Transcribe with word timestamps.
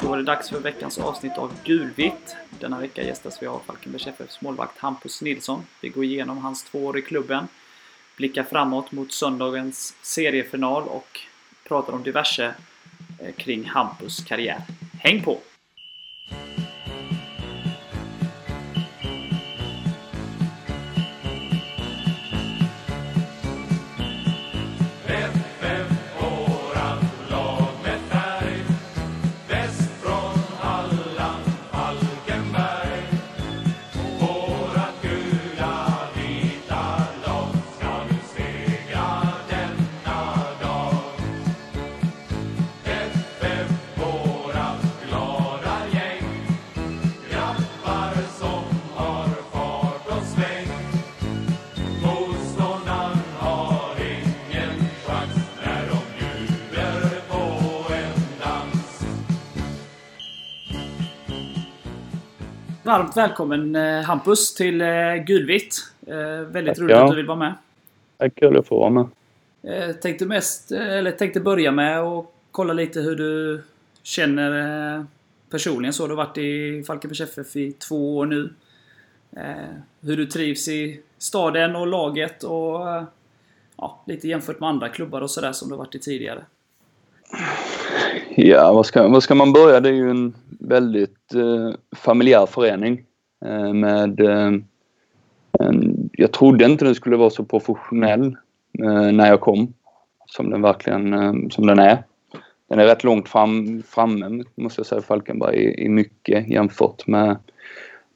Då 0.00 0.12
är 0.12 0.16
det 0.16 0.22
dags 0.22 0.50
för 0.50 0.60
veckans 0.60 0.98
avsnitt 0.98 1.38
av 1.38 1.52
Gulvitt. 1.64 2.36
Denna 2.60 2.78
vecka 2.78 3.02
gästas 3.02 3.42
vi 3.42 3.46
av 3.46 3.62
Falkenbergs 3.66 4.06
FFs 4.06 4.40
målvakt 4.40 4.78
Hampus 4.78 5.22
Nilsson. 5.22 5.62
Vi 5.80 5.88
går 5.88 6.04
igenom 6.04 6.38
hans 6.38 6.64
två 6.64 6.86
år 6.86 6.98
i 6.98 7.02
klubben, 7.02 7.48
blickar 8.16 8.42
framåt 8.42 8.92
mot 8.92 9.12
söndagens 9.12 9.94
seriefinal 10.02 10.82
och 10.82 11.20
pratar 11.68 11.92
om 11.92 12.02
diverse 12.02 12.54
eh, 13.18 13.34
kring 13.36 13.64
Hampus 13.64 14.24
karriär. 14.24 14.62
Häng 15.00 15.22
på! 15.22 15.38
Varmt 62.90 63.16
välkommen 63.16 63.76
eh, 63.76 64.02
Hampus 64.02 64.54
till 64.54 64.80
eh, 64.80 65.14
Gulvitt. 65.26 65.74
Eh, 66.06 66.16
väldigt 66.40 66.74
Tack, 66.74 66.78
roligt 66.78 66.96
ja. 66.96 67.04
att 67.04 67.10
du 67.10 67.16
vill 67.16 67.26
vara 67.26 67.38
med. 67.38 67.54
Tack, 68.16 68.34
kul 68.34 68.56
att 68.56 68.66
få 68.66 68.78
vara 68.78 68.90
med. 68.90 70.00
Tänkte, 70.02 70.26
mest, 70.26 70.72
eller 70.72 71.12
tänkte 71.12 71.40
börja 71.40 71.72
med 71.72 72.00
att 72.00 72.26
kolla 72.50 72.72
lite 72.72 73.00
hur 73.00 73.16
du 73.16 73.62
känner 74.02 75.06
personligen. 75.50 75.92
Så 75.92 76.06
du 76.06 76.14
har 76.14 76.24
varit 76.24 76.38
i 76.38 76.84
Falkenbergs 76.86 77.20
FF 77.20 77.56
i 77.56 77.72
två 77.72 78.16
år 78.16 78.26
nu. 78.26 78.52
Hur 80.00 80.16
du 80.16 80.26
trivs 80.26 80.68
i 80.68 81.00
staden 81.18 81.76
och 81.76 81.86
laget 81.86 82.44
och 82.44 82.80
ja, 83.76 84.02
lite 84.06 84.28
jämfört 84.28 84.60
med 84.60 84.68
andra 84.68 84.88
klubbar 84.88 85.20
och 85.20 85.30
sådär 85.30 85.52
som 85.52 85.68
du 85.68 85.74
har 85.74 85.78
varit 85.78 85.94
i 85.94 85.98
tidigare. 85.98 86.44
Ja, 88.34 88.72
vad 88.72 88.86
ska, 88.86 89.08
vad 89.08 89.22
ska 89.22 89.34
man 89.34 89.52
börja? 89.52 89.80
Det 89.80 89.88
är 89.88 89.92
ju 89.92 90.10
en 90.10 90.34
väldigt 90.48 91.34
eh, 91.34 91.74
familjär 91.96 92.46
förening. 92.46 93.04
Eh, 93.44 93.72
med, 93.72 94.20
eh, 94.20 94.52
en, 95.58 96.10
jag 96.12 96.32
trodde 96.32 96.64
inte 96.64 96.84
den 96.84 96.94
skulle 96.94 97.16
vara 97.16 97.30
så 97.30 97.44
professionell 97.44 98.36
eh, 98.78 99.12
när 99.12 99.28
jag 99.28 99.40
kom. 99.40 99.74
Som 100.26 100.50
den 100.50 100.62
verkligen 100.62 101.12
eh, 101.12 101.32
som 101.50 101.66
den 101.66 101.78
är. 101.78 102.02
Den 102.68 102.78
är 102.78 102.86
rätt 102.86 103.04
långt 103.04 103.28
fram, 103.28 103.82
framme, 103.82 104.44
måste 104.54 104.80
jag 104.80 104.86
säga, 104.86 105.02
Falkenberg, 105.02 105.56
i, 105.56 105.84
i 105.84 105.88
mycket 105.88 106.48
jämfört 106.48 107.06
med 107.06 107.36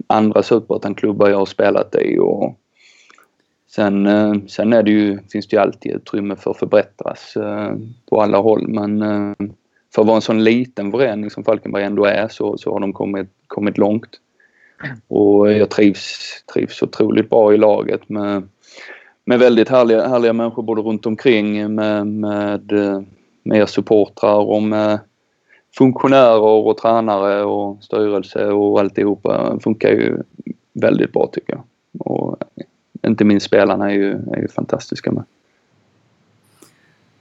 andra 0.06 0.42
superettan-klubbar 0.42 1.28
jag 1.28 1.38
har 1.38 1.46
spelat 1.46 1.94
i. 1.94 2.18
Och 2.18 2.58
sen, 3.70 4.06
eh, 4.06 4.34
sen 4.46 4.72
är 4.72 4.82
det 4.82 4.90
ju, 4.90 5.18
finns 5.32 5.48
det 5.48 5.56
ju 5.56 5.62
alltid 5.62 5.92
utrymme 5.92 6.36
för 6.36 6.50
att 6.50 6.58
förbättras 6.58 7.36
eh, 7.36 7.74
på 8.10 8.22
alla 8.22 8.38
håll. 8.38 8.68
Men 8.68 9.02
eh, 9.02 9.32
för 9.94 10.02
att 10.02 10.06
vara 10.06 10.16
en 10.16 10.22
sån 10.22 10.44
liten 10.44 10.90
förening 10.90 11.30
som 11.30 11.44
Falkenberg 11.44 11.84
ändå 11.84 12.04
är 12.04 12.28
så, 12.28 12.58
så 12.58 12.72
har 12.72 12.80
de 12.80 12.92
kommit, 12.92 13.28
kommit 13.46 13.78
långt. 13.78 14.20
Och 15.08 15.52
jag 15.52 15.70
trivs, 15.70 16.44
trivs 16.54 16.82
otroligt 16.82 17.30
bra 17.30 17.54
i 17.54 17.56
laget 17.56 18.08
med, 18.08 18.48
med 19.24 19.38
väldigt 19.38 19.68
härliga, 19.68 20.08
härliga 20.08 20.32
människor 20.32 20.62
både 20.62 20.82
runt 20.82 21.06
omkring 21.06 21.74
med, 21.74 22.06
med, 22.06 22.72
med 23.42 23.58
er 23.58 23.66
supportrar 23.66 24.38
och 24.38 24.62
med 24.62 24.98
funktionärer 25.76 26.40
och 26.40 26.76
tränare 26.76 27.44
och 27.44 27.84
styrelse 27.84 28.46
och 28.46 28.80
alltihopa. 28.80 29.58
Funkar 29.60 29.88
ju 29.88 30.18
väldigt 30.72 31.12
bra 31.12 31.30
tycker 31.32 31.52
jag. 31.52 31.62
Och 32.06 32.36
inte 33.06 33.24
minst 33.24 33.46
spelarna 33.46 33.90
är 33.90 33.94
ju, 33.94 34.10
är 34.10 34.40
ju 34.40 34.48
fantastiska 34.48 35.12
med. 35.12 35.24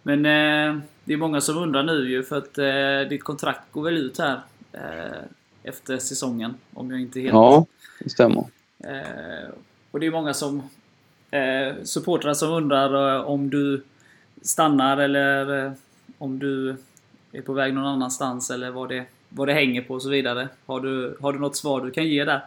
Men 0.03 0.25
eh, 0.25 0.81
det 1.03 1.13
är 1.13 1.17
många 1.17 1.41
som 1.41 1.57
undrar 1.57 1.83
nu 1.83 2.09
ju 2.09 2.23
för 2.23 2.37
att 2.37 2.57
eh, 2.57 3.09
ditt 3.09 3.23
kontrakt 3.23 3.71
går 3.71 3.83
väl 3.83 3.97
ut 3.97 4.19
här 4.19 4.39
eh, 4.71 5.21
efter 5.63 5.97
säsongen 5.97 6.55
om 6.73 6.91
jag 6.91 7.01
inte 7.01 7.19
helt... 7.19 7.33
Ja, 7.33 7.65
det 7.99 8.09
stämmer. 8.09 8.45
Eh, 8.79 9.49
och 9.91 9.99
det 9.99 10.05
är 10.05 10.11
många 10.11 10.33
som 10.33 10.61
eh, 11.31 11.75
supportrar 11.83 12.33
som 12.33 12.51
undrar 12.51 13.15
eh, 13.15 13.25
om 13.25 13.49
du 13.49 13.83
stannar 14.41 14.97
eller 14.97 15.65
eh, 15.65 15.71
om 16.17 16.39
du 16.39 16.75
är 17.31 17.41
på 17.41 17.53
väg 17.53 17.73
någon 17.73 17.85
annanstans 17.85 18.49
eller 18.49 18.71
vad 18.71 18.89
det, 18.89 19.05
vad 19.29 19.47
det 19.47 19.53
hänger 19.53 19.81
på 19.81 19.93
och 19.93 20.01
så 20.01 20.09
vidare. 20.09 20.49
Har 20.65 20.79
du, 20.79 21.17
har 21.21 21.33
du 21.33 21.39
något 21.39 21.55
svar 21.55 21.81
du 21.81 21.91
kan 21.91 22.07
ge 22.07 22.25
där? 22.25 22.41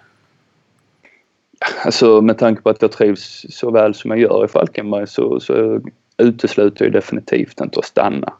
Alltså 1.85 2.21
med 2.21 2.39
tanke 2.39 2.63
på 2.63 2.71
att 2.71 2.83
jag 2.83 2.93
trivs 2.93 3.47
så 3.51 3.71
väl 3.71 3.95
som 3.95 4.11
jag 4.11 4.21
gör 4.21 4.45
i 4.45 4.49
Falkenberg 4.49 5.07
så, 5.07 5.41
så 5.41 5.81
utesluter 6.19 6.85
jag 6.85 6.93
definitivt 6.93 7.61
inte 7.61 7.79
att 7.79 7.85
stanna. 7.85 8.33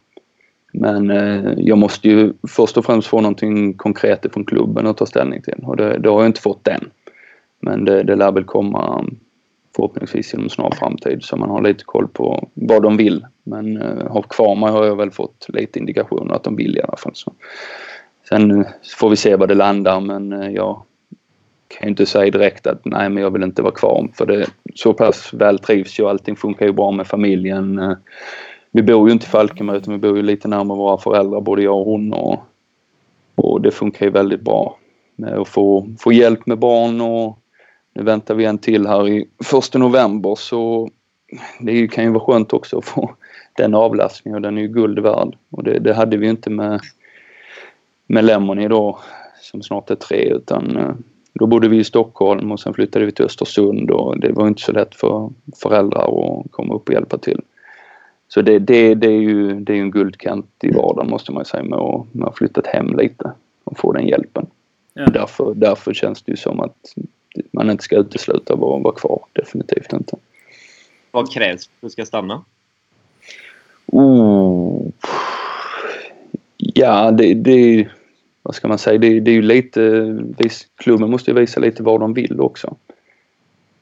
Men 0.73 1.11
eh, 1.11 1.53
jag 1.57 1.79
måste 1.79 2.09
ju 2.09 2.33
först 2.49 2.77
och 2.77 2.85
främst 2.85 3.09
få 3.09 3.21
någonting 3.21 3.75
konkret 3.75 4.27
från 4.33 4.45
klubben 4.45 4.87
att 4.87 4.97
ta 4.97 5.07
ställning 5.07 5.43
till 5.43 5.59
och 5.63 5.77
det, 5.77 5.99
det 5.99 6.09
har 6.09 6.21
jag 6.21 6.29
inte 6.29 6.41
fått 6.41 6.69
än. 6.69 6.91
Men 7.61 7.85
det, 7.85 8.03
det 8.03 8.17
lär 8.17 8.33
väl 8.33 8.45
komma 8.45 8.99
mm, 8.99 9.17
förhoppningsvis 9.77 10.35
inom 10.35 10.49
snar 10.49 10.71
framtid 10.71 11.19
så 11.23 11.37
man 11.37 11.51
har 11.51 11.63
lite 11.63 11.85
koll 11.85 12.09
på 12.09 12.49
vad 12.55 12.83
de 12.83 12.97
vill. 12.97 13.27
Men 13.45 13.83
eh, 13.83 14.13
har 14.13 14.23
kvar 14.23 14.57
mig 14.57 14.71
har 14.71 14.85
jag 14.85 14.97
väl 14.97 15.11
fått 15.11 15.47
lite 15.49 15.79
indikationer 15.79 16.35
att 16.35 16.45
de 16.45 16.57
vill 16.57 16.77
i 16.77 16.83
alla 16.83 16.97
fall. 16.97 17.15
Så. 17.15 17.33
Sen 18.29 18.51
eh, 18.51 18.67
får 18.99 19.11
vi 19.11 19.17
se 19.17 19.37
var 19.37 19.47
det 19.47 19.55
landar 19.55 20.01
men 20.01 20.33
eh, 20.33 20.51
jag 20.51 20.83
kan 21.69 21.87
ju 21.87 21.91
inte 21.91 22.07
säga 22.07 22.31
direkt 22.31 22.67
att 22.67 22.85
nej 22.85 23.09
men 23.09 23.23
jag 23.23 23.31
vill 23.31 23.43
inte 23.43 23.63
vara 23.63 23.75
kvar 23.75 24.09
för 24.15 24.27
det 24.27 24.47
så 24.75 24.93
pass 24.93 25.35
väl 25.35 25.59
trivs 25.59 25.99
jag. 25.99 26.11
Allting 26.11 26.37
funkar 26.37 26.67
ju 26.67 26.73
bra 26.73 26.91
med 26.91 27.07
familjen. 27.07 27.79
Eh, 27.79 27.97
vi 28.71 28.83
bor 28.83 29.09
ju 29.09 29.13
inte 29.13 29.27
i 29.27 29.29
Falkenberg 29.29 29.77
utan 29.77 29.95
vi 29.95 29.99
bor 29.99 30.17
ju 30.17 30.23
lite 30.23 30.49
närmare 30.49 30.79
våra 30.79 30.99
föräldrar 30.99 31.41
både 31.41 31.63
jag 31.63 31.79
och 31.79 31.85
hon 31.85 32.13
och, 32.13 32.45
och 33.35 33.61
det 33.61 33.71
funkar 33.71 34.07
ju 34.07 34.13
väldigt 34.13 34.41
bra 34.41 34.79
med 35.17 35.35
att 35.35 35.49
få, 35.49 35.89
få 35.99 36.13
hjälp 36.13 36.47
med 36.47 36.59
barn 36.59 37.01
och 37.01 37.39
nu 37.95 38.03
väntar 38.03 38.35
vi 38.35 38.45
en 38.45 38.59
till 38.59 38.87
här 38.87 39.09
i 39.09 39.29
första 39.45 39.79
november 39.79 40.35
så 40.35 40.91
det 41.61 41.89
kan 41.89 42.05
ju 42.05 42.11
vara 42.11 42.25
skönt 42.25 42.53
också 42.53 42.79
att 42.79 42.85
få 42.85 43.15
den 43.57 43.75
avlastningen 43.75 44.35
och 44.35 44.43
den 44.43 44.59
är 44.59 44.63
ju 44.63 44.69
guld 44.69 44.99
värd. 44.99 45.37
Och 45.51 45.65
det, 45.65 45.79
det 45.79 45.95
hade 45.95 46.17
vi 46.17 46.25
ju 46.25 46.31
inte 46.31 46.51
med, 46.51 46.81
med 48.07 48.25
Lemony 48.25 48.69
då 48.69 48.99
som 49.41 49.63
snart 49.63 49.91
är 49.91 49.95
tre 49.95 50.25
utan 50.25 50.77
eh, 50.77 50.95
då 51.39 51.47
bodde 51.47 51.69
vi 51.69 51.79
i 51.79 51.85
Stockholm 51.85 52.53
och 52.53 52.61
sen 52.61 52.75
flyttade 52.75 53.05
vi 53.05 53.13
till 53.13 53.25
Östersund 53.25 53.91
och 53.91 54.21
det 54.21 54.33
var 54.33 54.49
inte 54.49 54.63
så 54.63 54.73
lätt 54.73 54.95
för 54.95 55.31
föräldrar 55.63 56.03
att 56.03 56.51
komma 56.51 56.75
upp 56.75 56.89
och 56.89 56.95
hjälpa 56.95 57.19
till. 57.19 57.41
Så 58.29 58.43
det, 58.43 58.59
det, 58.59 58.95
det 58.95 59.07
är 59.07 59.21
ju 59.21 59.61
det 59.61 59.73
är 59.73 59.77
en 59.77 59.91
guldkant 59.91 60.47
i 60.63 60.71
vardagen 60.71 61.11
måste 61.11 61.33
man 61.33 61.45
säga 61.45 61.63
med 61.63 61.79
att, 61.79 62.15
med 62.15 62.29
att 62.29 62.39
flyttat 62.39 62.67
hem 62.67 62.97
lite 62.97 63.33
och 63.65 63.79
få 63.79 63.93
den 63.93 64.09
hjälpen. 64.09 64.47
Ja. 64.95 65.07
Därför, 65.07 65.55
därför 65.55 65.95
känns 65.95 66.23
det 66.23 66.33
ju 66.33 66.37
som 66.37 66.61
att 66.61 66.95
man 67.51 67.71
inte 67.71 67.85
ska 67.85 67.97
utesluta 67.97 68.55
att 68.55 68.61
vara, 68.61 68.83
vara 68.83 68.95
kvar. 68.95 69.21
Definitivt 69.33 69.93
inte. 69.93 70.17
Vad 71.11 71.33
krävs 71.33 71.67
för 71.67 71.73
att 71.75 71.81
du 71.81 71.91
ska 71.91 72.07
stanna? 72.07 72.45
Oh. 73.87 74.83
Ja, 76.57 77.11
det, 77.11 77.35
det 77.35 77.89
vad 78.47 78.55
ska 78.55 78.69
man 78.69 78.79
säga, 78.79 78.99
det, 78.99 79.21
det 79.21 79.31
är 79.31 79.35
ju 79.35 79.43
lite, 79.43 79.85
eh, 79.85 80.05
vis- 80.39 80.67
klubben 80.77 81.11
måste 81.11 81.31
ju 81.31 81.41
visa 81.41 81.61
lite 81.61 81.83
vad 81.83 82.01
de 82.01 82.15
vill 82.15 82.41
också. 82.41 82.77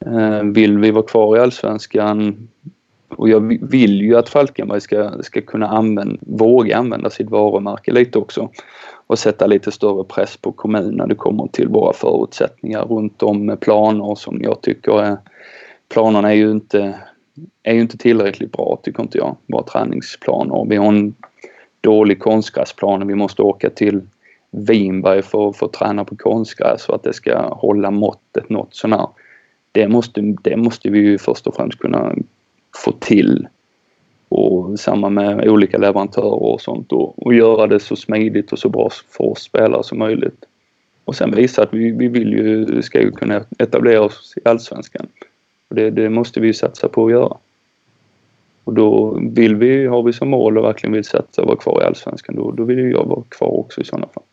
Eh, 0.05 0.43
vill 0.43 0.77
vi 0.77 0.91
vara 0.91 1.05
kvar 1.05 1.37
i 1.37 1.39
Allsvenskan 1.39 2.47
och 3.09 3.29
jag 3.29 3.59
vill 3.61 4.01
ju 4.01 4.17
att 4.17 4.29
Falkenberg 4.29 4.81
ska, 4.81 5.11
ska 5.23 5.41
kunna 5.41 5.67
använda, 5.67 6.17
våga 6.21 6.77
använda 6.77 7.09
sitt 7.09 7.29
varumärke 7.29 7.91
lite 7.91 8.19
också 8.19 8.49
och 9.07 9.19
sätta 9.19 9.47
lite 9.47 9.71
större 9.71 10.03
press 10.03 10.37
på 10.37 10.51
kommunen 10.51 10.95
när 10.95 11.07
det 11.07 11.15
kommer 11.15 11.47
till 11.47 11.67
våra 11.67 11.93
förutsättningar 11.93 12.85
runt 12.85 13.23
om 13.23 13.45
med 13.45 13.59
planer 13.59 14.15
som 14.15 14.39
jag 14.41 14.61
tycker 14.61 15.01
är, 15.01 15.17
planerna 15.89 16.31
är 16.31 16.35
ju 16.35 16.51
inte, 16.51 16.99
är 17.63 17.73
ju 17.73 17.81
inte 17.81 17.97
tillräckligt 17.97 18.51
bra 18.51 18.79
tycker 18.83 19.03
inte 19.03 19.17
jag, 19.17 19.35
våra 19.47 19.63
träningsplaner. 19.63 20.65
Vi 20.69 20.75
har 20.75 20.87
en 20.87 21.15
dålig 21.81 22.19
konstgräsplan 22.19 23.01
och 23.01 23.09
vi 23.09 23.15
måste 23.15 23.41
åka 23.41 23.69
till 23.69 24.01
Vinberg 24.57 25.21
för, 25.21 25.51
för 25.51 25.67
träna 25.67 26.05
på 26.05 26.15
konstgräs 26.15 26.81
så 26.81 26.93
att 26.93 27.03
det 27.03 27.13
ska 27.13 27.53
hålla 27.53 27.91
måttet 27.91 28.49
något 28.49 28.75
sånär. 28.75 29.07
Det 29.71 29.87
måste, 29.87 30.21
det 30.21 30.57
måste 30.57 30.89
vi 30.89 30.99
ju 30.99 31.17
först 31.17 31.47
och 31.47 31.55
främst 31.55 31.79
kunna 31.79 32.15
få 32.83 32.91
till. 32.91 33.47
och 34.29 34.79
samma 34.79 35.09
med 35.09 35.49
olika 35.49 35.77
leverantörer 35.77 36.43
och 36.43 36.61
sånt 36.61 36.91
och, 36.91 37.25
och 37.25 37.33
göra 37.33 37.67
det 37.67 37.79
så 37.79 37.95
smidigt 37.95 38.51
och 38.51 38.59
så 38.59 38.69
bra 38.69 38.89
för 39.09 39.23
oss 39.23 39.41
spelare 39.41 39.83
som 39.83 39.97
möjligt. 39.97 40.45
Och 41.05 41.15
sen 41.15 41.35
visa 41.35 41.63
att 41.63 41.73
vi, 41.73 41.91
vi 41.91 42.07
vill 42.07 42.31
ju, 42.33 42.81
ska 42.81 43.01
ju 43.01 43.11
kunna 43.11 43.43
etablera 43.59 44.01
oss 44.01 44.33
i 44.37 44.49
Allsvenskan. 44.49 45.07
Och 45.69 45.75
det, 45.75 45.89
det 45.89 46.09
måste 46.09 46.39
vi 46.39 46.47
ju 46.47 46.53
satsa 46.53 46.89
på 46.89 47.05
att 47.05 47.11
göra. 47.11 47.37
Och 48.63 48.73
då 48.73 49.19
vill 49.21 49.55
vi, 49.55 49.85
har 49.85 50.03
vi 50.03 50.13
som 50.13 50.29
mål 50.29 50.57
och 50.57 50.63
verkligen 50.63 50.93
vill 50.93 51.03
satsa 51.03 51.41
och 51.41 51.47
vara 51.47 51.57
kvar 51.57 51.81
i 51.81 51.85
Allsvenskan, 51.85 52.35
då, 52.35 52.51
då 52.51 52.63
vill 52.63 52.79
ju 52.79 52.91
jag 52.91 53.05
vara 53.05 53.23
kvar 53.29 53.59
också 53.59 53.81
i 53.81 53.85
sådana 53.85 54.07
fall. 54.07 54.23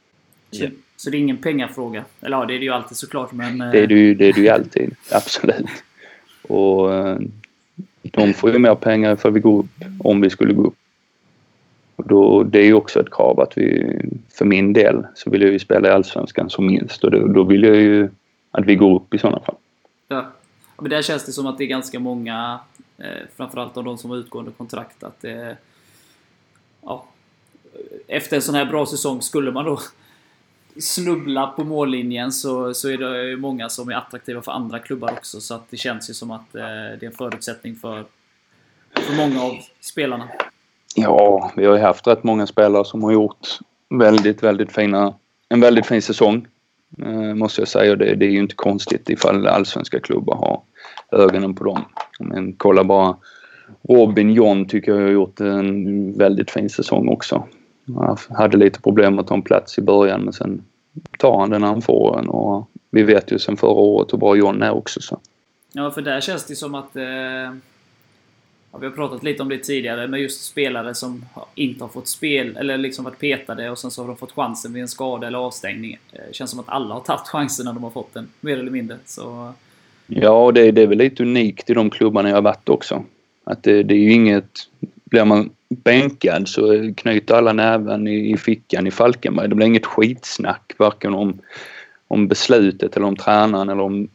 Så, 0.53 0.69
så 0.97 1.11
det 1.11 1.17
är 1.17 1.21
ingen 1.21 1.37
pengafråga? 1.37 2.05
Eller 2.21 2.37
ja, 2.37 2.45
det 2.45 2.55
är 2.55 2.59
det 2.59 2.65
ju 2.65 2.73
alltid 2.73 2.97
såklart, 2.97 3.33
men... 3.33 3.59
Det 3.59 3.79
är 3.79 3.87
det 3.87 3.95
ju, 3.95 4.15
det 4.15 4.25
är 4.25 4.33
det 4.33 4.41
ju 4.41 4.49
alltid, 4.49 4.95
absolut. 5.11 5.85
Och 6.43 6.95
eh, 6.95 7.19
de 8.03 8.35
får 8.35 8.53
ju 8.53 8.59
mer 8.59 8.75
pengar 8.75 9.17
för 9.17 9.31
vi 9.31 9.41
går 9.41 9.59
upp, 9.59 9.85
om 9.99 10.21
vi 10.21 10.31
skulle 10.31 10.55
gå 10.55 10.63
upp. 10.63 10.75
Och 11.97 12.09
då, 12.09 12.43
det 12.43 12.59
är 12.59 12.65
ju 12.65 12.75
också 12.75 13.01
ett 13.01 13.11
krav 13.11 13.41
att 13.41 13.59
vi, 13.59 13.99
för 14.35 14.45
min 14.45 14.73
del, 14.73 15.07
så 15.15 15.31
vill 15.31 15.43
jag 15.43 15.53
ju 15.53 15.59
spela 15.59 15.89
i 15.89 15.91
Allsvenskan 15.91 16.51
som 16.51 16.67
minst 16.67 17.05
och 17.05 17.11
då, 17.11 17.27
då 17.27 17.43
vill 17.45 17.63
jag 17.63 17.77
ju 17.77 18.09
att 18.51 18.65
vi 18.65 18.77
går 18.77 18.97
upp 18.97 19.15
i 19.15 19.19
sådana 19.19 19.41
fall. 19.41 19.57
Ja. 20.09 20.33
Men 20.79 20.91
där 20.91 21.03
känns 21.03 21.25
det 21.25 21.33
som 21.33 21.47
att 21.47 21.59
det 21.59 21.65
är 21.65 21.69
ganska 21.69 22.01
många, 22.01 22.61
eh, 22.99 23.07
framförallt 23.37 23.77
av 23.77 23.85
de 23.85 23.99
som 23.99 24.11
har 24.11 24.17
utgående 24.17 24.51
kontrakt, 24.51 25.03
att 25.03 25.21
det... 25.21 25.57
Ja, 26.83 27.07
efter 28.09 28.37
en 28.37 28.43
sån 28.43 28.55
här 28.55 28.65
bra 28.65 28.87
säsong, 28.87 29.23
skulle 29.23 29.51
man 29.51 29.65
då 29.65 29.79
snubbla 30.81 31.47
på 31.47 31.65
mållinjen 31.65 32.33
så, 32.33 32.75
så 32.75 32.89
är 32.89 32.99
det 32.99 33.37
många 33.37 33.69
som 33.69 33.89
är 33.89 33.95
attraktiva 33.95 34.43
för 34.43 34.53
andra 34.53 34.79
klubbar 34.79 35.13
också. 35.13 35.41
Så 35.41 35.55
att 35.55 35.71
det 35.71 35.77
känns 35.77 36.11
ju 36.11 36.15
som 36.15 36.31
att 36.31 36.55
eh, 36.55 36.63
det 36.63 37.03
är 37.03 37.07
en 37.07 37.13
förutsättning 37.13 37.77
för, 37.77 38.05
för 38.95 39.17
många 39.17 39.43
av 39.43 39.53
spelarna. 39.81 40.29
Ja, 40.95 41.53
vi 41.57 41.65
har 41.67 41.77
ju 41.77 41.83
haft 41.83 42.07
rätt 42.07 42.25
många 42.25 42.47
spelare 42.47 42.85
som 42.85 43.03
har 43.03 43.13
gjort 43.13 43.49
väldigt, 43.91 44.43
väldigt 44.43 44.73
fina, 44.73 45.15
en 45.49 45.61
väldigt 45.61 45.87
fin 45.87 46.03
säsong. 46.03 46.47
Eh, 47.03 47.35
måste 47.35 47.61
jag 47.61 47.69
säga. 47.69 47.97
Det, 47.97 48.15
det 48.15 48.27
är 48.27 48.31
ju 48.31 48.39
inte 48.39 48.55
konstigt 48.55 49.11
ifall 49.11 49.47
allsvenska 49.47 50.01
klubbar 50.01 50.35
har 50.37 50.61
ögonen 51.23 51.55
på 51.55 51.65
dem. 51.65 51.85
Men 52.21 52.53
kolla 52.53 52.85
bara 52.85 53.17
Robin 53.89 54.33
John 54.33 54.69
tycker 54.69 54.93
jag 54.93 55.03
har 55.03 55.09
gjort 55.09 55.41
en 55.41 56.19
väldigt 56.19 56.51
fin 56.51 56.71
säsong 56.71 57.09
också. 57.09 57.47
Han 57.87 58.17
hade 58.29 58.57
lite 58.57 58.81
problem 58.81 59.19
att 59.19 59.27
ta 59.27 59.35
en 59.35 59.43
plats 59.43 59.79
i 59.79 59.83
början 59.83 60.21
men 60.23 60.33
sen 60.33 60.63
tar 61.19 61.39
han 61.39 61.51
den 61.51 61.63
han 61.63 61.83
får 61.83 62.17
den 62.17 62.29
och 62.29 62.69
vi 62.91 63.03
vet 63.03 63.33
ju 63.33 63.39
sen 63.39 63.57
förra 63.57 63.71
året 63.71 64.13
hur 64.13 64.19
bra 64.19 64.37
John 64.37 64.63
är 64.63 64.71
också 64.71 65.01
så. 65.01 65.21
Ja, 65.73 65.91
för 65.91 66.03
där 66.03 66.21
känns 66.21 66.45
det 66.45 66.57
som 66.57 66.75
att... 66.75 66.97
Eh, 66.97 67.05
ja, 68.73 68.79
vi 68.81 68.87
har 68.87 68.91
pratat 68.91 69.23
lite 69.23 69.43
om 69.43 69.49
det 69.49 69.59
tidigare, 69.59 70.09
med 70.09 70.21
just 70.21 70.45
spelare 70.45 70.95
som 70.95 71.25
inte 71.55 71.85
har 71.85 71.89
fått 71.89 72.09
spel, 72.09 72.57
eller 72.57 72.79
liksom 72.79 73.05
varit 73.05 73.19
petade 73.19 73.71
och 73.71 73.79
sen 73.79 73.91
så 73.91 74.03
har 74.03 74.09
de 74.09 74.17
fått 74.17 74.33
chansen 74.33 74.73
vid 74.73 74.83
en 74.83 74.89
skada 74.89 75.27
eller 75.27 75.39
avstängning. 75.39 75.99
Det 76.11 76.19
eh, 76.19 76.33
känns 76.33 76.51
som 76.51 76.61
att 76.61 76.69
alla 76.69 76.95
har 76.95 77.01
tagit 77.01 77.29
chansen 77.29 77.67
när 77.67 77.73
de 77.73 77.85
har 77.85 77.91
fått 77.91 78.15
den, 78.15 78.29
mer 78.41 78.59
eller 78.59 78.71
mindre. 78.71 78.99
Så... 79.05 79.53
Ja, 80.07 80.53
det, 80.55 80.71
det 80.71 80.83
är 80.83 80.87
väl 80.87 80.99
lite 80.99 81.23
unikt 81.23 81.71
i 81.71 81.75
de 81.75 81.91
klubbarna 81.91 82.29
jag 82.29 82.37
har 82.37 82.43
varit 82.43 82.69
också. 82.69 83.05
Att 83.45 83.63
det, 83.63 83.83
det 83.83 83.95
är 83.95 83.99
ju 83.99 84.13
inget... 84.13 84.69
Blir 85.05 85.25
man 85.25 85.51
bänkad 85.77 86.49
så 86.49 86.93
knyter 86.97 87.35
alla 87.35 87.53
näven 87.53 88.09
i, 88.09 88.33
i 88.33 88.37
fickan 88.37 88.87
i 88.87 88.91
Falkenberg. 88.91 89.49
Det 89.49 89.55
blir 89.55 89.67
inget 89.67 89.87
skitsnack 89.87 90.73
varken 90.79 91.15
om, 91.15 91.39
om 92.09 92.29
beslutet 92.29 92.97
eller 92.97 93.07
om 93.07 93.17
tränaren 93.17 93.69
eller 93.69 93.83
om 93.83 94.09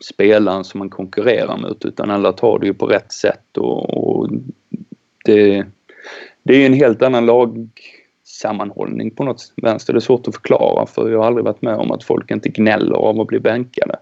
spelaren 0.00 0.64
som 0.64 0.78
man 0.78 0.90
konkurrerar 0.90 1.56
mot 1.56 1.84
utan 1.84 2.10
alla 2.10 2.32
tar 2.32 2.58
det 2.58 2.66
ju 2.66 2.74
på 2.74 2.86
rätt 2.86 3.12
sätt 3.12 3.56
och, 3.56 3.98
och 3.98 4.30
det, 5.24 5.66
det 6.42 6.54
är 6.54 6.66
en 6.66 6.72
helt 6.72 7.02
annan 7.02 7.26
lagsammanhållning 7.26 9.10
på 9.10 9.24
något 9.24 9.52
vänster. 9.56 9.92
Det 9.92 9.98
är 9.98 10.00
svårt 10.00 10.28
att 10.28 10.34
förklara 10.34 10.86
för 10.86 11.10
jag 11.10 11.18
har 11.18 11.26
aldrig 11.26 11.44
varit 11.44 11.62
med 11.62 11.74
om 11.74 11.92
att 11.92 12.04
folk 12.04 12.30
inte 12.30 12.48
gnäller 12.48 12.96
av 12.96 13.20
att 13.20 13.26
bli 13.26 13.40
bänkade. 13.40 13.96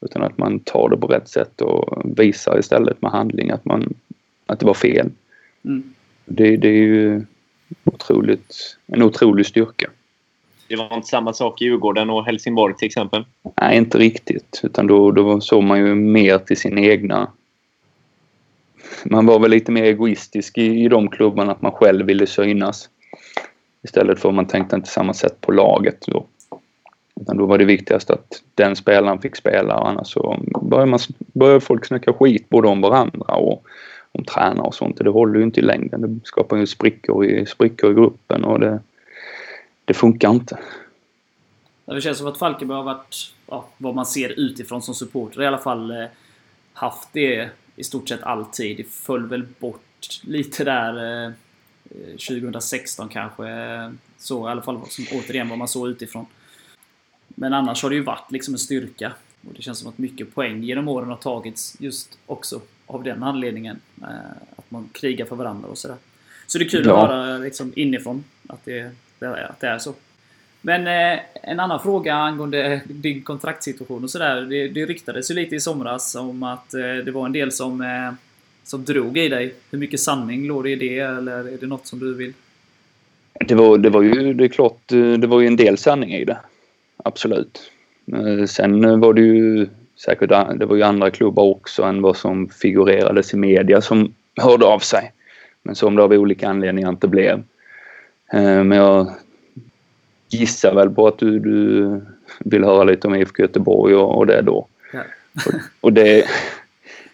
Utan 0.00 0.22
att 0.22 0.38
man 0.38 0.58
tar 0.60 0.88
det 0.88 0.96
på 0.96 1.06
rätt 1.06 1.28
sätt 1.28 1.60
och 1.60 2.02
visar 2.18 2.58
istället 2.58 3.02
med 3.02 3.10
handling 3.10 3.50
att, 3.50 3.64
man, 3.64 3.94
att 4.46 4.60
det 4.60 4.66
var 4.66 4.74
fel. 4.74 5.10
Mm. 5.64 5.94
Det, 6.26 6.56
det 6.56 6.68
är 6.68 6.72
ju 6.72 7.24
otroligt, 7.84 8.76
en 8.86 9.02
otrolig 9.02 9.46
styrka. 9.46 9.90
Det 10.68 10.76
var 10.76 10.94
inte 10.94 11.08
samma 11.08 11.32
sak 11.32 11.62
i 11.62 11.64
Djurgården 11.64 12.10
och 12.10 12.24
Helsingborg 12.24 12.74
till 12.76 12.86
exempel? 12.86 13.24
Nej, 13.60 13.76
inte 13.76 13.98
riktigt. 13.98 14.60
Utan 14.62 14.86
då, 14.86 15.10
då 15.10 15.40
såg 15.40 15.62
man 15.62 15.78
ju 15.78 15.94
mer 15.94 16.38
till 16.38 16.56
sin 16.56 16.78
egna... 16.78 17.30
Man 19.04 19.26
var 19.26 19.38
väl 19.38 19.50
lite 19.50 19.72
mer 19.72 19.84
egoistisk 19.84 20.58
i, 20.58 20.84
i 20.84 20.88
de 20.88 21.08
klubbarna, 21.08 21.52
att 21.52 21.62
man 21.62 21.72
själv 21.72 22.06
ville 22.06 22.26
synas. 22.26 22.88
Istället 23.82 24.20
för 24.20 24.28
att 24.28 24.34
man 24.34 24.46
tänkte 24.46 24.76
inte 24.76 24.88
samma 24.88 25.14
sätt 25.14 25.40
på 25.40 25.52
laget 25.52 26.04
då. 26.06 26.26
Utan 27.20 27.36
då 27.36 27.46
var 27.46 27.58
det 27.58 27.64
viktigast 27.64 28.10
att 28.10 28.42
den 28.54 28.76
spelaren 28.76 29.20
fick 29.20 29.36
spela 29.36 29.78
och 29.78 29.88
annars 29.88 30.12
så 30.12 30.38
började, 30.62 30.90
man, 30.90 31.00
började 31.16 31.60
folk 31.60 31.86
snacka 31.86 32.12
skit 32.12 32.48
både 32.48 32.68
om 32.68 32.80
varandra 32.80 33.34
och 33.34 33.64
om 34.18 34.24
tränare 34.24 34.66
och 34.66 34.74
sånt. 34.74 34.96
Det 34.96 35.10
håller 35.10 35.38
ju 35.38 35.44
inte 35.44 35.60
i 35.60 35.62
längden. 35.62 36.00
Det 36.00 36.26
skapar 36.26 36.56
ju 36.56 36.66
sprickor 36.66 37.24
i, 37.24 37.46
sprickor 37.46 37.90
i 37.90 37.94
gruppen 37.94 38.44
och 38.44 38.60
det, 38.60 38.80
det 39.84 39.94
funkar 39.94 40.30
inte. 40.30 40.58
Det 41.84 42.00
känns 42.00 42.18
som 42.18 42.26
att 42.26 42.38
Falkenberg 42.38 42.76
har 42.76 42.84
varit, 42.84 43.34
ja, 43.46 43.68
vad 43.78 43.94
man 43.94 44.06
ser 44.06 44.28
utifrån 44.28 44.82
som 44.82 44.94
supporter, 44.94 45.42
i 45.42 45.46
alla 45.46 45.58
fall 45.58 45.90
eh, 45.90 46.06
haft 46.72 47.08
det 47.12 47.48
i 47.76 47.84
stort 47.84 48.08
sett 48.08 48.22
alltid. 48.22 48.76
Det 48.76 48.84
föll 48.88 49.26
väl 49.26 49.46
bort 49.58 50.20
lite 50.22 50.64
där 50.64 51.24
eh, 51.26 51.32
2016 52.10 53.08
kanske. 53.08 53.44
Så 54.18 54.48
i 54.48 54.50
alla 54.50 54.62
fall 54.62 54.80
som, 54.88 55.04
återigen 55.12 55.48
vad 55.48 55.58
man 55.58 55.68
såg 55.68 55.88
utifrån. 55.88 56.26
Men 57.28 57.52
annars 57.52 57.82
har 57.82 57.90
det 57.90 57.96
ju 57.96 58.02
varit 58.02 58.32
liksom 58.32 58.54
en 58.54 58.58
styrka. 58.58 59.12
Och 59.48 59.54
det 59.56 59.62
känns 59.62 59.78
som 59.78 59.88
att 59.88 59.98
mycket 59.98 60.34
poäng 60.34 60.62
genom 60.62 60.88
åren 60.88 61.08
har 61.08 61.16
tagits 61.16 61.76
just 61.80 62.18
också 62.26 62.60
av 62.86 63.02
den 63.02 63.22
anledningen. 63.22 63.80
Eh, 64.02 64.08
att 64.56 64.70
man 64.70 64.88
krigar 64.92 65.26
för 65.26 65.36
varandra 65.36 65.68
och 65.68 65.78
sådär. 65.78 65.96
Så 66.46 66.58
det 66.58 66.64
är 66.64 66.68
kul 66.68 66.86
ja. 66.86 67.04
att 67.04 67.10
höra 67.10 67.38
liksom 67.38 67.72
inifrån 67.76 68.24
att 68.46 68.64
det, 68.64 68.90
att 69.20 69.60
det 69.60 69.66
är 69.66 69.78
så. 69.78 69.94
Men 70.60 70.86
eh, 70.86 71.20
en 71.42 71.60
annan 71.60 71.82
fråga 71.82 72.14
angående 72.14 72.80
din 72.88 73.22
kontraktsituation 73.22 74.04
och 74.04 74.10
sådär. 74.10 74.40
Det, 74.40 74.68
det 74.68 74.86
ryktades 74.86 75.30
ju 75.30 75.34
lite 75.34 75.54
i 75.54 75.60
somras 75.60 76.14
om 76.14 76.42
att 76.42 76.74
eh, 76.74 76.80
det 77.04 77.10
var 77.10 77.26
en 77.26 77.32
del 77.32 77.52
som, 77.52 77.84
som 78.62 78.84
drog 78.84 79.18
i 79.18 79.28
dig. 79.28 79.54
Hur 79.70 79.78
mycket 79.78 80.00
sanning 80.00 80.46
låg 80.46 80.64
det 80.64 80.70
i 80.70 80.76
det 80.76 80.98
eller 80.98 81.38
är 81.38 81.58
det 81.60 81.66
något 81.66 81.86
som 81.86 81.98
du 81.98 82.14
vill? 82.14 82.32
Det 83.32 83.54
var, 83.54 83.78
det 83.78 83.90
var 83.90 84.02
ju, 84.02 84.34
det 84.34 84.44
är 84.44 84.48
klart, 84.48 84.88
det 85.18 85.26
var 85.26 85.40
ju 85.40 85.46
en 85.46 85.56
del 85.56 85.78
sanning 85.78 86.12
i 86.12 86.24
det. 86.24 86.38
Absolut. 86.96 87.72
Sen 88.46 89.00
var 89.00 89.14
det 89.14 89.20
ju 89.20 89.68
säkert, 89.96 90.58
det 90.58 90.66
var 90.66 90.76
ju 90.76 90.82
andra 90.82 91.10
klubbar 91.10 91.42
också 91.42 91.82
än 91.82 92.02
vad 92.02 92.16
som 92.16 92.48
figurerades 92.48 93.34
i 93.34 93.36
media 93.36 93.80
som 93.80 94.14
hörde 94.36 94.66
av 94.66 94.78
sig. 94.78 95.12
Men 95.62 95.74
som 95.74 95.96
det 95.96 96.02
av 96.02 96.12
olika 96.12 96.48
anledningar 96.48 96.88
inte 96.88 97.08
blev. 97.08 97.42
Eh, 98.32 98.64
men 98.64 98.72
jag 98.72 99.10
gissar 100.28 100.74
väl 100.74 100.90
på 100.90 101.06
att 101.06 101.18
du, 101.18 101.38
du 101.38 102.00
vill 102.38 102.64
höra 102.64 102.84
lite 102.84 103.06
om 103.06 103.14
IFK 103.14 103.42
Göteborg 103.42 103.94
och, 103.94 104.18
och 104.18 104.26
det 104.26 104.42
då. 104.42 104.66
Ja. 104.92 105.00
och, 105.46 105.52
och 105.80 105.92
det, 105.92 106.24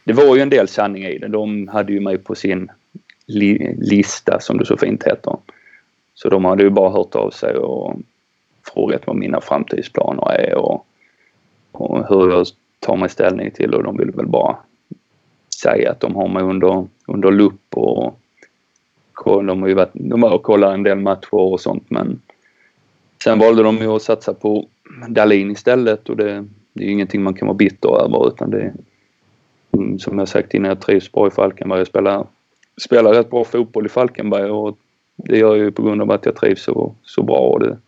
det 0.04 0.12
var 0.12 0.36
ju 0.36 0.42
en 0.42 0.50
del 0.50 0.68
sanning 0.68 1.04
i 1.04 1.18
det. 1.18 1.28
De 1.28 1.68
hade 1.68 1.92
ju 1.92 2.00
mig 2.00 2.18
på 2.18 2.34
sin 2.34 2.70
li, 3.26 3.74
lista 3.78 4.40
som 4.40 4.58
det 4.58 4.66
så 4.66 4.76
fint 4.76 5.04
heter. 5.04 5.36
Så 6.14 6.28
de 6.28 6.44
hade 6.44 6.62
ju 6.62 6.70
bara 6.70 6.90
hört 6.90 7.14
av 7.14 7.30
sig 7.30 7.56
och 7.56 7.96
frågat 8.74 9.06
vad 9.06 9.16
mina 9.16 9.40
framtidsplaner 9.40 10.32
är 10.32 10.54
och, 10.54 10.86
och 11.72 12.08
hur 12.08 12.30
jag 12.30 12.46
tar 12.82 12.96
mig 12.96 13.08
ställning 13.08 13.50
till 13.50 13.74
och 13.74 13.82
de 13.82 13.96
vill 13.96 14.10
väl 14.10 14.26
bara 14.26 14.56
säga 15.62 15.90
att 15.90 16.00
de 16.00 16.14
har 16.14 16.28
mig 16.28 16.42
under, 16.42 16.86
under 17.06 17.30
lupp 17.30 17.76
och 17.76 18.18
de 19.24 19.62
har 19.62 19.68
ju 19.68 19.74
varit, 19.74 19.90
de 19.92 20.22
har 20.22 20.38
kollat 20.38 20.74
en 20.74 20.82
del 20.82 20.98
matcher 20.98 21.34
och 21.34 21.60
sånt 21.60 21.84
men 21.88 22.20
sen 23.24 23.38
valde 23.38 23.62
de 23.62 23.76
ju 23.76 23.86
att 23.86 24.02
satsa 24.02 24.34
på 24.34 24.66
Dalin 25.08 25.50
istället 25.50 26.08
och 26.08 26.16
det, 26.16 26.46
det 26.72 26.84
är 26.84 26.86
ju 26.86 26.92
ingenting 26.92 27.22
man 27.22 27.34
kan 27.34 27.48
vara 27.48 27.56
bitter 27.56 28.04
över 28.04 28.28
utan 28.28 28.50
det 28.50 28.72
som 29.98 30.18
jag 30.18 30.28
sagt 30.28 30.54
innan, 30.54 30.68
jag 30.68 30.80
trivs 30.80 31.12
bra 31.12 31.26
i 31.26 31.30
Falkenberg. 31.30 31.78
Jag 31.78 31.86
spelar, 31.86 32.26
spelar 32.80 33.14
rätt 33.14 33.30
bra 33.30 33.44
fotboll 33.44 33.86
i 33.86 33.88
Falkenberg 33.88 34.50
och 34.50 34.78
det 35.16 35.38
gör 35.38 35.56
jag 35.56 35.64
ju 35.64 35.70
på 35.70 35.82
grund 35.82 36.02
av 36.02 36.10
att 36.10 36.26
jag 36.26 36.36
trivs 36.36 36.62
så, 36.62 36.94
så 37.02 37.22
bra. 37.22 37.38
Och, 37.38 37.60
det, 37.60 37.78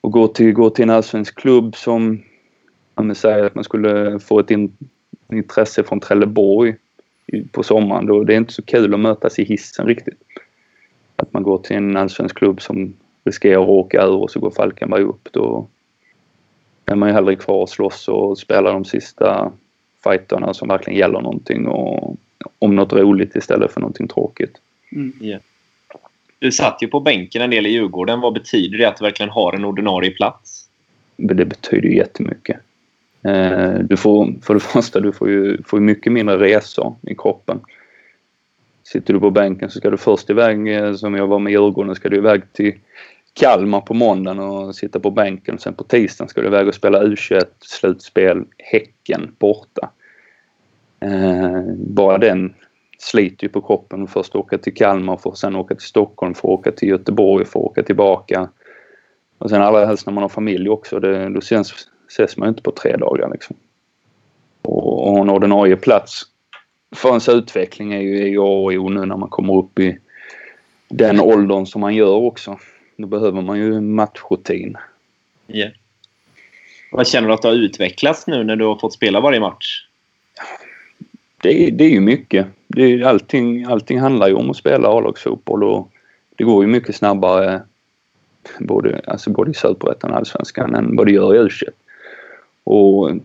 och 0.00 0.12
gå, 0.12 0.28
till, 0.28 0.52
gå 0.52 0.70
till 0.70 0.82
en 0.82 0.90
allsvensk 0.90 1.34
klubb 1.34 1.76
som 1.76 2.22
man 3.06 3.14
säger 3.14 3.44
att 3.44 3.54
man 3.54 3.64
skulle 3.64 4.20
få 4.20 4.40
ett 4.40 4.50
in, 4.50 4.76
intresse 5.32 5.84
från 5.84 6.00
Trelleborg 6.00 6.74
på 7.52 7.62
sommaren. 7.62 8.06
Då 8.06 8.24
det 8.24 8.34
är 8.34 8.36
inte 8.36 8.52
så 8.52 8.62
kul 8.62 8.94
att 8.94 9.00
mötas 9.00 9.38
i 9.38 9.44
hissen 9.44 9.86
riktigt. 9.86 10.22
Att 11.16 11.32
man 11.32 11.42
går 11.42 11.58
till 11.58 11.76
en 11.76 11.96
allsvensk 11.96 12.36
klubb 12.36 12.62
som 12.62 12.94
riskerar 13.24 13.62
att 13.62 13.68
åka 13.68 14.02
ur 14.02 14.14
och 14.14 14.30
så 14.30 14.40
går 14.40 14.50
Falkenberg 14.50 15.02
upp. 15.02 15.28
Då 15.32 15.66
är 16.86 16.94
man 16.94 17.08
ju 17.08 17.14
hellre 17.14 17.36
kvar 17.36 17.62
och 17.62 17.68
slåss 17.68 18.08
och 18.08 18.38
spelar 18.38 18.72
de 18.72 18.84
sista 18.84 19.52
fighterna 20.04 20.54
som 20.54 20.68
verkligen 20.68 20.98
gäller 20.98 21.20
någonting 21.20 21.66
och 21.66 22.16
om 22.58 22.76
något 22.76 22.92
roligt 22.92 23.36
istället 23.36 23.72
för 23.72 23.80
någonting 23.80 24.08
tråkigt. 24.08 24.60
Mm. 24.92 25.12
Yeah. 25.20 25.40
Du 26.38 26.52
satt 26.52 26.82
ju 26.82 26.88
på 26.88 27.00
bänken 27.00 27.42
en 27.42 27.50
del 27.50 27.66
i 27.66 27.70
Djurgården. 27.70 28.20
Vad 28.20 28.32
betyder 28.32 28.78
det 28.78 28.84
att 28.84 28.96
du 28.96 29.04
verkligen 29.04 29.30
har 29.30 29.52
en 29.52 29.64
ordinarie 29.64 30.10
plats? 30.10 30.68
Det 31.16 31.44
betyder 31.44 31.88
jättemycket. 31.88 32.56
Eh, 33.22 33.74
du 33.74 33.96
får, 33.96 34.34
för 34.42 34.54
det 34.54 34.60
första, 34.74 35.00
du 35.00 35.12
får 35.12 35.30
ju, 35.30 35.62
får 35.62 35.80
mycket 35.80 36.12
mindre 36.12 36.38
resor 36.38 36.94
i 37.02 37.14
kroppen. 37.14 37.60
Sitter 38.82 39.14
du 39.14 39.20
på 39.20 39.30
bänken 39.30 39.70
så 39.70 39.78
ska 39.78 39.90
du 39.90 39.96
först 39.96 40.30
iväg, 40.30 40.76
eh, 40.76 40.94
som 40.94 41.14
jag 41.14 41.26
var 41.26 41.38
med 41.38 41.50
Djurgården, 41.50 41.94
ska 41.94 42.08
du 42.08 42.16
iväg 42.16 42.52
till 42.52 42.74
Kalmar 43.34 43.80
på 43.80 43.94
måndagen 43.94 44.38
och 44.38 44.74
sitta 44.74 45.00
på 45.00 45.10
bänken. 45.10 45.58
Sen 45.58 45.74
på 45.74 45.84
tisdagen 45.84 46.28
ska 46.28 46.40
du 46.40 46.46
iväg 46.46 46.68
och 46.68 46.74
spela 46.74 47.02
U21-slutspel 47.02 48.44
Häcken 48.58 49.34
borta. 49.38 49.90
Eh, 51.00 51.62
bara 51.76 52.18
den 52.18 52.54
sliter 52.98 53.44
ju 53.44 53.48
på 53.48 53.60
kroppen. 53.60 54.06
Först 54.06 54.36
åka 54.36 54.58
till 54.58 54.74
Kalmar 54.74 55.16
för 55.16 55.32
sen 55.32 55.56
åka 55.56 55.74
till 55.74 55.86
Stockholm 55.86 56.34
för 56.34 56.48
åka 56.48 56.72
till 56.72 56.88
Göteborg 56.88 57.44
för 57.44 57.58
åka 57.58 57.82
tillbaka. 57.82 58.48
Och 59.38 59.50
sen 59.50 59.62
allra 59.62 59.86
helst 59.86 60.06
när 60.06 60.12
man 60.12 60.22
har 60.22 60.28
familj 60.28 60.68
också. 60.68 61.00
Det, 61.00 61.28
då 61.28 61.40
känns 61.40 61.88
ses 62.10 62.36
man 62.36 62.48
inte 62.48 62.62
på 62.62 62.70
tre 62.70 62.96
dagar 62.96 63.30
liksom. 63.32 63.56
Och, 64.62 65.18
en 65.18 65.30
ordinarie 65.30 65.76
plats 65.76 66.22
för 66.96 67.08
ens 67.08 67.28
utveckling 67.28 67.92
är 67.92 68.00
ju, 68.00 68.22
är 68.22 68.26
ju 68.26 68.38
A 68.38 68.42
och 68.42 68.72
O 68.72 68.88
nu 68.88 69.06
när 69.06 69.16
man 69.16 69.28
kommer 69.28 69.56
upp 69.56 69.78
i 69.78 69.98
den 70.88 71.20
åldern 71.20 71.66
som 71.66 71.80
man 71.80 71.94
gör 71.94 72.14
också. 72.14 72.58
Då 72.96 73.06
behöver 73.06 73.42
man 73.42 73.58
ju 73.58 73.80
matchrutin. 73.80 74.76
Yeah. 75.48 75.72
Vad 76.92 77.06
känner 77.06 77.28
du 77.28 77.34
att 77.34 77.42
du 77.42 77.48
har 77.48 77.54
utvecklats 77.54 78.26
nu 78.26 78.44
när 78.44 78.56
du 78.56 78.64
har 78.64 78.76
fått 78.76 78.92
spela 78.92 79.20
varje 79.20 79.40
match? 79.40 79.86
Det, 81.42 81.70
det 81.70 81.84
är 81.84 81.90
ju 81.90 82.00
mycket. 82.00 82.46
Det 82.66 82.82
är, 82.82 83.04
allting, 83.04 83.64
allting 83.64 84.00
handlar 84.00 84.28
ju 84.28 84.34
om 84.34 84.50
att 84.50 84.56
spela 84.56 84.88
A-lagsfotboll 84.88 85.64
och 85.64 85.92
det 86.36 86.44
går 86.44 86.64
ju 86.64 86.70
mycket 86.70 86.96
snabbare 86.96 87.62
både, 88.58 89.00
alltså 89.06 89.30
både 89.30 89.50
i 89.50 89.54
Superettan 89.54 90.10
och 90.10 90.16
Allsvenskan 90.16 90.74
än 90.74 90.96
vad 90.96 91.06
det 91.06 91.12
gör 91.12 91.34
i 91.34 91.38
u 91.38 91.48
och 92.64 93.10
eh, 93.10 93.16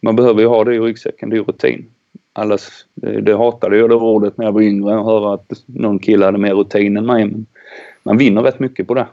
man 0.00 0.16
behöver 0.16 0.40
ju 0.40 0.46
ha 0.46 0.64
det 0.64 0.74
i 0.74 0.78
ryggsäcken, 0.78 1.30
det 1.30 1.36
är 1.36 1.42
rutin. 1.42 1.86
Alla 2.32 2.58
eh, 3.02 3.22
det, 3.22 3.36
hatade 3.36 3.76
jag 3.76 3.90
det 3.90 3.94
ordet 3.94 4.38
när 4.38 4.44
jag 4.44 4.52
var 4.52 4.62
yngre, 4.62 4.98
att 4.98 5.04
höra 5.04 5.34
att 5.34 5.62
någon 5.66 5.98
kille 5.98 6.24
hade 6.24 6.38
mer 6.38 6.54
rutin 6.54 6.96
än 6.96 7.06
mig. 7.06 7.26
Men 7.26 7.46
man 8.02 8.18
vinner 8.18 8.42
rätt 8.42 8.60
mycket 8.60 8.86
på 8.86 8.94
det. 8.94 9.06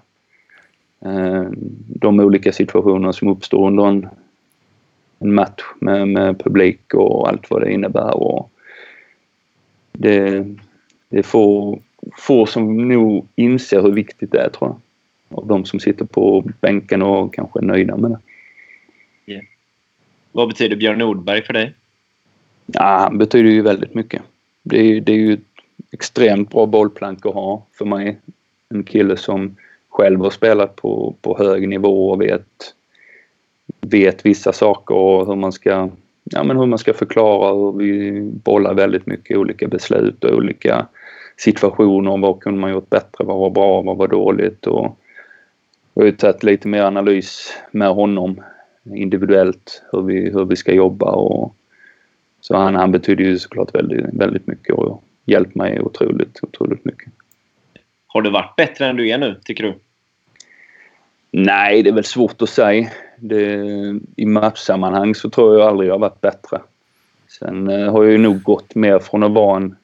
Eh, 1.06 1.46
de 1.88 2.20
olika 2.20 2.52
situationer 2.52 3.12
som 3.12 3.28
uppstår 3.28 3.68
under 3.68 3.88
en, 3.88 4.08
en 5.20 5.34
match 5.34 5.62
med, 5.80 6.08
med 6.08 6.44
publik 6.44 6.94
och 6.94 7.30
allt 7.30 7.50
vad 7.50 7.62
det 7.62 7.72
innebär. 7.72 8.18
Och 8.18 8.50
det, 9.92 10.46
det 11.10 11.20
är 11.20 11.24
få, 11.24 11.80
få 12.18 12.46
som 12.46 12.88
nog 12.88 13.28
inser 13.36 13.82
hur 13.82 13.92
viktigt 13.92 14.32
det 14.32 14.40
är 14.40 14.50
tror 14.50 14.70
jag. 14.70 14.80
Av 15.40 15.48
de 15.48 15.66
som 15.66 15.80
sitter 15.80 16.06
på 16.06 16.44
bänken 16.62 17.02
och 17.02 17.34
kanske 17.34 17.60
är 17.60 17.64
nöjda 17.64 17.98
med 17.98 18.12
det. 18.12 18.20
Vad 20.36 20.48
betyder 20.48 20.76
Björn 20.76 20.98
Nordberg 20.98 21.42
för 21.42 21.54
dig? 21.54 21.74
Ja, 22.66 22.84
han 22.84 23.18
betyder 23.18 23.50
ju 23.50 23.62
väldigt 23.62 23.94
mycket. 23.94 24.22
Det 24.64 24.78
är, 24.78 25.02
det 25.02 25.12
är 25.12 25.18
ju 25.18 25.34
ett 25.34 25.40
extremt 25.92 26.50
bra 26.50 26.66
bollplank 26.66 27.26
att 27.26 27.34
ha 27.34 27.66
för 27.78 27.86
mig 27.86 28.20
en 28.70 28.84
kille 28.84 29.18
som 29.18 29.56
själv 29.90 30.20
har 30.20 30.30
spelat 30.30 30.76
på, 30.76 31.16
på 31.22 31.38
hög 31.38 31.68
nivå 31.68 32.10
och 32.10 32.22
vet, 32.22 32.74
vet 33.82 34.26
vissa 34.26 34.54
saker 34.54 34.96
och 34.96 35.28
hur 35.28 35.36
man 35.36 35.52
ska 35.52 35.90
ja, 36.24 36.44
men 36.44 36.58
hur 36.58 36.66
man 36.66 36.80
ska 36.80 36.94
förklara 36.94 37.54
hur 37.54 37.72
vi 37.72 38.22
bollar 38.22 38.74
väldigt 38.74 39.06
mycket 39.06 39.38
olika 39.38 39.68
beslut 39.68 40.24
och 40.24 40.38
olika 40.38 40.88
situationer. 41.38 42.18
Vad 42.18 42.40
kunde 42.40 42.60
man 42.60 42.72
gjort 42.72 42.90
bättre? 42.90 43.24
Vad 43.26 43.40
var 43.40 43.50
bra? 43.50 43.82
Vad 43.82 43.98
var 43.98 44.08
dåligt? 44.08 44.68
Och 44.68 44.98
jag 45.94 46.02
har 46.02 46.06
ju 46.06 46.12
tagit 46.12 46.44
lite 46.44 46.68
mer 46.68 46.82
analys 46.82 47.54
med 47.72 47.90
honom 47.90 48.42
individuellt 48.84 49.84
hur 49.92 50.02
vi, 50.02 50.30
hur 50.30 50.46
vi 50.46 50.56
ska 50.56 50.74
jobba 50.74 51.12
och 51.12 51.56
så 52.42 52.58
han, 52.58 52.76
han 52.76 52.92
betyder 52.92 53.24
ju 53.24 53.40
såklart 53.40 53.76
väldigt, 53.76 54.06
väldigt 54.14 54.48
mycket 54.48 54.76
och 54.76 55.04
hjälpt 55.26 55.56
mig 55.56 55.82
otroligt, 55.82 56.40
otroligt 56.42 56.86
mycket. 56.86 57.14
Har 58.08 58.22
du 58.22 58.30
varit 58.30 58.56
bättre 58.56 58.86
än 58.86 58.96
du 58.96 59.10
är 59.10 59.18
nu, 59.18 59.40
tycker 59.44 59.64
du? 59.64 59.74
Nej, 61.32 61.84
det 61.84 61.90
är 61.90 61.94
väl 61.94 62.04
svårt 62.04 62.42
att 62.42 62.50
säga. 62.50 62.90
Det, 63.18 63.56
I 64.16 64.26
matchsammanhang 64.26 65.16
så 65.16 65.30
tror 65.30 65.60
jag 65.60 65.68
aldrig 65.68 65.90
jag 65.90 65.94
har 65.94 66.00
varit 66.00 66.22
bättre. 66.22 66.62
Sen 67.28 67.70
eh, 67.70 67.92
har 67.92 68.04
jag 68.04 68.12
ju 68.12 68.18
nog 68.18 68.44
gått 68.44 68.76
mer 68.76 69.00
från 69.00 69.24
att 69.24 69.32
vara 69.32 69.58
en 69.58 69.76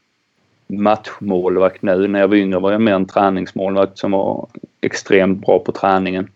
matchmålvakt 0.68 1.82
nu. 1.82 2.08
När 2.08 2.20
jag 2.20 2.28
var 2.28 2.36
yngre 2.36 2.60
var 2.60 2.72
jag 2.72 2.82
mer 2.82 2.94
en 2.94 3.06
träningsmålvakt 3.06 3.98
som 3.98 4.12
var 4.12 4.48
extremt 4.82 5.46
bra 5.46 5.60
på 5.60 5.72
träningen. 5.72 6.28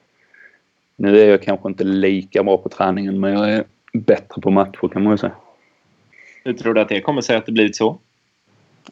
Nu 0.96 1.20
är 1.20 1.30
jag 1.30 1.42
kanske 1.42 1.70
inte 1.70 1.84
lika 1.84 2.44
bra 2.44 2.58
på 2.58 2.70
träningen 2.70 3.20
men 3.20 3.34
jag 3.34 3.50
är 3.50 3.64
bättre 3.94 4.42
på 4.42 4.52
matcher 4.52 4.88
kan 4.88 5.04
man 5.04 5.14
ju 5.14 5.18
säga. 5.18 5.36
Hur 6.44 6.54
tror 6.54 6.74
du 6.74 6.82
att 6.82 6.90
det 6.90 7.02
kommer 7.02 7.22
sig 7.22 7.36
att 7.36 7.46
det 7.46 7.52
blivit 7.52 7.76
så? 7.76 7.98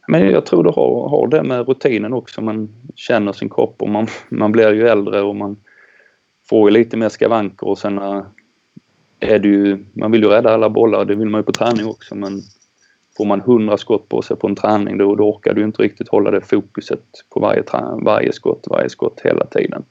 Men 0.08 0.30
jag 0.30 0.46
tror 0.46 0.64
det 0.64 0.70
har, 0.70 1.08
har 1.08 1.26
det 1.26 1.42
med 1.42 1.68
rutinen 1.68 2.12
också. 2.12 2.40
Man 2.40 2.68
känner 2.94 3.32
sin 3.32 3.48
kropp 3.48 3.82
och 3.82 3.88
man, 3.88 4.06
man 4.28 4.52
blir 4.52 4.72
ju 4.72 4.88
äldre 4.88 5.20
och 5.20 5.36
man 5.36 5.56
får 6.44 6.70
ju 6.70 6.74
lite 6.78 6.96
mer 6.96 7.08
skavanker 7.08 7.68
och 7.68 7.78
sen 7.78 7.98
eh, 7.98 8.22
är 9.20 9.38
det 9.38 9.48
ju, 9.48 9.84
man 9.92 10.12
vill 10.12 10.22
ju 10.22 10.28
rädda 10.28 10.54
alla 10.54 10.70
bollar, 10.70 11.04
det 11.04 11.14
vill 11.14 11.28
man 11.28 11.38
ju 11.38 11.44
på 11.44 11.52
träning 11.52 11.86
också 11.86 12.14
men 12.14 12.42
får 13.16 13.24
man 13.24 13.40
100 13.40 13.78
skott 13.78 14.08
på 14.08 14.22
sig 14.22 14.36
på 14.36 14.46
en 14.46 14.56
träning 14.56 14.98
då, 14.98 15.14
då 15.14 15.30
orkar 15.30 15.54
du 15.54 15.64
inte 15.64 15.82
riktigt 15.82 16.08
hålla 16.08 16.30
det 16.30 16.40
fokuset 16.40 17.04
på 17.30 17.40
varje, 17.40 17.62
varje 18.04 18.32
skott, 18.32 18.66
varje 18.70 18.88
skott 18.88 19.20
hela 19.24 19.46
tiden. 19.46 19.84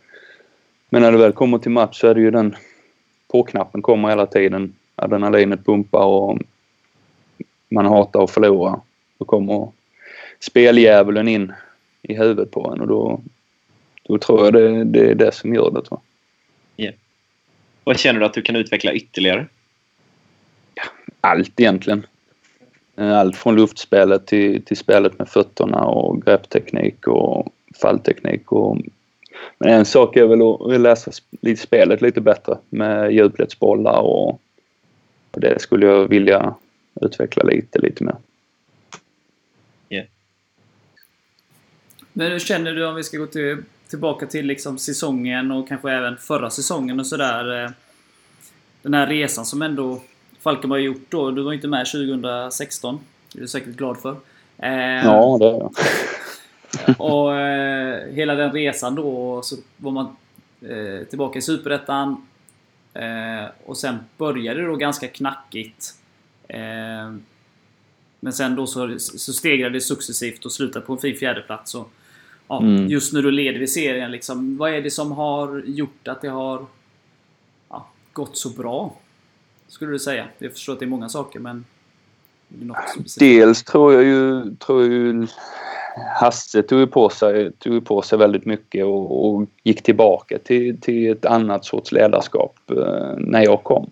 Men 0.93 1.01
när 1.01 1.11
det 1.11 1.17
väl 1.17 1.31
kommer 1.31 1.57
till 1.57 1.71
match 1.71 1.99
så 1.99 2.07
är 2.07 2.15
det 2.15 2.21
ju 2.21 2.31
den 2.31 2.55
på-knappen 3.27 3.81
kommer 3.81 4.09
hela 4.09 4.25
tiden. 4.25 4.75
Adrenalinet 4.95 5.65
pumpar 5.65 6.05
och 6.05 6.39
man 7.69 7.85
hatar 7.85 8.23
att 8.23 8.31
förlora. 8.31 8.81
Då 9.17 9.25
kommer 9.25 9.71
speldjävulen 10.39 11.27
in 11.27 11.53
i 12.01 12.15
huvudet 12.17 12.51
på 12.51 12.71
en 12.71 12.81
och 12.81 12.87
då, 12.87 13.21
då 14.03 14.17
tror 14.17 14.43
jag 14.43 14.53
det, 14.53 14.83
det 14.83 15.11
är 15.11 15.15
det 15.15 15.31
som 15.31 15.53
gör 15.53 15.71
det. 15.71 15.81
Tror 15.81 15.99
jag. 16.75 16.83
Yeah. 16.85 16.95
Vad 17.83 17.99
känner 17.99 18.19
du 18.19 18.25
att 18.25 18.33
du 18.33 18.41
kan 18.41 18.55
utveckla 18.55 18.93
ytterligare? 18.93 19.45
Allt 21.21 21.59
egentligen. 21.59 22.05
Eh, 22.95 23.17
allt 23.17 23.37
från 23.37 23.55
luftspelet 23.55 24.27
till, 24.27 24.65
till 24.65 24.77
spelet 24.77 25.19
med 25.19 25.29
fötterna 25.29 25.85
och 25.85 26.21
greppteknik 26.21 27.07
och 27.07 27.53
fallteknik. 27.81 28.51
Och, 28.51 28.77
men 29.57 29.69
en 29.69 29.85
sak 29.85 30.15
är 30.15 30.25
väl 30.25 30.75
att 30.75 30.81
läsa 30.81 31.11
spelet 31.57 32.01
lite 32.01 32.21
bättre 32.21 32.57
med 32.69 33.11
djupledsbollar 33.13 33.99
och, 33.99 34.29
och 35.31 35.39
det 35.41 35.61
skulle 35.61 35.85
jag 35.85 36.07
vilja 36.07 36.55
utveckla 37.01 37.43
lite, 37.43 37.79
lite 37.79 38.03
mer. 38.03 38.15
Men 42.13 42.31
hur 42.31 42.39
känner 42.39 42.73
du 42.73 42.85
om 42.85 42.95
vi 42.95 43.03
ska 43.03 43.17
gå 43.17 43.27
till, 43.27 43.57
tillbaka 43.89 44.25
till 44.25 44.45
liksom 44.45 44.77
säsongen 44.77 45.51
och 45.51 45.67
kanske 45.67 45.91
även 45.91 46.17
förra 46.17 46.49
säsongen 46.49 46.99
och 46.99 47.07
sådär. 47.07 47.63
Eh, 47.63 47.71
den 48.81 48.93
här 48.93 49.07
resan 49.07 49.45
som 49.45 49.61
ändå 49.61 50.01
Falkenberg 50.39 50.81
har 50.81 50.85
gjort 50.85 51.05
då. 51.09 51.31
Du 51.31 51.41
var 51.41 51.53
inte 51.53 51.67
med 51.67 51.85
2016. 51.85 52.99
Det 53.33 53.39
är 53.39 53.41
du 53.41 53.47
säkert 53.47 53.75
glad 53.75 53.97
för. 53.97 54.15
Eh, 54.57 55.05
ja, 55.05 55.37
det 55.39 55.45
är 55.45 55.51
jag. 55.51 55.71
Och 56.97 57.35
eh, 57.35 58.13
hela 58.13 58.35
den 58.35 58.51
resan 58.51 58.95
då 58.95 59.41
så 59.41 59.55
var 59.77 59.91
man 59.91 60.15
eh, 60.61 61.07
tillbaka 61.07 61.39
i 61.39 61.41
Superettan. 61.41 62.27
Eh, 62.93 63.49
och 63.65 63.77
sen 63.77 63.97
började 64.17 64.61
det 64.61 64.67
då 64.67 64.75
ganska 64.75 65.07
knackigt. 65.07 65.93
Eh, 66.47 67.13
men 68.19 68.33
sen 68.33 68.55
då 68.55 68.67
så, 68.67 68.99
så 68.99 69.33
stegrade 69.33 69.73
det 69.73 69.81
successivt 69.81 70.45
och 70.45 70.51
slutade 70.51 70.85
på 70.85 70.93
en 70.93 70.99
fin 70.99 71.15
fjärdeplats. 71.15 71.75
Och, 71.75 71.91
ja, 72.47 72.61
mm. 72.61 72.87
Just 72.87 73.13
nu 73.13 73.21
då 73.21 73.29
leder 73.29 73.59
vi 73.59 73.67
serien 73.67 74.11
liksom. 74.11 74.57
Vad 74.57 74.73
är 74.73 74.81
det 74.81 74.91
som 74.91 75.11
har 75.11 75.63
gjort 75.65 76.07
att 76.07 76.21
det 76.21 76.29
har 76.29 76.65
ja, 77.69 77.87
gått 78.13 78.37
så 78.37 78.49
bra? 78.49 78.95
Skulle 79.67 79.91
du 79.91 79.99
säga? 79.99 80.27
Jag 80.37 80.51
förstår 80.51 80.73
att 80.73 80.79
det 80.79 80.85
är 80.85 80.87
många 80.87 81.09
saker 81.09 81.39
men... 81.39 81.65
Dels 83.19 83.63
tror 83.63 83.93
jag 83.93 84.03
ju, 84.03 84.55
tror 84.55 84.81
jag 84.81 84.91
ju 84.91 85.27
Hasse 85.95 86.63
tog 86.63 86.91
på 86.91 87.09
sig, 87.09 87.51
tog 87.51 87.85
på 87.85 88.01
sig 88.01 88.17
väldigt 88.17 88.45
mycket 88.45 88.85
och, 88.85 89.25
och 89.25 89.45
gick 89.63 89.83
tillbaka 89.83 90.37
till, 90.37 90.81
till 90.81 91.11
ett 91.11 91.25
annat 91.25 91.65
sorts 91.65 91.91
ledarskap 91.91 92.55
eh, 92.69 93.13
när 93.17 93.43
jag 93.43 93.63
kom. 93.63 93.91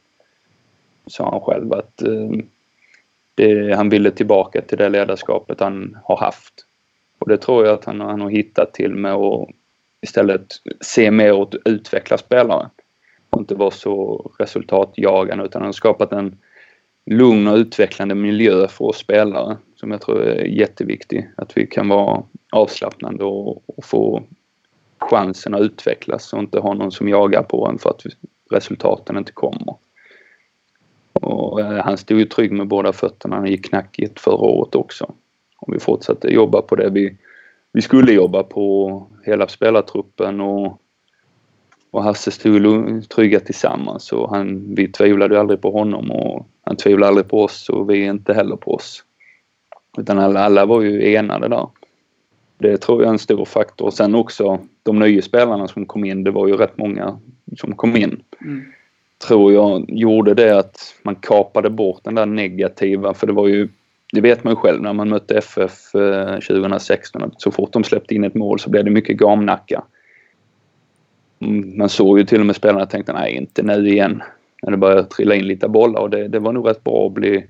Sa 1.08 1.32
han 1.32 1.42
själv 1.42 1.74
att 1.74 2.02
eh, 2.02 2.30
det, 3.36 3.76
han 3.76 3.90
ville 3.90 4.12
tillbaka 4.12 4.62
till 4.62 4.78
det 4.78 4.90
ledarskapet 4.90 5.60
han 5.60 5.98
har 6.04 6.18
haft. 6.18 6.66
Och 7.20 7.30
det 7.30 7.38
tror 7.38 7.66
jag 7.66 7.74
att 7.74 7.86
han, 7.86 8.02
han 8.02 8.22
har 8.22 8.30
hittat 8.30 8.74
till 8.74 8.96
med 8.96 9.14
att 9.14 9.50
istället 10.02 10.56
se 10.82 11.12
mer 11.12 11.34
åt 11.34 11.56
att 11.56 11.62
utveckla 11.66 12.18
spelaren. 12.18 12.70
Och 13.30 13.40
inte 13.40 13.56
vara 13.56 13.72
så 13.72 14.32
resultatjagande 14.40 15.46
utan 15.46 15.62
han 15.62 15.68
har 15.68 15.74
skapat 15.74 16.12
en 16.12 16.38
lugn 17.06 17.48
och 17.48 17.58
utvecklande 17.58 18.16
miljö 18.16 18.68
för 18.68 18.86
oss 18.86 18.98
spelare 18.98 19.58
som 19.80 19.92
jag 19.92 20.02
tror 20.02 20.22
är 20.22 20.46
jätteviktig. 20.46 21.30
Att 21.36 21.58
vi 21.58 21.68
kan 21.68 21.88
vara 21.88 22.24
avslappnande 22.52 23.24
och, 23.24 23.70
och 23.78 23.86
få 23.86 24.24
chansen 24.98 25.54
att 25.54 25.62
utvecklas 25.62 26.34
och 26.34 26.40
inte 26.40 26.60
ha 26.60 26.74
någon 26.74 26.92
som 26.92 27.10
jagar 27.10 27.44
på 27.44 27.68
en 27.68 27.78
för 27.78 27.90
att 27.90 28.04
resultaten 28.52 29.18
inte 29.18 29.32
kommer. 29.32 29.76
Och, 31.14 31.62
eh, 31.62 31.84
han 31.84 31.98
stod 31.98 32.20
ju 32.20 32.26
trygg 32.26 32.52
med 32.52 32.68
båda 32.68 32.94
fötterna. 32.94 33.36
Han 33.36 33.48
gick 33.48 33.66
knackigt 33.66 34.20
förra 34.20 34.36
året 34.36 34.76
också. 34.76 35.14
Om 35.56 35.74
vi 35.74 35.80
fortsatte 35.80 36.28
jobba 36.28 36.62
på 36.62 36.76
det 36.76 36.90
vi, 36.90 37.18
vi 37.72 37.82
skulle 37.82 38.14
jobba 38.14 38.44
på, 38.44 39.08
hela 39.26 39.48
spelartruppen 39.48 40.42
och, 40.42 40.82
och 41.92 42.04
Hasse 42.04 42.32
stod 42.32 43.10
trygga 43.10 43.40
tillsammans. 43.40 44.12
Och 44.12 44.30
han, 44.30 44.76
vi 44.76 44.88
tvivlade 44.88 45.40
aldrig 45.40 45.62
på 45.62 45.72
honom 45.72 46.12
och 46.12 46.48
han 46.62 46.76
tvivlade 46.76 47.08
aldrig 47.08 47.28
på 47.28 47.44
oss 47.44 47.70
och 47.70 47.90
vi 47.90 48.06
inte 48.06 48.34
heller 48.34 48.56
på 48.56 48.74
oss. 48.74 49.04
Utan 50.00 50.20
alla, 50.20 50.40
alla 50.40 50.66
var 50.66 50.82
ju 50.82 51.14
enade 51.16 51.48
där. 51.48 51.68
Det 52.58 52.78
tror 52.78 53.02
jag 53.02 53.08
är 53.08 53.14
en 53.14 53.20
stor 53.20 53.46
faktor. 53.46 53.86
Och 53.86 53.94
sen 53.94 54.16
också 54.16 54.60
de 54.84 55.00
nya 55.00 55.22
spelarna 55.22 55.68
som 55.68 55.86
kom 55.86 56.06
in, 56.06 56.24
det 56.24 56.32
var 56.32 56.48
ju 56.48 56.54
rätt 56.54 56.78
många 56.78 57.20
som 57.58 57.76
kom 57.76 57.96
in. 57.96 58.24
Mm. 58.42 58.64
Tror 59.28 59.54
jag 59.54 59.86
gjorde 59.88 60.34
det 60.34 60.60
att 60.60 60.96
man 61.04 61.16
kapade 61.16 61.70
bort 61.70 62.04
den 62.04 62.16
där 62.16 62.26
negativa, 62.26 63.14
för 63.14 63.28
det 63.28 63.34
var 63.34 63.48
ju 63.48 63.70
det 64.14 64.22
vet 64.22 64.44
man 64.44 64.52
ju 64.52 64.56
själv 64.56 64.82
när 64.82 64.94
man 64.94 65.10
mötte 65.10 65.38
FF 65.38 65.92
2016 65.92 67.24
att 67.24 67.42
så 67.42 67.52
fort 67.52 67.74
de 67.74 67.84
släppte 67.84 68.16
in 68.16 68.24
ett 68.24 68.36
mål 68.36 68.60
så 68.60 68.70
blev 68.70 68.86
det 68.86 68.92
mycket 68.92 69.18
gamnacka. 69.18 69.84
Mm, 71.40 71.78
man 71.78 71.90
såg 71.90 72.20
ju 72.20 72.26
till 72.26 72.40
och 72.40 72.46
med 72.46 72.56
spelarna 72.56 72.86
tänkte 72.86 73.14
nej 73.14 73.34
inte 73.34 73.64
nu 73.64 73.90
igen. 73.90 74.24
När 74.62 74.72
det 74.72 74.78
började 74.78 75.04
trilla 75.04 75.36
in 75.36 75.48
lite 75.48 75.68
bollar 75.68 76.02
och 76.02 76.10
det, 76.10 76.28
det 76.28 76.40
var 76.40 76.54
nog 76.54 76.70
rätt 76.70 76.84
bra 76.84 77.08
att 77.08 77.14
bli, 77.14 77.46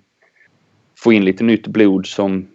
få 0.99 1.13
in 1.13 1.25
lite 1.25 1.43
nytt 1.43 1.67
blod 1.67 2.05
som 2.05 2.47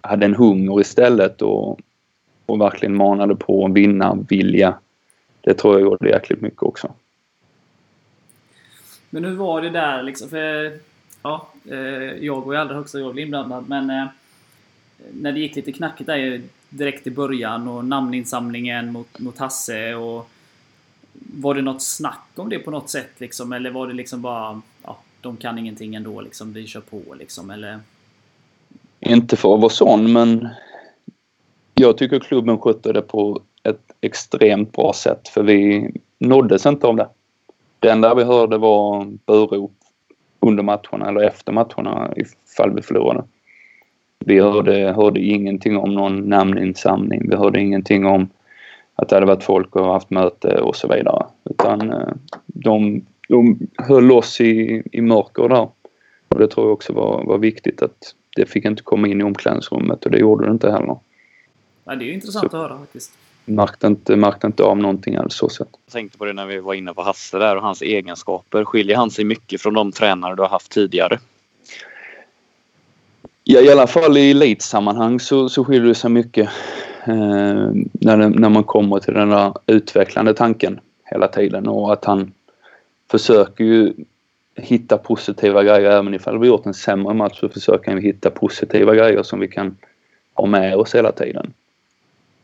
hade 0.00 0.26
en 0.26 0.34
hunger 0.34 0.80
istället 0.80 1.42
och, 1.42 1.80
och 2.46 2.60
verkligen 2.60 2.96
manade 2.96 3.36
på 3.36 3.66
att 3.66 3.72
vinna, 3.72 4.18
vilja. 4.28 4.78
Det 5.40 5.54
tror 5.54 5.74
jag 5.74 5.82
gjorde 5.82 6.08
jäkligt 6.08 6.40
mycket 6.40 6.62
också. 6.62 6.92
Men 9.10 9.24
hur 9.24 9.34
var 9.34 9.62
det 9.62 9.70
där 9.70 10.02
liksom? 10.02 10.28
För, 10.28 10.78
ja, 11.22 11.48
eh, 11.70 11.78
jag 12.24 12.46
var 12.46 12.54
i 12.54 12.56
allra 12.56 12.74
högsta 12.74 13.00
grad 13.00 13.18
inblandad 13.18 13.68
men 13.68 13.90
eh, 13.90 14.06
när 15.12 15.32
det 15.32 15.40
gick 15.40 15.56
lite 15.56 15.72
knackigt 15.72 16.06
där 16.06 16.42
direkt 16.68 17.06
i 17.06 17.10
början 17.10 17.68
och 17.68 17.84
namninsamlingen 17.84 18.92
mot, 18.92 19.18
mot 19.18 19.38
Hasse 19.38 19.94
och 19.94 20.30
var 21.12 21.54
det 21.54 21.62
något 21.62 21.82
snack 21.82 22.28
om 22.34 22.48
det 22.48 22.58
på 22.58 22.70
något 22.70 22.90
sätt 22.90 23.12
liksom? 23.18 23.52
Eller 23.52 23.70
var 23.70 23.86
det 23.86 23.92
liksom 23.92 24.22
bara 24.22 24.62
ja, 24.82 24.98
de 25.24 25.36
kan 25.36 25.58
ingenting 25.58 25.94
ändå 25.94 26.20
liksom, 26.20 26.52
vi 26.52 26.66
kör 26.66 26.80
på 26.80 27.14
liksom? 27.14 27.50
Eller? 27.50 27.80
Inte 29.00 29.36
för 29.36 29.54
att 29.54 29.60
vara 29.60 29.70
sån 29.70 30.12
men 30.12 30.48
jag 31.74 31.98
tycker 31.98 32.20
klubben 32.20 32.58
skötte 32.58 32.92
det 32.92 33.02
på 33.02 33.40
ett 33.62 33.92
extremt 34.00 34.72
bra 34.72 34.92
sätt 34.92 35.28
för 35.28 35.42
vi 35.42 35.90
nåddes 36.18 36.66
inte 36.66 36.86
av 36.86 36.96
det. 36.96 37.08
Det 37.80 37.90
enda 37.90 38.14
vi 38.14 38.24
hörde 38.24 38.58
var 38.58 39.04
burop 39.26 39.72
under 40.40 40.62
matcherna 40.62 41.08
eller 41.08 41.20
efter 41.20 41.52
matcherna 41.52 42.12
ifall 42.16 42.74
vi 42.74 42.82
förlorade. 42.82 43.24
Vi 44.18 44.40
hörde, 44.40 44.92
hörde 44.92 45.20
ingenting 45.20 45.76
om 45.76 45.94
någon 45.94 46.20
namninsamling. 46.20 47.30
Vi 47.30 47.36
hörde 47.36 47.60
ingenting 47.60 48.06
om 48.06 48.28
att 48.94 49.08
det 49.08 49.16
hade 49.16 49.26
varit 49.26 49.44
folk 49.44 49.76
och 49.76 49.92
haft 49.92 50.10
möte 50.10 50.60
och 50.60 50.76
så 50.76 50.88
vidare. 50.88 51.26
Utan 51.44 51.90
eh, 51.90 52.08
de, 52.46 53.06
de 53.34 53.58
höll 53.78 54.12
oss 54.12 54.40
i, 54.40 54.82
i 54.92 55.00
mörker 55.00 55.48
där. 55.48 55.68
Och 56.28 56.38
det 56.38 56.48
tror 56.48 56.66
jag 56.66 56.72
också 56.72 56.92
var, 56.92 57.24
var 57.24 57.38
viktigt 57.38 57.82
att 57.82 58.14
det 58.36 58.46
fick 58.46 58.64
inte 58.64 58.82
komma 58.82 59.08
in 59.08 59.20
i 59.20 59.24
omklädningsrummet 59.24 60.04
och 60.04 60.10
det 60.10 60.18
gjorde 60.18 60.46
det 60.46 60.52
inte 60.52 60.70
heller. 60.70 60.96
Ja, 61.84 61.94
det 61.94 62.04
är 62.04 62.06
ju 62.06 62.14
intressant 62.14 62.50
så, 62.50 62.56
att 62.56 62.62
höra 62.62 62.78
faktiskt. 62.78 63.12
Märkte 63.44 63.86
inte, 63.86 64.16
märkte 64.16 64.46
inte 64.46 64.62
av 64.62 64.78
någonting 64.78 65.16
alls 65.16 65.34
så 65.34 65.48
sett. 65.48 65.68
Jag 65.86 65.92
tänkte 65.92 66.18
på 66.18 66.24
det 66.24 66.32
när 66.32 66.46
vi 66.46 66.60
var 66.60 66.74
inne 66.74 66.94
på 66.94 67.02
Hasse 67.02 67.38
där 67.38 67.56
och 67.56 67.62
hans 67.62 67.82
egenskaper. 67.82 68.64
Skiljer 68.64 68.96
han 68.96 69.10
sig 69.10 69.24
mycket 69.24 69.60
från 69.60 69.74
de 69.74 69.92
tränare 69.92 70.36
du 70.36 70.42
har 70.42 70.48
haft 70.48 70.72
tidigare? 70.72 71.18
Ja, 73.44 73.60
i 73.60 73.70
alla 73.70 73.86
fall 73.86 74.16
i 74.16 74.30
elitsammanhang 74.30 75.20
så, 75.20 75.48
så 75.48 75.64
skiljer 75.64 75.88
det 75.88 75.94
sig 75.94 76.10
mycket. 76.10 76.48
Eh, 77.06 77.70
när, 77.92 78.16
det, 78.16 78.28
när 78.28 78.48
man 78.48 78.64
kommer 78.64 78.98
till 78.98 79.14
den 79.14 79.28
där 79.28 79.52
utvecklande 79.66 80.34
tanken 80.34 80.80
hela 81.04 81.28
tiden 81.28 81.68
och 81.68 81.92
att 81.92 82.04
han 82.04 82.32
försöker 83.10 83.64
ju 83.64 83.92
hitta 84.56 84.98
positiva 84.98 85.62
grejer. 85.62 85.90
Även 85.90 86.14
ifall 86.14 86.38
vi 86.38 86.48
gjort 86.48 86.66
en 86.66 86.74
sämre 86.74 87.14
match 87.14 87.40
så 87.40 87.48
försöker 87.48 87.90
han 87.90 88.02
hitta 88.02 88.30
positiva 88.30 88.94
grejer 88.94 89.22
som 89.22 89.40
vi 89.40 89.48
kan 89.48 89.76
ha 90.34 90.46
med 90.46 90.76
oss 90.76 90.94
hela 90.94 91.12
tiden. 91.12 91.52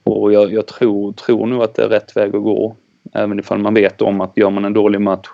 Och 0.05 0.33
jag, 0.33 0.53
jag 0.53 0.67
tror, 0.67 1.13
tror 1.13 1.47
nog 1.47 1.63
att 1.63 1.75
det 1.75 1.83
är 1.83 1.89
rätt 1.89 2.17
väg 2.17 2.37
att 2.37 2.43
gå. 2.43 2.77
Även 3.13 3.39
ifall 3.39 3.59
man 3.59 3.75
vet 3.75 4.03
om 4.03 4.21
att 4.21 4.37
gör 4.37 4.51
man 4.51 4.65
en 4.65 4.73
dålig 4.73 5.01
match. 5.01 5.29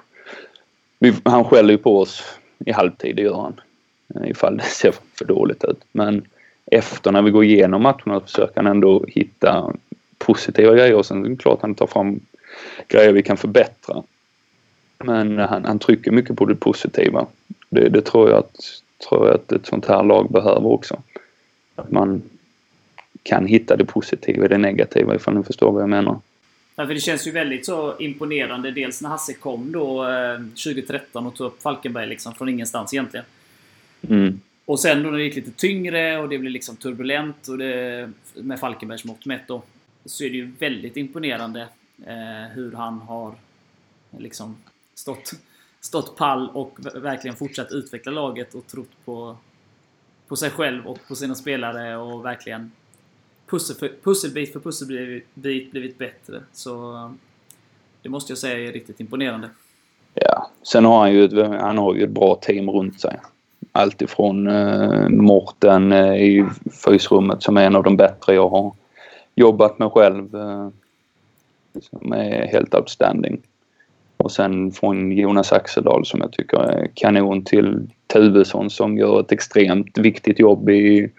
Vi, 0.98 1.14
han 1.24 1.44
skäller 1.44 1.70
ju 1.70 1.78
på 1.78 1.98
oss 1.98 2.38
i 2.58 2.72
halvtid, 2.72 3.16
det 3.16 3.22
gör 3.22 3.36
han. 3.36 3.60
Eh, 4.14 4.30
ifall 4.30 4.56
det 4.56 4.62
ser 4.64 4.94
för 5.18 5.24
dåligt 5.24 5.64
ut. 5.64 5.80
Men 5.92 6.26
efter 6.66 7.12
när 7.12 7.22
vi 7.22 7.30
går 7.30 7.44
igenom 7.44 7.82
matcherna 7.82 8.20
försöker 8.20 8.56
han 8.56 8.66
ändå 8.66 9.04
hitta 9.08 9.72
positiva 10.18 10.74
grejer 10.74 10.94
och 10.94 11.06
sen 11.06 11.24
är 11.24 11.28
det 11.28 11.36
klart 11.36 11.58
han 11.62 11.74
tar 11.74 11.86
fram 11.86 12.20
grejer 12.88 13.12
vi 13.12 13.22
kan 13.22 13.36
förbättra. 13.36 14.02
Men 14.98 15.38
han, 15.38 15.64
han 15.64 15.78
trycker 15.78 16.11
mycket 16.11 16.37
på 16.37 16.44
det 16.44 16.54
positiva. 16.54 17.26
Det, 17.68 17.88
det, 17.88 18.02
tror, 18.02 18.30
jag 18.30 18.38
att, 18.38 18.56
tror 19.09 19.26
jag 19.26 19.35
att 19.35 19.52
ett 19.52 19.66
sånt 19.66 19.87
här 19.87 20.04
lag 20.04 20.30
behöver 20.30 20.66
också. 20.66 21.02
Att 21.74 21.90
man 21.90 22.22
kan 23.22 23.46
hitta 23.46 23.76
det 23.76 23.85
positiva 23.85 24.44
i 24.44 24.48
det 24.48 24.59
negativa 24.59 25.14
ifall 25.14 25.37
ni 25.37 25.42
förstår 25.42 25.72
vad 25.72 25.82
jag 25.82 25.88
menar. 25.88 26.20
Ja, 26.76 26.87
för 26.87 26.94
det 26.94 27.00
känns 27.00 27.26
ju 27.26 27.30
väldigt 27.30 27.66
så 27.66 27.98
imponerande. 27.98 28.70
Dels 28.70 29.02
när 29.02 29.09
Hasse 29.09 29.35
kom 29.35 29.72
då 29.72 30.06
2013 30.64 31.22
eh, 31.22 31.28
och 31.28 31.35
tog 31.35 31.46
upp 31.46 31.62
Falkenberg 31.62 32.06
liksom 32.06 32.35
från 32.35 32.48
ingenstans 32.48 32.94
egentligen. 32.94 33.26
Mm. 34.09 34.40
Och 34.64 34.80
sen 34.80 35.02
då 35.02 35.11
när 35.11 35.18
det 35.18 35.24
gick 35.24 35.37
lite 35.37 35.50
tyngre 35.50 36.18
och 36.18 36.28
det 36.28 36.38
blev 36.38 36.52
liksom 36.52 36.76
turbulent 36.76 37.48
och 37.48 37.59
det, 37.59 38.11
med 38.35 38.61
Falkenbergs 38.61 39.04
mått 39.04 39.26
mätt 39.26 39.48
då. 39.48 39.62
Så 40.04 40.24
är 40.24 40.30
det 40.30 40.37
ju 40.37 40.52
väldigt 40.59 40.96
imponerande 40.96 41.61
eh, 42.06 42.54
hur 42.54 42.72
han 42.72 42.98
har 42.98 43.35
liksom 44.18 44.56
stått, 44.96 45.32
stått 45.80 46.16
pall 46.16 46.50
och 46.54 46.78
verkligen 46.94 47.37
fortsatt 47.37 47.72
utveckla 47.72 48.12
laget 48.12 48.54
och 48.54 48.66
trott 48.66 48.90
på, 49.04 49.37
på 50.28 50.37
sig 50.37 50.50
själv 50.50 50.87
och 50.87 50.98
på 51.09 51.14
sina 51.14 51.35
spelare 51.35 51.96
och 51.96 52.24
verkligen 52.24 52.72
pussel 53.46 53.76
för, 53.76 53.92
pusselbit 54.02 54.52
för 54.52 54.61
pusselbit 54.61 55.35
blivit 55.35 55.98
bättre. 55.98 56.42
Så 56.52 56.94
det 58.02 58.09
måste 58.09 58.30
jag 58.30 58.38
säga 58.38 58.68
är 58.68 58.72
riktigt 58.72 59.00
imponerande. 59.00 59.50
Ja, 60.14 60.50
sen 60.62 60.85
har 60.85 60.98
han 60.98 61.12
ju 61.12 61.24
ett, 61.24 61.61
han 61.61 61.78
har 61.78 61.94
ju 61.94 62.04
ett 62.04 62.11
bra 62.11 62.35
team 62.35 62.70
runt 62.70 63.00
sig. 63.00 63.20
Alltifrån 63.72 64.46
eh, 64.46 65.09
Morten 65.09 65.92
eh, 65.92 66.14
i 66.14 66.46
fysrummet 66.85 67.42
som 67.42 67.56
är 67.56 67.66
en 67.66 67.76
av 67.76 67.82
de 67.82 67.96
bättre 67.96 68.35
jag 68.35 68.48
har 68.48 68.74
jobbat 69.35 69.78
med 69.78 69.92
själv. 69.92 70.37
Eh, 70.37 70.68
som 71.82 72.12
är 72.12 72.46
helt 72.46 72.74
outstanding. 72.74 73.42
Och 74.16 74.33
sen 74.33 74.72
från 74.72 75.12
Jonas 75.12 75.52
Axeldal 75.52 76.07
som 76.07 76.20
jag 76.20 76.33
tycker 76.33 76.57
är 76.57 76.90
kanon 76.94 77.44
till 77.44 77.90
Tuvesson 78.07 78.70
som 78.70 78.98
gör 78.98 79.20
ett 79.20 79.33
extremt 79.33 79.98
viktigt 79.98 80.38
jobb 80.38 80.70
i 80.70 81.11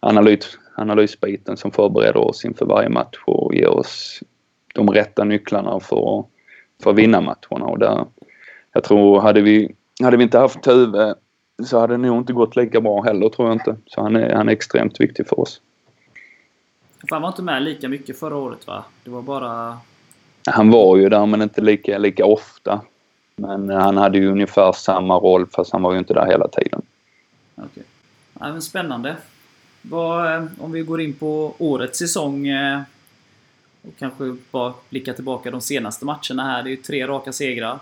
analys, 0.00 0.58
analysbiten 0.74 1.56
som 1.56 1.70
förbereder 1.70 2.16
oss 2.16 2.44
inför 2.44 2.66
varje 2.66 2.88
match 2.88 3.18
och 3.26 3.54
ger 3.54 3.68
oss 3.68 4.22
de 4.74 4.90
rätta 4.90 5.24
nycklarna 5.24 5.80
för, 5.80 6.24
för 6.82 6.90
att 6.90 6.96
vinna 6.96 7.20
matcherna. 7.20 7.66
Och 7.66 7.78
där, 7.78 8.04
jag 8.72 8.84
tror, 8.84 9.20
hade 9.20 9.40
vi, 9.40 9.74
hade 10.02 10.16
vi 10.16 10.22
inte 10.22 10.38
haft 10.38 10.62
Tuve 10.62 11.14
så 11.64 11.78
hade 11.78 11.94
det 11.94 11.98
nog 11.98 12.18
inte 12.18 12.32
gått 12.32 12.56
lika 12.56 12.80
bra 12.80 13.02
heller, 13.02 13.28
tror 13.28 13.48
jag 13.48 13.54
inte. 13.54 13.76
Så 13.86 14.00
han 14.00 14.16
är, 14.16 14.34
han 14.34 14.48
är 14.48 14.52
extremt 14.52 15.00
viktig 15.00 15.26
för 15.26 15.40
oss. 15.40 15.60
Han 17.10 17.22
var 17.22 17.28
inte 17.28 17.42
med 17.42 17.62
lika 17.62 17.88
mycket 17.88 18.18
förra 18.18 18.36
året 18.36 18.66
va? 18.66 18.84
Det 19.04 19.10
var 19.10 19.22
bara... 19.22 19.78
Han 20.50 20.70
var 20.70 20.96
ju 20.96 21.08
där 21.08 21.26
men 21.26 21.42
inte 21.42 21.60
lika, 21.60 21.98
lika 21.98 22.24
ofta. 22.24 22.80
Men 23.36 23.70
han 23.70 23.96
hade 23.96 24.18
ju 24.18 24.30
ungefär 24.30 24.72
samma 24.72 25.14
roll 25.14 25.46
fast 25.46 25.72
han 25.72 25.82
var 25.82 25.92
ju 25.92 25.98
inte 25.98 26.14
där 26.14 26.26
hela 26.26 26.48
tiden. 26.48 26.82
Okay. 27.56 27.82
Ja, 28.40 28.52
men 28.52 28.62
spännande. 28.62 29.16
Vad, 29.82 30.34
eh, 30.34 30.44
om 30.58 30.72
vi 30.72 30.82
går 30.82 31.00
in 31.00 31.14
på 31.14 31.54
årets 31.58 31.98
säsong 31.98 32.48
eh, 32.48 32.80
och 33.82 33.98
kanske 33.98 34.36
bara 34.50 34.74
blicka 34.88 35.14
tillbaka 35.14 35.50
de 35.50 35.60
senaste 35.60 36.04
matcherna 36.04 36.44
här. 36.44 36.62
Det 36.62 36.68
är 36.68 36.70
ju 36.70 36.76
tre 36.76 37.06
raka 37.06 37.32
segrar. 37.32 37.78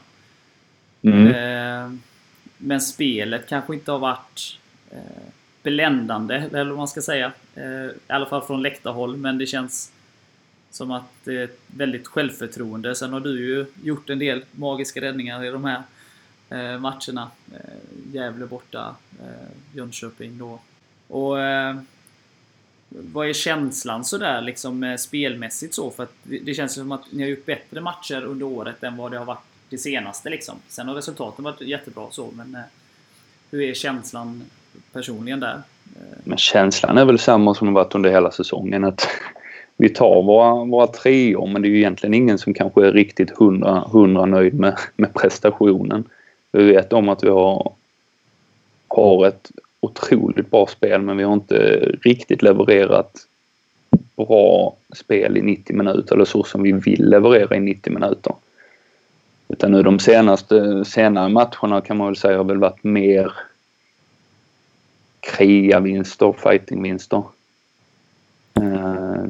Mm. 1.03 1.27
Eh, 1.27 1.99
men 2.59 2.81
spelet 2.81 3.49
kanske 3.49 3.75
inte 3.75 3.93
har 3.93 3.99
varit 3.99 4.59
bländande, 5.63 6.35
eller 6.35 6.65
vad 6.65 6.77
man 6.77 6.89
ska 6.89 7.03
säga. 7.03 7.33
I 7.57 8.13
alla 8.13 8.27
fall 8.27 8.43
från 8.43 8.63
läktarhåll, 8.63 9.17
men 9.17 9.39
det 9.39 9.47
känns 9.47 9.93
som 10.77 10.91
att 10.91 11.05
det 11.25 11.39
är 11.39 11.45
ett 11.45 11.61
väldigt 11.67 12.07
självförtroende. 12.07 12.95
Sen 12.95 13.13
har 13.13 13.21
du 13.21 13.41
ju 13.41 13.67
gjort 13.83 14.11
en 14.11 14.19
del 14.19 14.45
magiska 14.53 15.01
räddningar 15.01 15.45
i 15.45 15.51
de 15.51 15.65
här 15.65 15.83
eh, 16.51 16.81
matcherna. 16.81 17.31
Eh, 17.53 18.13
Gävle 18.13 18.47
borta, 18.47 18.97
eh, 19.21 19.77
Jönköping 19.77 20.39
då 20.39 20.61
Och 21.09 21.41
eh, 21.41 21.77
vad 22.89 23.29
är 23.29 23.33
känslan 23.33 24.05
sådär 24.05 24.41
liksom 24.41 24.83
eh, 24.83 24.97
spelmässigt 24.97 25.75
så? 25.75 25.91
För 25.91 26.03
att 26.03 26.15
det 26.23 26.55
känns 26.55 26.75
som 26.75 26.93
att 26.93 27.13
ni 27.13 27.23
har 27.23 27.31
gjort 27.31 27.47
bättre 27.47 27.81
matcher 27.81 28.25
under 28.25 28.47
året 28.47 28.83
än 28.83 28.97
vad 28.97 29.13
det 29.13 29.19
har 29.19 29.25
varit 29.25 29.45
det 29.69 29.79
senaste 29.79 30.31
liksom. 30.31 30.55
Sen 30.69 30.89
har 30.89 30.95
resultaten 30.95 31.45
varit 31.45 31.61
jättebra 31.61 32.07
så, 32.11 32.31
men 32.35 32.55
eh, 32.55 32.61
hur 33.51 33.63
är 33.63 33.75
känslan 33.75 34.45
personligen 34.93 35.41
där? 35.41 35.63
Men 36.25 36.39
känslan 36.39 36.99
är 36.99 37.05
väl 37.05 37.19
samma 37.19 37.55
som 37.55 37.67
det 37.67 37.73
varit 37.73 37.95
under 37.95 38.11
hela 38.11 38.31
säsongen. 38.31 38.85
Att 38.85 39.09
vi 39.77 39.89
tar 39.89 40.23
våra, 40.23 40.65
våra 40.65 40.87
treor 40.87 41.47
men 41.47 41.63
det 41.63 41.69
är 41.69 41.71
ju 41.71 41.79
egentligen 41.79 42.15
ingen 42.15 42.39
som 42.39 42.55
kanske 42.55 42.87
är 42.87 42.93
riktigt 42.93 43.31
hundra, 43.31 43.85
hundra 43.93 44.27
nöjd 44.27 44.55
med, 44.55 44.79
med 44.97 45.15
prestationen. 45.15 46.05
Vi 46.53 46.65
vet 46.65 46.93
om 46.93 47.09
att 47.09 47.25
vi 47.25 47.29
har, 47.29 47.73
har 48.89 49.27
ett 49.27 49.51
otroligt 49.81 50.51
bra 50.51 50.67
spel 50.67 51.03
men 51.03 51.17
vi 51.17 51.25
har 51.25 51.33
inte 51.33 51.57
riktigt 52.03 52.43
levererat 52.43 53.27
bra 54.17 54.77
spel 54.97 55.37
i 55.37 55.43
90 55.43 55.77
minuter 55.77 56.15
eller 56.15 56.25
så 56.25 56.45
som 56.45 56.63
vi 56.63 56.73
vill 56.73 57.09
leverera 57.09 57.57
i 57.57 57.61
90 57.61 57.93
minuter. 57.93 58.35
Utan 59.49 59.73
nu 59.73 59.83
de 59.83 59.99
senaste 59.99 60.85
senare 60.85 61.29
matcherna 61.29 61.81
kan 61.81 61.97
man 61.97 62.07
väl 62.07 62.17
säga 62.17 62.37
har 62.37 62.45
väl 62.45 62.59
varit 62.59 62.85
mer 62.85 63.33
krigarvinster, 65.21 66.35
fightingvinster. 66.39 67.23
Eh, 68.55 68.86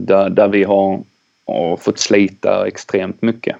där, 0.07 0.31
där 0.31 0.49
vi 0.49 0.65
har, 0.65 1.03
har 1.47 1.77
fått 1.77 1.99
slita 1.99 2.67
extremt 2.67 3.23
mycket. 3.23 3.57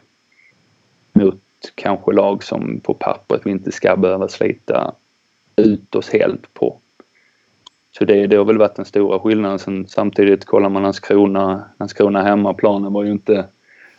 Mot 1.13 1.41
kanske 1.75 2.13
lag 2.13 2.45
som 2.45 2.81
på 2.81 2.95
pappret 2.95 3.41
vi 3.45 3.51
inte 3.51 3.73
ska 3.73 3.97
behöva 3.97 4.29
slita 4.29 4.93
ut 5.57 5.95
oss 5.95 6.11
helt 6.11 6.55
på. 6.55 6.77
Så 7.99 8.05
det, 8.05 8.27
det 8.27 8.37
har 8.37 8.45
väl 8.45 8.59
varit 8.59 8.77
den 8.77 8.85
stora 8.85 9.19
skillnaden. 9.19 9.59
Sen, 9.59 9.87
samtidigt 9.89 10.45
kollar 10.45 10.69
man 10.69 10.83
Landskrona, 10.83 11.65
Landskrona 11.79 12.23
hemmaplanen 12.23 12.93
var 12.93 13.05
ju 13.05 13.11
inte, 13.11 13.45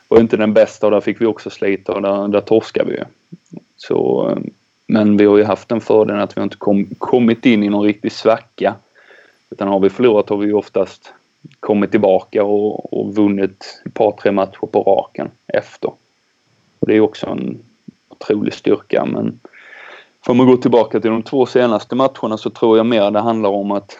var 0.07 0.19
inte 0.19 0.38
den 0.38 0.53
bästa 0.53 0.88
och 0.88 0.91
där 0.91 1.01
fick 1.01 1.21
vi 1.21 1.25
också 1.25 1.49
slita 1.49 1.93
och 1.93 2.01
där, 2.01 2.27
där 2.27 2.41
torskade 2.41 2.91
vi 2.91 3.03
Så, 3.77 4.31
men 4.88 5.17
vi 5.17 5.25
har 5.25 5.38
ju 5.38 5.43
haft 5.43 5.69
den 5.69 5.81
fördelen 5.81 6.21
att 6.21 6.38
vi 6.38 6.41
inte 6.41 6.57
kom, 6.57 6.86
kommit 6.97 7.45
in 7.45 7.63
i 7.63 7.69
någon 7.69 7.86
riktig 7.86 8.12
svacka. 8.12 8.75
Utan 9.49 9.67
har 9.67 9.79
vi 9.79 9.89
förlorat 9.89 10.29
har 10.29 10.38
vi 10.38 10.45
ju 10.45 10.53
oftast 10.53 11.13
kommit 11.60 11.91
tillbaka 11.91 12.43
och, 12.43 12.93
och 12.93 13.15
vunnit 13.15 13.82
ett 13.86 13.93
par, 13.93 14.12
tre 14.12 14.32
matcher 14.32 14.67
på 14.71 14.84
raken 14.84 15.30
efter. 15.47 15.91
Och 16.80 16.88
det 16.88 16.95
är 16.95 17.02
också 17.02 17.28
en 17.28 17.60
otrolig 18.10 18.54
styrka 18.54 19.06
men 19.06 19.39
Får 20.28 20.34
man 20.34 20.47
gå 20.47 20.58
tillbaka 20.58 21.00
till 21.00 21.12
de 21.12 21.23
två 21.23 21.45
senaste 21.45 21.95
matcherna 21.95 22.38
så 22.38 22.50
tror 22.50 22.78
jag 22.78 22.86
mer 22.86 23.12
det 23.12 23.19
handlar 23.19 23.50
om 23.50 23.71
att 23.71 23.97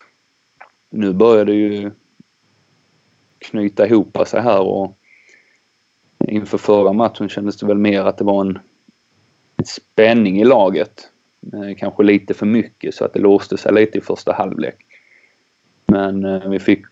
nu 0.90 1.14
börjar 1.14 1.46
det 1.46 1.54
ju 1.54 1.92
knyta 3.40 3.88
ihop 3.88 4.18
sig 4.28 4.42
här 4.42 4.60
och 4.60 4.98
inför 6.20 6.58
förra 6.58 6.94
matchen 6.94 7.30
kändes 7.30 7.58
det 7.58 7.66
väl 7.66 7.78
mer 7.78 8.02
att 8.02 8.18
det 8.18 8.24
var 8.24 8.42
en, 8.42 8.60
en 9.58 9.66
spänning 9.66 10.42
i 10.42 10.44
laget. 10.44 11.10
Eh, 11.54 11.78
kanske 11.78 12.04
lite 12.04 12.34
för 12.34 12.46
mycket 12.46 12.96
så 12.96 13.06
att 13.06 13.14
det 13.14 13.20
låste 13.20 13.58
sig 13.58 13.74
lite 13.74 13.98
i 13.98 14.02
första 14.02 14.34
halvlek. 14.34 14.76
Men 15.86 16.26
eh, 16.26 16.50
vi 16.50 16.60
fick, 16.60 16.86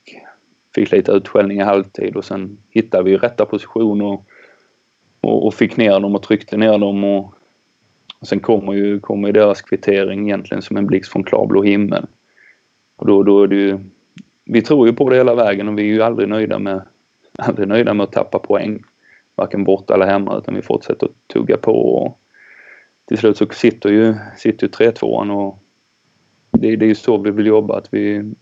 fick 0.75 0.91
lite 0.91 1.11
utskällning 1.11 1.59
i 1.59 1.63
halvtid 1.63 2.15
och 2.15 2.25
sen 2.25 2.57
hittade 2.69 3.03
vi 3.03 3.17
rätta 3.17 3.45
positioner 3.45 4.19
och, 5.21 5.47
och 5.47 5.53
fick 5.53 5.77
ner 5.77 5.99
dem 5.99 6.15
och 6.15 6.23
tryckte 6.23 6.57
ner 6.57 6.77
dem 6.77 7.03
och 7.03 7.35
och 8.19 8.29
sen 8.29 8.39
kommer 8.39 8.73
ju, 8.73 8.99
kommer 8.99 9.27
ju 9.27 9.31
deras 9.31 9.61
kvittering 9.61 10.25
egentligen 10.25 10.61
som 10.61 10.77
en 10.77 10.85
blixt 10.85 11.11
från 11.11 11.23
klarblå 11.23 11.63
himmel. 11.63 12.05
Och 12.95 13.07
då, 13.07 13.23
då 13.23 13.43
är 13.43 13.47
det 13.47 13.55
ju, 13.55 13.79
vi 14.43 14.61
tror 14.61 14.87
ju 14.87 14.93
på 14.93 15.09
det 15.09 15.15
hela 15.15 15.35
vägen 15.35 15.67
och 15.67 15.79
vi 15.79 15.81
är 15.81 15.93
ju 15.93 16.01
aldrig 16.01 16.29
nöjda 16.29 16.59
med, 16.59 16.81
aldrig 17.37 17.67
nöjda 17.67 17.93
med 17.93 18.03
att 18.03 18.11
tappa 18.11 18.39
poäng. 18.39 18.83
Varken 19.35 19.63
borta 19.63 19.93
eller 19.93 20.05
hemma 20.05 20.37
utan 20.37 20.55
vi 20.55 20.61
fortsätter 20.61 21.05
att 21.05 21.27
tugga 21.27 21.57
på 21.57 21.95
och 21.95 22.19
till 23.05 23.17
slut 23.17 23.37
så 23.37 23.45
sitter 23.51 23.89
ju, 23.89 24.15
sitter 24.37 24.67
ju 24.67 24.91
3-2an 24.91 25.31
och 25.31 25.59
det, 26.51 26.75
det 26.75 26.85
är 26.85 26.89
ju 26.89 26.95
så 26.95 27.17
vi 27.17 27.31
vill 27.31 27.45
jobba 27.45 27.77
att 27.77 27.93
vi 27.93 28.33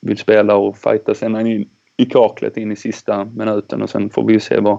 vill 0.00 0.18
spela 0.18 0.56
och 0.56 0.78
fighta 0.78 1.14
sen 1.14 1.46
in 1.46 1.68
i 1.96 2.06
kaklet 2.06 2.56
in 2.56 2.72
i 2.72 2.76
sista 2.76 3.24
minuten 3.24 3.82
och 3.82 3.90
sen 3.90 4.10
får 4.10 4.24
vi 4.24 4.40
se 4.40 4.60
vad, 4.60 4.78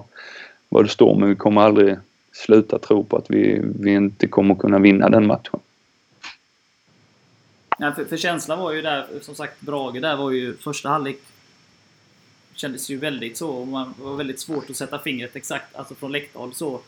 vad 0.68 0.84
det 0.84 0.88
står 0.88 1.18
men 1.18 1.28
vi 1.28 1.36
kommer 1.36 1.60
aldrig 1.60 1.96
sluta 2.32 2.78
tro 2.78 3.04
på 3.04 3.16
att 3.16 3.30
vi, 3.30 3.60
vi 3.80 3.94
inte 3.94 4.26
kommer 4.26 4.54
kunna 4.54 4.78
vinna 4.78 5.08
den 5.08 5.26
matchen. 5.26 5.60
Ja, 7.78 7.92
för, 7.92 8.04
för 8.04 8.16
känslan 8.16 8.58
var 8.58 8.72
ju 8.72 8.82
där, 8.82 9.06
som 9.20 9.34
sagt, 9.34 9.60
Brage 9.60 10.00
där 10.00 10.16
var 10.16 10.30
ju 10.30 10.56
första 10.56 10.88
halvlek 10.88 11.18
kändes 12.58 12.90
ju 12.90 12.96
väldigt 12.96 13.36
så. 13.36 13.50
Och 13.50 13.68
man 13.68 13.94
var 13.98 14.16
väldigt 14.16 14.40
svårt 14.40 14.70
att 14.70 14.76
sätta 14.76 14.98
fingret 14.98 15.36
exakt, 15.36 15.76
alltså 15.76 15.94
från 15.94 16.12
läktarhåll 16.12 16.54
så. 16.54 16.80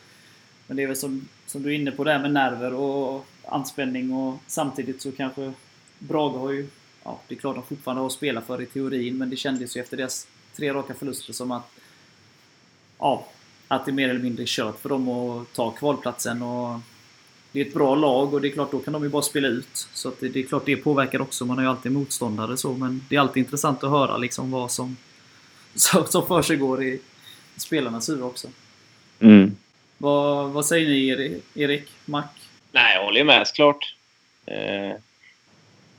Men 0.66 0.76
det 0.76 0.82
är 0.82 0.86
väl 0.86 0.96
som, 0.96 1.28
som 1.46 1.62
du 1.62 1.68
är 1.68 1.74
inne 1.74 1.90
på 1.90 2.04
där 2.04 2.18
med 2.18 2.32
nerver 2.32 2.74
och 2.74 3.26
anspänning 3.44 4.12
och 4.12 4.38
samtidigt 4.46 5.02
så 5.02 5.12
kanske 5.12 5.52
Brage 5.98 6.38
har 6.38 6.50
ju, 6.50 6.66
ja 7.10 7.20
det 7.28 7.34
är 7.34 7.38
klart 7.38 7.54
de 7.54 7.64
fortfarande 7.64 8.00
har 8.00 8.06
att 8.06 8.12
spela 8.12 8.40
för 8.40 8.62
i 8.62 8.66
teorin 8.66 9.18
men 9.18 9.30
det 9.30 9.36
kändes 9.36 9.76
ju 9.76 9.80
efter 9.80 9.96
deras 9.96 10.26
tre 10.56 10.72
raka 10.72 10.94
förluster 10.94 11.32
som 11.32 11.50
att 11.50 11.70
ja, 12.98 13.26
att 13.68 13.84
det 13.84 13.90
är 13.90 13.92
mer 13.92 14.08
eller 14.08 14.20
mindre 14.20 14.44
kört 14.46 14.80
för 14.80 14.88
dem 14.88 15.08
att 15.08 15.52
ta 15.52 15.70
kvalplatsen. 15.70 16.42
Och 16.42 16.80
det 17.52 17.60
är 17.60 17.64
ett 17.64 17.74
bra 17.74 17.94
lag 17.94 18.34
och 18.34 18.40
det 18.40 18.48
är 18.48 18.52
klart, 18.52 18.70
då 18.70 18.78
kan 18.78 18.92
de 18.92 19.02
ju 19.02 19.08
bara 19.08 19.22
spela 19.22 19.48
ut. 19.48 19.88
Så 19.92 20.08
att 20.08 20.20
det, 20.20 20.28
det 20.28 20.40
är 20.40 20.46
klart 20.46 20.66
det 20.66 20.76
påverkar 20.76 21.20
också. 21.20 21.44
Man 21.44 21.56
har 21.56 21.64
ju 21.64 21.70
alltid 21.70 21.92
motståndare 21.92 22.56
så, 22.56 22.72
men 22.72 23.04
det 23.08 23.16
är 23.16 23.20
alltid 23.20 23.40
intressant 23.40 23.84
att 23.84 23.90
höra 23.90 24.16
liksom 24.16 24.50
vad 24.50 24.70
som, 24.70 24.96
som 26.08 26.26
för 26.26 26.42
sig 26.42 26.56
går 26.56 26.82
i 26.82 27.00
spelarnas 27.56 28.08
huvud 28.08 28.24
också. 28.24 28.48
Mm. 29.20 29.56
Vad, 29.98 30.50
vad 30.50 30.66
säger 30.66 30.88
ni 30.88 31.40
Erik? 31.54 31.88
Mac? 32.04 32.24
Nej, 32.72 32.94
jag 32.94 33.04
håller 33.04 33.24
med 33.24 33.46
såklart. 33.46 33.94
Eh, 34.46 34.92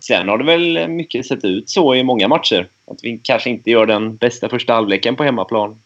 sen 0.03 0.29
har 0.29 0.37
det 0.37 0.43
väl 0.43 0.87
mycket 0.87 1.25
sett 1.25 1.45
ut 1.45 1.69
så 1.69 1.95
i 1.95 2.03
många 2.03 2.27
matcher. 2.27 2.67
Att 2.85 3.03
vi 3.03 3.19
kanske 3.23 3.49
inte 3.49 3.71
gör 3.71 3.85
den 3.85 4.15
bästa 4.15 4.49
första 4.49 4.73
halvleken 4.73 5.15
på 5.15 5.23
hemmaplan 5.23 5.81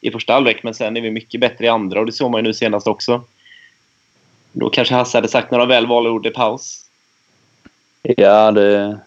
i 0.00 0.10
första 0.10 0.32
halvlek, 0.32 0.62
men 0.62 0.74
sen 0.74 0.96
är 0.96 1.00
vi 1.00 1.10
mycket 1.10 1.40
bättre 1.40 1.64
i 1.64 1.68
andra 1.68 2.00
och 2.00 2.06
det 2.06 2.12
såg 2.12 2.30
man 2.30 2.38
ju 2.38 2.42
nu 2.42 2.54
senast 2.54 2.86
också. 2.86 3.22
Då 4.52 4.70
kanske 4.70 4.94
Hasse 4.94 5.18
hade 5.18 5.28
sagt 5.28 5.50
några 5.50 5.66
väl 5.66 5.86
valda 5.86 6.10
ord 6.10 6.26
i 6.26 6.30
paus. 6.30 6.84
Ja, 8.02 8.50
det 8.50 8.98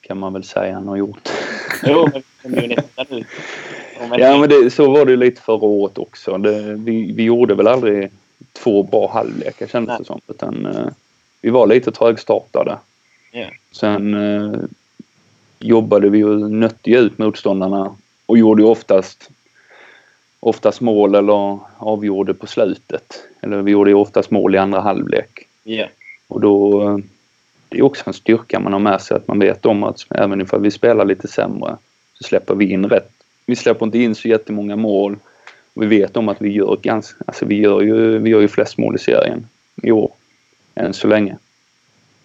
kan 0.00 0.18
man 0.18 0.32
väl 0.32 0.44
säga 0.44 0.74
han 0.74 0.88
har 0.88 0.96
gjort. 0.96 1.28
Jo, 1.86 2.08
men 2.42 2.52
nu 2.52 2.66
nästa 2.66 3.04
nu. 3.14 3.24
Ja, 4.18 4.38
men 4.38 4.48
det, 4.48 4.70
så 4.70 4.90
var 4.90 5.04
det 5.04 5.16
lite 5.16 5.40
förra 5.40 5.64
året 5.64 5.98
också. 5.98 6.38
Det, 6.38 6.74
vi, 6.74 7.12
vi 7.12 7.22
gjorde 7.22 7.54
väl 7.54 7.66
aldrig 7.66 8.10
två 8.52 8.82
bra 8.82 9.12
halvlekar 9.12 9.66
kändes 9.66 9.98
det 9.98 10.04
som. 10.04 10.20
Utan, 10.26 10.66
uh, 10.66 10.88
vi 11.40 11.50
var 11.50 11.66
lite 11.66 11.92
trögstartade. 11.92 12.78
Yeah. 13.32 13.50
Sen 13.70 14.14
uh, 14.14 14.64
jobbade 15.58 16.08
vi 16.08 16.24
och 16.24 16.50
nötte 16.50 16.90
ut 16.90 17.18
motståndarna 17.18 17.96
och 18.26 18.38
gjorde 18.38 18.64
oftast 18.64 19.30
oftast 20.40 20.80
mål 20.80 21.14
eller 21.14 21.58
avgjorde 21.76 22.34
på 22.34 22.46
slutet. 22.46 23.28
Eller 23.40 23.62
vi 23.62 23.70
gjorde 23.70 23.90
ju 23.90 23.96
oftast 23.96 24.30
mål 24.30 24.54
i 24.54 24.58
andra 24.58 24.80
halvlek. 24.80 25.46
Yeah. 25.64 25.88
Och 26.28 26.40
då, 26.40 27.00
det 27.68 27.78
är 27.78 27.82
också 27.82 28.02
en 28.06 28.12
styrka 28.12 28.60
man 28.60 28.72
har 28.72 28.80
med 28.80 29.00
sig 29.00 29.16
att 29.16 29.28
man 29.28 29.38
vet 29.38 29.66
om 29.66 29.84
att 29.84 30.06
även 30.10 30.40
ifall 30.40 30.60
vi 30.60 30.70
spelar 30.70 31.04
lite 31.04 31.28
sämre 31.28 31.76
så 32.14 32.24
släpper 32.24 32.54
vi 32.54 32.70
in 32.70 32.86
rätt. 32.86 33.10
Vi 33.46 33.56
släpper 33.56 33.86
inte 33.86 33.98
in 33.98 34.14
så 34.14 34.28
jättemånga 34.28 34.76
mål. 34.76 35.16
Och 35.74 35.82
vi 35.82 35.86
vet 35.86 36.16
om 36.16 36.28
att 36.28 36.42
vi 36.42 36.52
gör 36.52 36.78
ganska, 36.82 37.24
alltså 37.26 37.46
vi 37.46 37.60
gör 37.60 37.80
ju, 37.80 38.18
vi 38.18 38.30
gör 38.30 38.40
ju 38.40 38.48
flest 38.48 38.78
mål 38.78 38.94
i 38.94 38.98
serien 38.98 39.46
i 39.82 39.90
år. 39.90 40.12
Än 40.74 40.94
så 40.94 41.06
länge. 41.06 41.36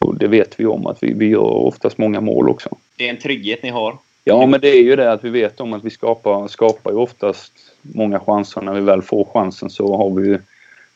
Och 0.07 0.17
det 0.17 0.27
vet 0.27 0.59
vi 0.59 0.65
om 0.65 0.87
att 0.87 1.03
vi, 1.03 1.13
vi 1.13 1.25
gör 1.25 1.39
oftast 1.39 1.97
många 1.97 2.21
mål 2.21 2.49
också. 2.49 2.69
Det 2.95 3.05
är 3.05 3.09
en 3.09 3.19
trygghet 3.19 3.63
ni 3.63 3.69
har. 3.69 3.97
Ja, 4.23 4.45
men 4.45 4.61
det 4.61 4.69
är 4.69 4.81
ju 4.81 4.95
det 4.95 5.11
att 5.11 5.23
vi 5.23 5.29
vet 5.29 5.59
om 5.59 5.73
att 5.73 5.83
vi 5.83 5.89
skapar, 5.89 6.47
skapar 6.47 6.91
ju 6.91 6.97
oftast 6.97 7.53
många 7.81 8.19
chanser. 8.19 8.61
När 8.61 8.73
vi 8.73 8.81
väl 8.81 9.01
får 9.01 9.25
chansen 9.33 9.69
så 9.69 9.97
har 9.97 10.09
vi 10.09 10.37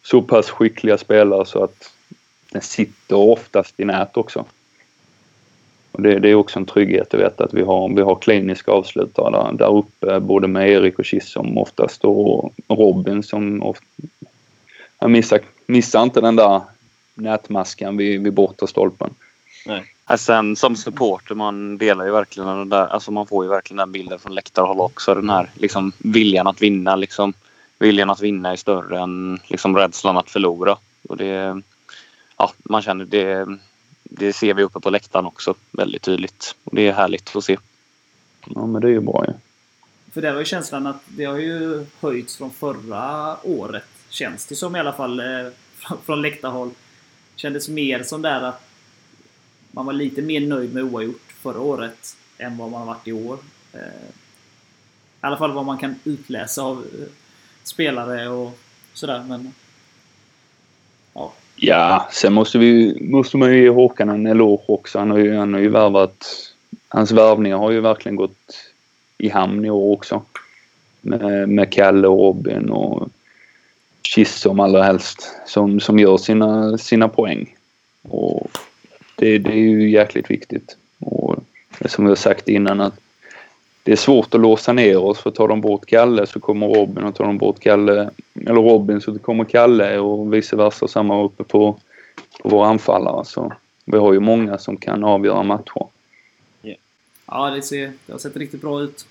så 0.03 0.21
pass 0.21 0.49
skickliga 0.49 0.97
spelare 0.97 1.45
så 1.45 1.63
att 1.63 1.93
den 2.51 2.61
sitter 2.61 3.15
oftast 3.15 3.79
i 3.79 3.85
nät 3.85 4.17
också. 4.17 4.45
Och 5.91 6.01
det, 6.01 6.19
det 6.19 6.29
är 6.29 6.35
också 6.35 6.59
en 6.59 6.65
trygghet 6.65 7.13
att 7.13 7.19
veta 7.19 7.43
att 7.43 7.53
vi 7.53 7.61
har, 7.61 7.95
vi 7.95 8.01
har 8.01 8.15
kliniska 8.15 8.71
avslutare 8.71 9.31
där, 9.31 9.57
där 9.57 9.77
uppe, 9.77 10.19
både 10.19 10.47
med 10.47 10.69
Erik 10.69 10.99
och 10.99 11.05
Kissom 11.05 11.57
oftast 11.57 12.05
och 12.05 12.53
Robin 12.67 13.23
som 13.23 13.63
ofta, 13.63 13.85
han 14.97 15.11
missar, 15.11 15.39
missar 15.65 16.03
inte 16.03 16.21
den 16.21 16.35
där 16.35 16.61
nätmaskan 17.13 17.97
vid, 17.97 18.23
vid 18.23 18.33
bortre 18.33 18.67
stolpen. 18.67 19.13
Nej. 19.65 19.93
Sen 20.17 20.55
som 20.55 20.75
supporter 20.75 21.35
man 21.35 21.77
delar 21.77 22.05
ju 22.05 22.11
verkligen 22.11 22.49
den 22.49 22.69
där, 22.69 22.87
alltså 22.87 23.11
man 23.11 23.27
får 23.27 23.45
ju 23.45 23.49
verkligen 23.49 23.77
den 23.77 23.91
bilden 23.91 24.19
från 24.19 24.35
läktarhåll 24.35 24.79
också. 24.79 25.15
Den 25.15 25.29
här 25.29 25.49
liksom 25.55 25.91
viljan 25.97 26.47
att 26.47 26.61
vinna 26.61 26.95
liksom. 26.95 27.33
Viljan 27.79 28.09
att 28.09 28.21
vinna 28.21 28.51
är 28.51 28.55
större 28.55 28.99
än 28.99 29.39
liksom 29.47 29.77
rädslan 29.77 30.17
att 30.17 30.29
förlora. 30.29 30.77
Och 31.09 31.17
det, 31.17 31.61
ja, 32.37 32.53
man 32.63 32.81
känner 32.81 33.05
det, 33.05 33.47
det 34.03 34.33
ser 34.33 34.53
vi 34.53 34.63
uppe 34.63 34.79
på 34.79 34.89
läktaren 34.89 35.25
också 35.25 35.55
väldigt 35.71 36.01
tydligt. 36.01 36.55
Och 36.63 36.75
det 36.75 36.87
är 36.87 36.93
härligt 36.93 37.35
att 37.35 37.43
se. 37.43 37.57
Ja, 38.45 38.65
men 38.65 38.81
det 38.81 38.87
är 38.87 38.91
ju 38.91 38.99
bra 38.99 39.25
ju. 39.27 39.33
För 40.13 40.21
det 40.21 40.31
var 40.31 40.39
ju 40.39 40.45
känslan 40.45 40.87
att 40.87 41.01
det 41.05 41.25
har 41.25 41.37
ju 41.37 41.85
höjts 41.99 42.37
från 42.37 42.51
förra 42.51 43.37
året. 43.43 43.83
Känns 44.09 44.45
det 44.45 44.55
som 44.55 44.75
i 44.75 44.79
alla 44.79 44.93
fall 44.93 45.19
eh, 45.19 45.25
från 46.05 46.21
läktarhåll. 46.21 46.71
Kändes 47.35 47.69
mer 47.69 48.03
som 48.03 48.21
där 48.21 48.41
att 48.41 48.71
man 49.71 49.85
var 49.85 49.93
lite 49.93 50.21
mer 50.21 50.41
nöjd 50.41 50.73
med 50.73 50.83
oavgjort 50.83 51.33
förra 51.41 51.59
året 51.59 52.17
än 52.37 52.57
vad 52.57 52.71
man 52.71 52.79
har 52.79 52.87
varit 52.87 53.07
i 53.07 53.11
år. 53.11 53.37
Eh, 53.73 53.79
I 53.79 55.21
alla 55.21 55.37
fall 55.37 55.51
vad 55.51 55.65
man 55.65 55.77
kan 55.77 55.95
utläsa 56.03 56.61
av 56.61 56.77
eh, 56.77 57.07
spelare 57.63 58.29
och 58.29 58.59
sådär. 58.93 59.23
Men, 59.27 59.53
ja. 61.13 61.33
ja, 61.55 62.07
sen 62.11 62.33
måste, 62.33 62.57
vi, 62.57 62.97
måste 63.01 63.37
man 63.37 63.53
ju 63.53 63.61
ge 63.63 63.69
Håkan 63.69 64.09
en 64.09 64.27
eloge 64.27 64.63
också. 64.67 64.99
Han 64.99 65.11
har 65.11 65.17
ju, 65.17 65.35
han 65.35 65.53
har 65.53 65.61
ju 65.61 65.69
värvat... 65.69 66.27
Hans 66.87 67.11
värvningar 67.11 67.57
har 67.57 67.71
ju 67.71 67.79
verkligen 67.79 68.15
gått 68.15 68.71
i 69.17 69.29
hamn 69.29 69.65
i 69.65 69.69
år 69.69 69.93
också. 69.93 70.21
Med, 71.01 71.49
med 71.49 71.71
Kalle 71.71 72.07
och 72.07 72.17
Robin 72.17 72.69
och 72.69 73.09
Kissom 74.15 74.59
allra 74.59 74.83
helst. 74.83 75.31
Som, 75.45 75.79
som 75.79 75.99
gör 75.99 76.17
sina, 76.17 76.77
sina 76.77 77.07
poäng. 77.07 77.55
Och 78.01 78.51
det, 79.15 79.37
det 79.37 79.51
är 79.51 79.55
ju 79.55 79.89
jäkligt 79.89 80.31
viktigt. 80.31 80.77
Och 80.99 81.35
som 81.85 82.05
vi 82.05 82.11
har 82.11 82.15
sagt 82.15 82.47
innan 82.47 82.81
att 82.81 82.99
det 83.83 83.91
är 83.91 83.95
svårt 83.95 84.33
att 84.33 84.41
låsa 84.41 84.73
ner 84.73 84.97
oss 84.97 85.19
för 85.19 85.31
tar 85.31 85.47
de 85.47 85.61
bort 85.61 85.85
Kalle 85.85 86.27
så 86.27 86.39
kommer 86.39 86.67
Robin 86.67 87.03
och 87.03 87.15
tar 87.15 87.25
de 87.25 87.37
bort 87.37 87.59
Kalle 87.59 88.09
eller 88.35 88.61
Robin 88.61 89.01
så 89.01 89.19
kommer 89.19 89.43
Kalle 89.43 89.99
och 89.99 90.33
vice 90.33 90.55
versa 90.55 90.87
samma 90.87 91.23
uppe 91.23 91.43
på, 91.43 91.79
på 92.41 92.49
våra 92.49 92.67
anfallare. 92.67 93.25
Så 93.25 93.53
vi 93.85 93.97
har 93.97 94.13
ju 94.13 94.19
många 94.19 94.57
som 94.57 94.77
kan 94.77 95.03
avgöra 95.03 95.43
matcher. 95.43 95.87
Yeah. 96.63 96.79
Ja, 97.25 97.49
det, 97.49 97.61
ser, 97.61 97.91
det 98.05 98.11
har 98.11 98.19
sett 98.19 98.37
riktigt 98.37 98.61
bra 98.61 98.81
ut. 98.81 99.05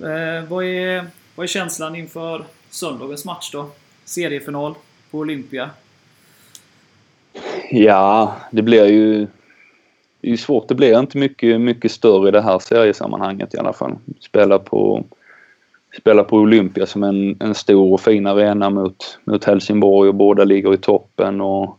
Eh, 0.00 0.48
vad, 0.48 0.64
är, 0.64 1.06
vad 1.34 1.44
är 1.44 1.48
känslan 1.48 1.96
inför 1.96 2.44
söndagens 2.76 3.24
match 3.24 3.50
då? 3.52 3.70
Seriefinal 4.04 4.74
på 5.10 5.18
Olympia. 5.18 5.70
Ja, 7.70 8.36
det 8.50 8.62
blir 8.62 8.86
ju... 8.86 9.26
Det 10.20 10.28
är 10.28 10.30
ju 10.30 10.36
svårt. 10.36 10.68
Det 10.68 10.74
blir 10.74 10.98
inte 10.98 11.18
mycket, 11.18 11.60
mycket 11.60 11.92
större 11.92 12.28
i 12.28 12.32
det 12.32 12.40
här 12.40 12.58
seriesammanhanget 12.58 13.54
i 13.54 13.58
alla 13.58 13.72
fall. 13.72 13.96
Spela 14.20 14.58
på, 14.58 15.04
spela 15.98 16.24
på 16.24 16.36
Olympia 16.36 16.86
som 16.86 17.02
en, 17.02 17.36
en 17.40 17.54
stor 17.54 17.92
och 17.92 18.00
fin 18.00 18.26
arena 18.26 18.70
mot, 18.70 19.18
mot 19.24 19.44
Helsingborg 19.44 20.08
och 20.08 20.14
båda 20.14 20.44
ligger 20.44 20.74
i 20.74 20.76
toppen 20.76 21.40
och 21.40 21.78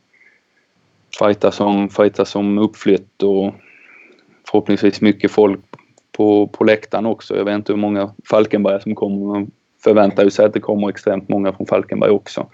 fighta 1.20 1.64
om, 1.64 1.90
fightas 1.90 2.36
uppflytt 2.36 3.24
och 3.24 3.54
förhoppningsvis 4.52 5.02
mycket 5.02 5.32
folk 5.32 5.60
på, 6.12 6.48
på 6.48 6.64
läktaren 6.64 7.06
också. 7.06 7.38
Jag 7.38 7.46
vet 7.46 7.56
inte 7.56 7.74
hur 7.74 7.80
många 7.80 8.14
Falkenberg 8.30 8.82
som 8.82 8.96
kommer. 8.96 9.48
Förväntar 9.88 10.24
ju 10.24 10.30
sig 10.30 10.46
att 10.46 10.54
det 10.54 10.60
kommer 10.60 10.90
extremt 10.90 11.30
många 11.30 11.54
från 11.54 11.68
Falkenberg 11.68 12.10
också. 12.10 12.48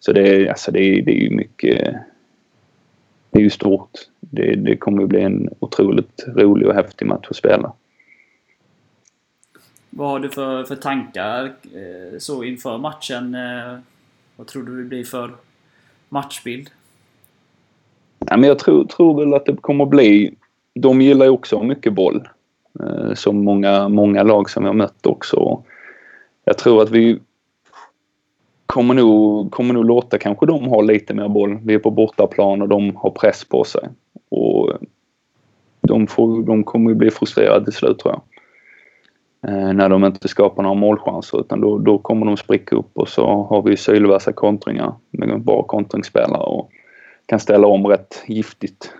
Så 0.00 0.12
det 0.12 0.28
är, 0.28 0.48
alltså 0.48 0.72
det 0.72 0.80
är, 0.80 1.02
det 1.02 1.12
är 1.12 1.22
ju 1.22 1.30
mycket... 1.30 1.94
Det 3.30 3.38
är 3.38 3.42
ju 3.42 3.50
stort. 3.50 3.90
Det, 4.20 4.54
det 4.54 4.76
kommer 4.76 5.02
att 5.02 5.08
bli 5.08 5.20
en 5.20 5.48
otroligt 5.58 6.24
rolig 6.26 6.68
och 6.68 6.74
häftig 6.74 7.06
match 7.06 7.26
att 7.30 7.36
spela. 7.36 7.72
Vad 9.90 10.08
har 10.08 10.20
du 10.20 10.30
för, 10.30 10.64
för 10.64 10.76
tankar 10.76 11.44
eh, 11.44 12.18
så 12.18 12.44
inför 12.44 12.78
matchen? 12.78 13.34
Eh, 13.34 13.78
vad 14.36 14.46
tror 14.46 14.62
du 14.62 14.82
det 14.82 14.88
blir 14.88 15.04
för 15.04 15.30
matchbild? 16.08 16.70
Ja, 18.18 18.36
men 18.36 18.48
jag 18.48 18.58
tror, 18.58 18.84
tror 18.84 19.20
väl 19.20 19.34
att 19.34 19.46
det 19.46 19.56
kommer 19.56 19.84
att 19.84 19.90
bli... 19.90 20.34
De 20.74 21.00
gillar 21.00 21.26
ju 21.26 21.32
också 21.32 21.62
mycket 21.62 21.92
boll. 21.92 22.28
Eh, 22.80 23.14
som 23.14 23.44
många, 23.44 23.88
många 23.88 24.22
lag 24.22 24.50
som 24.50 24.64
jag 24.64 24.76
mött 24.76 25.06
också. 25.06 25.62
Jag 26.48 26.58
tror 26.58 26.82
att 26.82 26.90
vi 26.90 27.18
kommer 28.66 28.94
nog, 28.94 29.50
kommer 29.50 29.74
nog 29.74 29.84
låta 29.84 30.18
kanske 30.18 30.46
de 30.46 30.64
ha 30.64 30.80
lite 30.80 31.14
mer 31.14 31.28
boll. 31.28 31.58
Vi 31.62 31.74
är 31.74 31.78
på 31.78 31.90
bortaplan 31.90 32.62
och 32.62 32.68
de 32.68 32.96
har 32.96 33.10
press 33.10 33.44
på 33.44 33.64
sig. 33.64 33.88
Och 34.28 34.72
de, 35.80 36.06
får, 36.06 36.42
de 36.42 36.64
kommer 36.64 36.90
ju 36.90 36.96
bli 36.96 37.10
frustrerade 37.10 37.64
till 37.64 37.74
slut 37.74 37.98
tror 37.98 38.14
jag. 38.14 38.22
Eh, 39.50 39.72
när 39.72 39.88
de 39.88 40.04
inte 40.04 40.28
skapar 40.28 40.62
några 40.62 40.74
målchanser 40.74 41.40
utan 41.40 41.60
då, 41.60 41.78
då 41.78 41.98
kommer 41.98 42.26
de 42.26 42.36
spricka 42.36 42.76
upp 42.76 42.90
och 42.94 43.08
så 43.08 43.26
har 43.26 43.62
vi 43.62 43.76
sylvassa 43.76 44.32
kontringar 44.32 44.94
med 45.10 45.40
bra 45.40 45.62
kontringsspelare 45.62 46.42
och 46.42 46.70
kan 47.26 47.40
ställa 47.40 47.66
om 47.66 47.86
rätt 47.86 48.22
giftigt. 48.26 48.92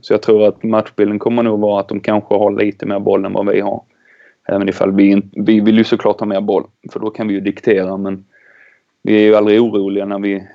Så 0.00 0.12
jag 0.12 0.22
tror 0.22 0.48
att 0.48 0.62
matchbilden 0.62 1.18
kommer 1.18 1.42
nog 1.42 1.60
vara 1.60 1.80
att 1.80 1.88
de 1.88 2.00
kanske 2.00 2.34
har 2.34 2.50
lite 2.50 2.86
mer 2.86 2.98
boll 2.98 3.24
än 3.24 3.32
vad 3.32 3.46
vi 3.46 3.60
har. 3.60 3.82
Även 4.48 4.68
ifall 4.68 4.92
vi, 4.92 5.22
vi 5.32 5.60
vill 5.60 5.78
ju 5.78 5.84
såklart 5.84 6.20
ha 6.20 6.26
mer 6.26 6.40
boll 6.40 6.64
för 6.92 7.00
då 7.00 7.10
kan 7.10 7.28
vi 7.28 7.34
ju 7.34 7.40
diktera 7.40 7.96
men 7.96 8.24
vi 9.02 9.16
är 9.16 9.22
ju 9.22 9.34
aldrig 9.34 9.62
oroliga 9.62 10.06
när 10.06 10.18
vi 10.18 10.46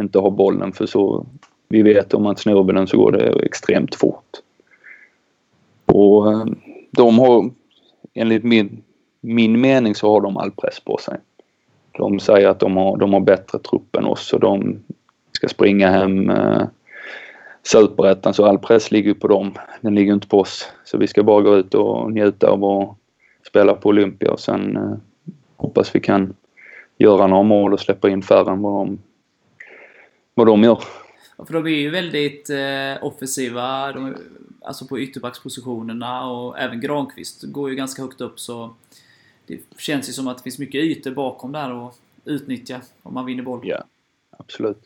inte 0.00 0.18
har 0.18 0.30
bollen 0.30 0.72
för 0.72 0.86
så 0.86 1.26
vi 1.68 1.82
vet 1.82 2.14
om 2.14 2.26
att 2.26 2.38
snor 2.38 2.64
vi 2.64 2.72
den 2.72 2.86
så 2.86 2.96
går 2.96 3.12
det 3.12 3.44
extremt 3.44 3.94
fort. 3.94 4.24
Och 5.86 6.32
eh, 6.32 6.44
de 6.90 7.18
har 7.18 7.50
enligt 8.14 8.44
min, 8.44 8.82
min 9.20 9.60
mening 9.60 9.94
så 9.94 10.12
har 10.12 10.20
de 10.20 10.36
all 10.36 10.50
press 10.50 10.80
på 10.80 10.96
sig. 10.96 11.16
De 11.92 12.20
säger 12.20 12.48
att 12.48 12.60
de 12.60 12.76
har, 12.76 12.96
de 12.96 13.12
har 13.12 13.20
bättre 13.20 13.58
trupp 13.58 13.96
än 13.96 14.04
oss 14.04 14.32
och 14.32 14.40
de 14.40 14.78
ska 15.32 15.48
springa 15.48 15.90
hem 15.90 16.30
eh, 16.30 16.62
superettan 17.62 18.34
så 18.34 18.44
all 18.44 18.58
press 18.58 18.90
ligger 18.90 19.14
på 19.14 19.28
dem. 19.28 19.52
Den 19.80 19.94
ligger 19.94 20.12
inte 20.12 20.28
på 20.28 20.38
oss. 20.38 20.72
Så 20.84 20.98
vi 20.98 21.06
ska 21.06 21.22
bara 21.22 21.42
gå 21.42 21.56
ut 21.56 21.74
och 21.74 22.12
njuta 22.12 22.50
av 22.50 22.64
att 22.64 22.96
spela 23.50 23.74
på 23.74 23.88
Olympia 23.88 24.32
och 24.32 24.40
sen 24.40 24.76
eh, 24.76 24.94
hoppas 25.56 25.94
vi 25.94 26.00
kan 26.00 26.34
göra 26.98 27.26
några 27.26 27.42
mål 27.42 27.72
och 27.72 27.80
släppa 27.80 28.08
in 28.08 28.22
färre 28.22 28.50
än 28.50 28.62
vad 28.62 28.86
de, 28.86 28.98
vad 30.34 30.46
de 30.46 30.62
gör. 30.62 30.82
Ja, 31.38 31.44
för 31.44 31.54
de 31.54 31.66
är 31.66 31.70
ju 31.70 31.90
väldigt 31.90 32.50
eh, 32.50 33.04
offensiva, 33.04 33.92
de, 33.92 34.16
alltså 34.60 34.86
på 34.86 35.00
ytterbackspositionerna 35.00 36.30
och 36.30 36.58
även 36.58 36.80
Granqvist 36.80 37.42
går 37.42 37.70
ju 37.70 37.76
ganska 37.76 38.02
högt 38.02 38.20
upp 38.20 38.40
så 38.40 38.74
det 39.46 39.60
känns 39.78 40.08
ju 40.08 40.12
som 40.12 40.28
att 40.28 40.36
det 40.36 40.42
finns 40.42 40.58
mycket 40.58 40.84
ytor 40.84 41.10
bakom 41.10 41.52
där 41.52 41.86
att 41.86 42.00
utnyttja 42.24 42.80
om 43.02 43.14
man 43.14 43.26
vinner 43.26 43.42
boll. 43.42 43.60
Ja, 43.62 43.84
absolut. 44.30 44.78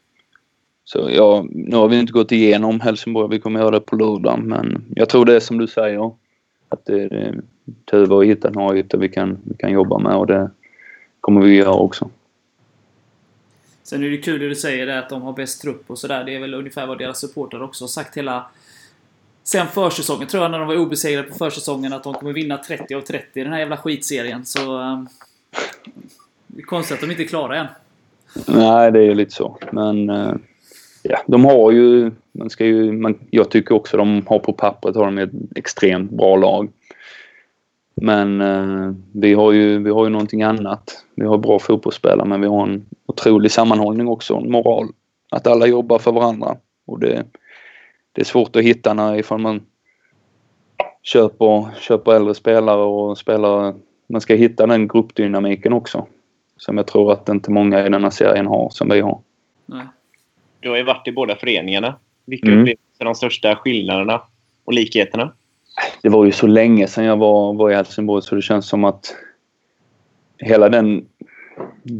Så 0.84 1.08
ja, 1.10 1.46
nu 1.50 1.76
har 1.76 1.88
vi 1.88 1.98
inte 1.98 2.12
gått 2.12 2.32
igenom 2.32 2.80
Helsingborg, 2.80 3.30
vi 3.30 3.40
kommer 3.40 3.60
göra 3.60 3.70
det 3.70 3.80
på 3.80 3.96
lördag 3.96 4.38
men 4.38 4.84
jag 4.96 5.08
tror 5.08 5.24
det 5.24 5.36
är 5.36 5.40
som 5.40 5.58
du 5.58 5.66
säger 5.66 6.12
att 6.68 6.84
det 6.84 7.34
tur 7.84 8.20
att 8.20 8.26
hitta 8.26 8.50
några 8.50 8.78
ytor 8.78 8.98
vi 8.98 9.08
kan, 9.08 9.38
vi 9.44 9.56
kan 9.56 9.70
jobba 9.72 9.98
med 9.98 10.16
och 10.16 10.26
det 10.26 10.50
kommer 11.20 11.40
vi 11.40 11.54
göra 11.54 11.72
också. 11.72 12.10
Sen 13.82 14.04
är 14.04 14.10
det 14.10 14.16
kul 14.16 14.40
det 14.40 14.48
du 14.48 14.54
säger 14.54 14.86
det 14.86 14.98
att 14.98 15.08
de 15.08 15.22
har 15.22 15.32
bäst 15.32 15.62
trupp 15.62 15.84
och 15.86 15.98
sådär. 15.98 16.24
Det 16.24 16.34
är 16.34 16.40
väl 16.40 16.54
ungefär 16.54 16.86
vad 16.86 16.98
deras 16.98 17.20
supportrar 17.20 17.62
också 17.62 17.84
har 17.84 17.88
sagt 17.88 18.16
hela... 18.16 18.46
Sen 19.42 19.66
försäsongen 19.66 20.28
tror 20.28 20.42
jag 20.42 20.50
när 20.50 20.58
de 20.58 20.68
var 20.68 20.76
obesegrade 20.76 21.28
på 21.28 21.34
försäsongen 21.34 21.92
att 21.92 22.04
de 22.04 22.14
kommer 22.14 22.32
vinna 22.32 22.58
30 22.58 22.94
av 22.94 23.00
30 23.00 23.40
i 23.40 23.44
den 23.44 23.52
här 23.52 23.60
jävla 23.60 23.76
skitserien. 23.76 24.44
Så... 24.44 24.78
Um, 24.78 25.08
det 26.46 26.62
är 26.62 26.66
konstigt 26.66 26.94
att 26.94 27.00
de 27.00 27.10
inte 27.10 27.22
är 27.22 27.26
klara 27.26 27.58
än. 27.58 27.66
Nej, 28.46 28.92
det 28.92 29.06
är 29.06 29.14
lite 29.14 29.32
så. 29.32 29.58
Men... 29.72 30.10
Uh, 30.10 30.34
ja, 31.02 31.22
de 31.26 31.44
har 31.44 31.70
ju... 31.70 32.10
Man 32.32 32.50
ska 32.50 32.66
ju 32.66 32.92
man, 32.92 33.18
jag 33.30 33.50
tycker 33.50 33.74
också 33.74 33.96
de 33.96 34.26
har 34.26 34.38
på 34.38 34.52
pappret 34.52 34.96
har 34.96 35.04
de 35.04 35.18
ett 35.18 35.30
extremt 35.56 36.10
bra 36.10 36.36
lag. 36.36 36.68
Men 37.94 38.40
eh, 38.40 38.92
vi, 39.12 39.34
har 39.34 39.52
ju, 39.52 39.78
vi 39.78 39.90
har 39.90 40.04
ju 40.04 40.10
någonting 40.10 40.42
annat. 40.42 41.04
Vi 41.14 41.26
har 41.26 41.38
bra 41.38 41.58
fotbollsspelare 41.58 42.28
men 42.28 42.40
vi 42.40 42.46
har 42.46 42.66
en 42.66 42.86
otrolig 43.06 43.50
sammanhållning 43.50 44.08
också, 44.08 44.34
en 44.34 44.50
moral. 44.50 44.88
Att 45.30 45.46
alla 45.46 45.66
jobbar 45.66 45.98
för 45.98 46.12
varandra. 46.12 46.56
Och 46.86 47.00
det, 47.00 47.24
det 48.12 48.20
är 48.20 48.24
svårt 48.24 48.56
att 48.56 48.62
hitta 48.62 48.94
när 48.94 49.16
ifall 49.16 49.38
man 49.38 49.62
köper, 51.02 51.80
köper 51.80 52.12
äldre 52.12 52.34
spelare 52.34 52.82
och 52.82 53.18
spelare. 53.18 53.74
Man 54.06 54.20
ska 54.20 54.34
hitta 54.34 54.66
den 54.66 54.88
gruppdynamiken 54.88 55.72
också. 55.72 56.06
Som 56.56 56.76
jag 56.76 56.86
tror 56.86 57.12
att 57.12 57.28
inte 57.28 57.50
många 57.50 57.86
i 57.86 57.88
denna 57.88 58.10
serien 58.10 58.46
har 58.46 58.70
som 58.70 58.88
vi 58.88 59.00
har. 59.00 59.20
Nej. 59.66 59.86
Du 60.60 60.70
har 60.70 60.76
ju 60.76 60.82
varit 60.82 61.08
i 61.08 61.12
båda 61.12 61.36
föreningarna. 61.36 61.96
Vilka 62.26 62.46
mm. 62.46 62.60
upplevde 62.60 62.80
de 62.98 63.14
största 63.14 63.56
skillnaderna 63.56 64.22
och 64.64 64.72
likheterna? 64.72 65.32
Det 66.02 66.08
var 66.08 66.24
ju 66.24 66.32
så 66.32 66.46
länge 66.46 66.86
sedan 66.86 67.04
jag 67.04 67.16
var, 67.16 67.52
var 67.52 67.70
i 67.70 67.74
Helsingborg 67.74 68.22
så 68.22 68.34
det 68.34 68.42
känns 68.42 68.68
som 68.68 68.84
att 68.84 69.16
hela 70.38 70.68
den 70.68 71.06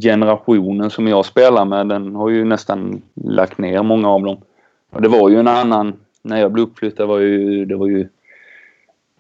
generationen 0.03 0.91
som 0.91 1.07
jag 1.07 1.25
spelar 1.25 1.65
med 1.65 1.89
den 1.89 2.15
har 2.15 2.29
ju 2.29 2.45
nästan 2.45 3.03
lagt 3.15 3.59
ner 3.59 3.83
många 3.83 4.11
av 4.11 4.23
dem. 4.23 4.37
Och 4.91 5.03
det 5.03 5.09
var 5.09 5.29
ju 5.29 5.37
en 5.37 5.49
annan, 5.49 5.93
när 6.23 6.41
jag 6.41 6.53
blev 6.53 6.65
uppflyttad 6.65 7.09
var 7.09 7.19
ju, 7.19 7.65
det 7.65 7.77
var 7.77 7.87
ju 7.87 8.09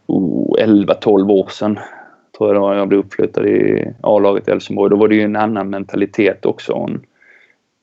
oh, 0.07 0.57
11-12 0.59 1.31
år 1.31 1.49
sedan 1.49 1.79
tror 2.37 2.49
jag 2.49 2.57
det 2.57 2.61
var 2.61 2.75
jag 2.75 2.89
blev 2.89 3.01
uppflyttad 3.01 3.47
i 3.47 3.89
A-laget 4.01 4.49
i 4.49 4.51
Helsingborg. 4.51 4.91
Då 4.91 4.97
var 4.97 5.09
det 5.09 5.15
ju 5.15 5.23
en 5.23 5.37
annan 5.37 5.71
mentalitet 5.71 6.47
också. 6.47 6.89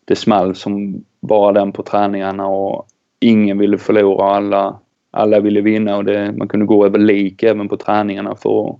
Det 0.05 0.15
small 0.15 0.55
som 0.55 1.03
bara 1.19 1.51
den 1.51 1.71
på 1.71 1.84
träningarna 1.84 2.47
och 2.47 2.88
ingen 3.19 3.57
ville 3.57 3.77
förlora. 3.77 4.36
Alla, 4.36 4.79
alla 5.12 5.39
ville 5.39 5.62
vinna 5.62 5.97
och 5.97 6.06
det, 6.06 6.32
man 6.32 6.47
kunde 6.47 6.65
gå 6.65 6.86
över 6.86 7.00
lik 7.00 7.43
även 7.43 7.69
på 7.69 7.78
träningarna 7.78 8.36
för, 8.36 8.80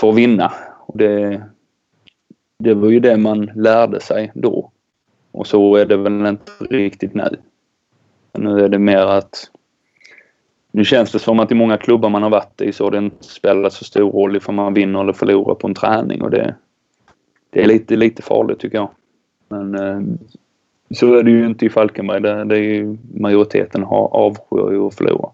för 0.00 0.08
att 0.08 0.16
vinna. 0.16 0.52
Och 0.80 0.98
det, 0.98 1.42
det 2.58 2.74
var 2.74 2.88
ju 2.88 3.00
det 3.00 3.16
man 3.16 3.50
lärde 3.54 4.00
sig 4.00 4.32
då. 4.34 4.70
Och 5.32 5.46
så 5.46 5.76
är 5.76 5.86
det 5.86 5.96
väl 5.96 6.26
inte 6.26 6.52
riktigt 6.70 7.14
nu. 7.14 7.36
Nu 8.32 8.64
är 8.64 8.68
det 8.68 8.78
mer 8.78 9.06
att 9.06 9.50
nu 10.72 10.84
känns 10.84 11.12
det 11.12 11.18
som 11.18 11.40
att 11.40 11.52
i 11.52 11.54
många 11.54 11.76
klubbar 11.76 12.08
man 12.08 12.22
har 12.22 12.30
varit 12.30 12.60
i 12.60 12.72
så 12.72 12.84
har 12.84 12.90
det 12.90 12.98
inte 12.98 13.24
spelat 13.24 13.72
så 13.72 13.84
stor 13.84 14.10
roll 14.10 14.36
ifall 14.36 14.54
man 14.54 14.74
vinner 14.74 15.00
eller 15.00 15.12
förlorar 15.12 15.54
på 15.54 15.66
en 15.66 15.74
träning 15.74 16.22
och 16.22 16.30
det, 16.30 16.54
det 17.50 17.62
är 17.62 17.66
lite, 17.66 17.96
lite 17.96 18.22
farligt 18.22 18.58
tycker 18.58 18.78
jag. 18.78 18.90
Men 19.48 19.74
eh, 19.74 20.00
så 20.90 21.14
är 21.14 21.22
det 21.22 21.30
ju 21.30 21.46
inte 21.46 21.66
i 21.66 21.70
Falkenberg. 21.70 22.20
Det, 22.20 22.44
det 22.44 22.56
är 22.56 22.60
ju, 22.60 22.96
majoriteten 23.14 23.82
har 23.82 24.08
avskyr 24.16 24.72
ju 24.72 24.86
att 24.86 24.94
förlora. 24.94 25.30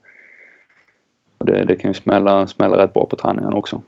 Och 1.38 1.47
det, 1.47 1.64
det 1.64 1.77
kan 1.77 1.90
ju 1.90 1.95
smälla, 1.95 2.47
smälla 2.47 2.79
rätt 2.79 2.93
bra 2.93 3.07
på 3.07 3.17
träningen 3.17 3.53
också. 3.53 3.83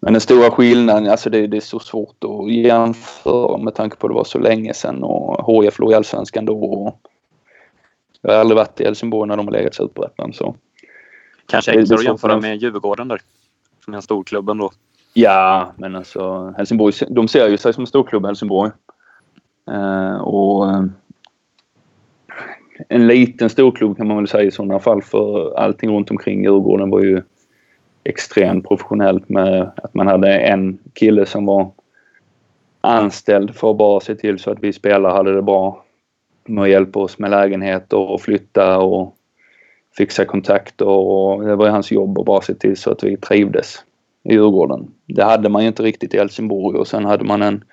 Men 0.00 0.12
den 0.12 0.20
stora 0.20 0.50
skillnaden, 0.50 1.10
alltså 1.10 1.30
det, 1.30 1.46
det, 1.46 1.56
är 1.56 1.60
så 1.60 1.78
svårt 1.78 2.24
att 2.24 2.52
jämföra 2.52 3.58
med 3.58 3.74
tanke 3.74 3.96
på 3.96 4.06
att 4.06 4.10
det 4.10 4.14
var 4.14 4.24
så 4.24 4.38
länge 4.38 4.74
sedan 4.74 5.02
och 5.02 5.64
HIF 5.64 5.78
låg 5.78 5.92
i 5.92 5.94
Allsvenskan 5.94 6.44
då. 6.44 6.58
Och 6.58 7.00
jag 8.22 8.32
har 8.32 8.40
aldrig 8.40 8.56
varit 8.56 8.80
i 8.80 8.84
Helsingborg 8.84 9.28
när 9.28 9.36
de 9.36 9.46
har 9.46 9.52
legat 9.52 9.74
Superettan 9.74 10.32
så. 10.32 10.54
Kanske 11.46 11.70
enklare 11.70 11.98
att 11.98 12.04
jämföra 12.04 12.40
med 12.40 12.56
Djurgården 12.56 13.08
där. 13.08 13.20
Som 13.84 13.94
är 13.94 13.96
en 13.98 14.02
storklubb 14.02 14.48
ändå. 14.50 14.70
Ja, 15.14 15.72
men 15.76 15.96
alltså 15.96 16.54
Helsingborg, 16.56 16.94
de 17.08 17.28
ser 17.28 17.48
ju 17.48 17.56
sig 17.56 17.74
som 17.74 17.86
storklubb 17.86 18.26
Helsingborg. 18.26 18.70
Eh, 19.72 20.20
och 20.20 20.70
eh, 20.70 20.84
en 22.88 23.06
liten 23.06 23.50
storklubb 23.50 23.96
kan 23.96 24.08
man 24.08 24.16
väl 24.16 24.28
säga 24.28 24.44
i 24.44 24.50
sådana 24.50 24.78
fall 24.78 25.02
för 25.02 25.58
allting 25.58 25.90
runt 25.90 26.10
omkring 26.10 26.44
Djurgården 26.44 26.90
var 26.90 27.00
ju 27.00 27.22
extremt 28.04 28.68
professionellt 28.68 29.28
med 29.28 29.70
att 29.76 29.94
man 29.94 30.06
hade 30.06 30.38
en 30.38 30.78
kille 30.94 31.26
som 31.26 31.46
var 31.46 31.70
anställd 32.80 33.54
för 33.54 33.70
att 33.70 33.76
bara 33.76 34.00
se 34.00 34.14
till 34.14 34.38
så 34.38 34.50
att 34.50 34.58
vi 34.60 34.72
spelare 34.72 35.12
hade 35.12 35.34
det 35.34 35.42
bra 35.42 35.84
med 36.44 36.62
att 36.64 36.70
hjälpa 36.70 37.00
oss 37.00 37.18
med 37.18 37.30
lägenheter 37.30 37.98
och 37.98 38.20
flytta 38.20 38.78
och 38.78 39.14
fixa 39.96 40.24
kontakter 40.24 40.88
och 40.88 41.44
det 41.44 41.56
var 41.56 41.68
hans 41.68 41.92
jobb 41.92 42.18
att 42.18 42.24
bara 42.24 42.40
se 42.40 42.54
till 42.54 42.76
så 42.76 42.90
att 42.90 43.04
vi 43.04 43.16
trivdes 43.16 43.84
i 44.24 44.32
Djurgården. 44.32 44.90
Det 45.06 45.24
hade 45.24 45.48
man 45.48 45.62
ju 45.62 45.68
inte 45.68 45.82
riktigt 45.82 46.14
i 46.14 46.18
Helsingborg 46.18 46.78
och 46.78 46.86
sen 46.86 47.04
hade 47.04 47.24
man 47.24 47.42
en 47.42 47.64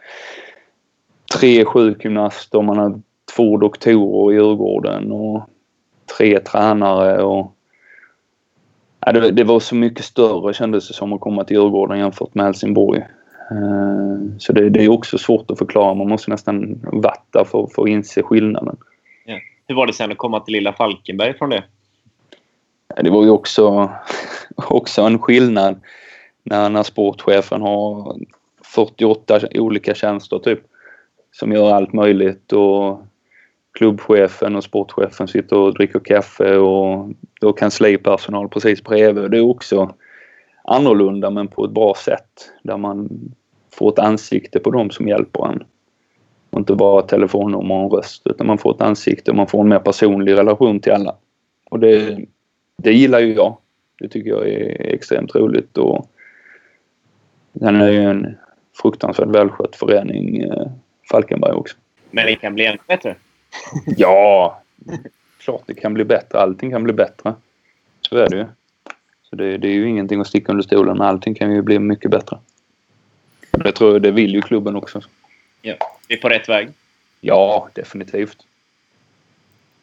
tre 1.40 1.66
sjukgymnaster, 1.66 2.62
man 2.62 2.78
hade 2.78 3.02
två 3.36 3.58
doktorer 3.58 4.34
i 4.34 4.36
Djurgården 4.36 5.12
och 5.12 5.50
tre 6.18 6.40
tränare 6.40 7.24
och 7.24 7.56
ja, 9.06 9.12
det, 9.12 9.32
det, 9.32 9.44
var 9.44 9.60
så 9.60 9.76
mycket 9.76 10.06
större 10.06 10.54
kändes 10.54 10.88
det 10.88 10.94
som 10.94 11.14
att 11.14 11.22
komma 11.22 11.44
till 11.44 11.58
Djurgården 11.58 12.00
jämfört 12.00 12.36
med 12.36 12.46
Helsingborg. 12.46 13.00
Uh, 13.52 14.38
så 14.38 14.54
det, 14.54 14.70
det, 14.70 14.84
är 14.84 14.90
också 14.90 15.18
svårt 15.18 15.52
att 15.52 15.58
förklara. 15.58 15.94
Man 15.94 16.10
måste 16.10 16.32
nästan 16.32 16.82
vatta 16.84 17.46
för, 17.46 17.68
för 17.76 17.84
att 17.84 17.90
inse 17.90 18.24
skillnaden. 18.24 18.78
Ja. 19.26 19.40
Hur 19.68 19.76
var 19.76 19.88
det 19.88 19.94
sen 19.94 20.12
att 20.12 20.18
komma 20.18 20.40
till 20.40 20.54
lilla 20.54 20.74
Falkenberg 20.74 21.38
från 21.38 21.50
det? 21.50 21.64
Ja, 22.96 23.04
det 23.04 23.10
var 23.10 23.24
ju 23.24 23.30
också, 23.30 23.92
också 24.56 25.02
en 25.02 25.20
skillnad 25.20 25.80
när, 26.44 26.70
när 26.70 26.84
sportchefen 26.84 27.62
har 27.62 28.16
48 28.76 29.40
olika 29.56 29.94
tjänster 29.94 30.40
typ 30.40 30.60
som 31.40 31.52
gör 31.52 31.74
allt 31.74 31.94
möjligt 31.94 32.54
och 32.54 33.02
klubbchefen 33.72 34.56
och 34.56 34.64
sportchefen 34.64 35.28
sitter 35.28 35.58
och 35.58 35.74
dricker 35.74 36.00
kaffe 36.00 36.58
och 36.58 37.10
då 37.42 37.54
kanslipersonal 37.54 38.50
precis 38.50 38.84
bredvid. 38.84 39.32
Det 39.32 39.38
är 39.38 39.50
också 39.50 39.94
annorlunda 40.64 41.30
men 41.30 41.48
på 41.48 41.66
ett 41.66 41.72
bra 41.72 41.94
sätt 41.98 42.52
där 42.64 42.78
man 42.78 43.10
får 43.72 43.90
ett 43.90 44.00
ansikte 44.00 44.60
på 44.60 44.72
dem 44.72 44.90
som 44.90 45.08
hjälper 45.08 45.48
en. 45.48 45.64
Och 46.50 46.60
inte 46.60 46.76
bara 46.76 47.02
telefonnummer 47.02 47.76
och 47.76 47.84
en 47.84 47.90
röst 47.90 48.22
utan 48.26 48.48
man 48.48 48.58
får 48.58 48.76
ett 48.76 48.82
ansikte 48.82 49.32
och 49.32 49.38
man 49.38 49.48
får 49.48 49.62
en 49.62 49.70
mer 49.70 49.80
personlig 49.80 50.38
relation 50.38 50.80
till 50.80 50.92
alla. 50.92 51.16
Och 51.70 51.80
det, 51.80 52.20
det 52.78 52.94
gillar 52.94 53.20
ju 53.20 53.34
jag. 53.34 53.58
Det 54.00 54.08
tycker 54.08 54.30
jag 54.30 54.48
är 54.48 54.94
extremt 54.94 55.36
roligt 55.36 55.78
och 55.78 56.10
den 57.54 57.82
är 57.82 57.92
ju 57.92 58.04
en 58.04 58.36
fruktansvärt 58.82 59.36
välskött 59.36 59.76
förening, 59.76 60.42
eh, 60.42 60.68
Falkenberg 61.12 61.52
också. 61.52 61.78
Men 62.12 62.26
det 62.26 62.36
kan 62.36 62.54
bli 62.54 62.66
ännu 62.66 62.78
bättre? 62.88 63.16
ja, 63.86 64.62
klart 65.38 65.64
det 65.66 65.74
kan 65.74 65.94
bli 65.94 66.04
bättre. 66.04 66.40
Allting 66.40 66.72
kan 66.72 66.84
bli 66.84 66.94
bättre. 66.94 67.36
Så 68.02 68.18
är 68.18 68.30
det 68.30 68.38
ju. 68.38 68.46
Så 69.30 69.36
det, 69.36 69.58
det 69.58 69.68
är 69.68 69.74
ju 69.74 69.90
ingenting 69.90 70.22
att 70.22 70.28
sticka 70.28 70.52
under 70.52 70.64
stolen 70.64 70.98
med. 70.98 71.08
Allting 71.08 71.36
kan 71.36 71.52
ju 71.52 71.62
bli 71.62 71.80
mycket 71.80 72.12
bättre. 72.12 72.40
Det 73.52 73.72
tror 73.72 73.94
jag, 73.94 74.02
det 74.02 74.12
vill 74.12 74.34
ju 74.34 74.42
klubben 74.42 74.76
också. 74.76 75.02
Ja, 75.62 75.76
vi 76.08 76.16
är 76.16 76.22
på 76.22 76.30
rätt 76.30 76.50
väg. 76.50 76.70
Ja, 77.22 77.70
definitivt. 77.74 78.46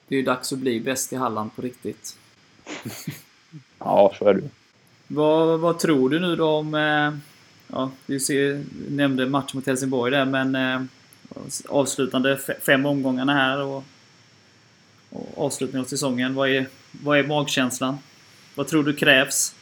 Det 0.09 0.15
är 0.15 0.17
ju 0.17 0.25
dags 0.25 0.53
att 0.53 0.59
bli 0.59 0.81
bäst 0.81 1.13
i 1.13 1.17
Halland 1.17 1.57
på 1.57 1.63
riktigt. 1.63 2.17
ja, 3.79 4.15
så 4.19 4.29
är 4.29 4.35
det 4.35 4.49
vad, 5.15 5.61
vad 5.61 5.79
tror 5.79 6.11
du 6.11 6.21
nu 6.21 6.37
då 6.37 6.49
om... 6.49 6.75
Eh, 6.75 7.13
ja, 7.69 7.91
du 8.07 8.21
ser, 8.21 8.65
nämnde 8.89 9.27
matchen 9.27 9.51
mot 9.55 9.67
Helsingborg 9.67 10.13
där, 10.13 10.25
men 10.25 10.55
eh, 10.55 10.83
avslutande 11.69 12.39
fem 12.67 12.87
omgångarna 12.87 13.35
här 13.35 13.63
och, 13.63 13.85
och 15.11 15.47
avslutningen 15.47 15.85
av 15.85 15.89
säsongen. 15.89 16.35
Vad 16.35 16.49
är, 16.51 16.67
vad 16.91 17.19
är 17.19 17.23
magkänslan? 17.23 17.99
Vad 18.55 18.69
tror 18.69 18.83
du 18.85 18.93
krävs? 18.93 19.55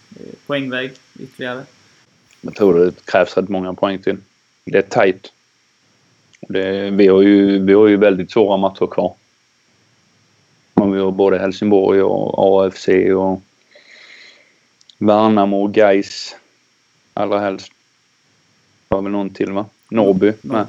Poängväg 0.46 0.92
ytterligare? 1.18 1.64
Jag 2.40 2.54
tror 2.54 2.78
det 2.78 3.04
krävs 3.04 3.37
rätt 3.37 3.48
många 3.48 3.74
poäng 3.74 3.98
till. 3.98 4.16
Det 4.64 4.78
är 4.78 4.83
tajt. 4.83 5.33
Det, 6.40 6.90
vi, 6.90 7.06
har 7.06 7.22
ju, 7.22 7.64
vi 7.64 7.72
har 7.72 7.88
ju 7.88 7.96
väldigt 7.96 8.30
svåra 8.30 8.56
matcher 8.56 8.87
kvar. 8.87 9.14
Vi 10.74 10.98
har 10.98 11.11
både 11.11 11.38
Helsingborg 11.38 12.02
och 12.02 12.64
AFC 12.66 12.88
och 13.16 13.42
Värnamo 14.98 15.62
och 15.62 15.74
Gais 15.74 16.37
allra 17.14 17.38
helst. 17.38 17.72
Det 18.88 18.94
var 18.94 19.02
väl 19.02 19.12
någon 19.12 19.30
till 19.30 19.52
va? 19.52 19.66
Norrby 19.88 20.33
med. 20.42 20.56
Yeah. 20.56 20.66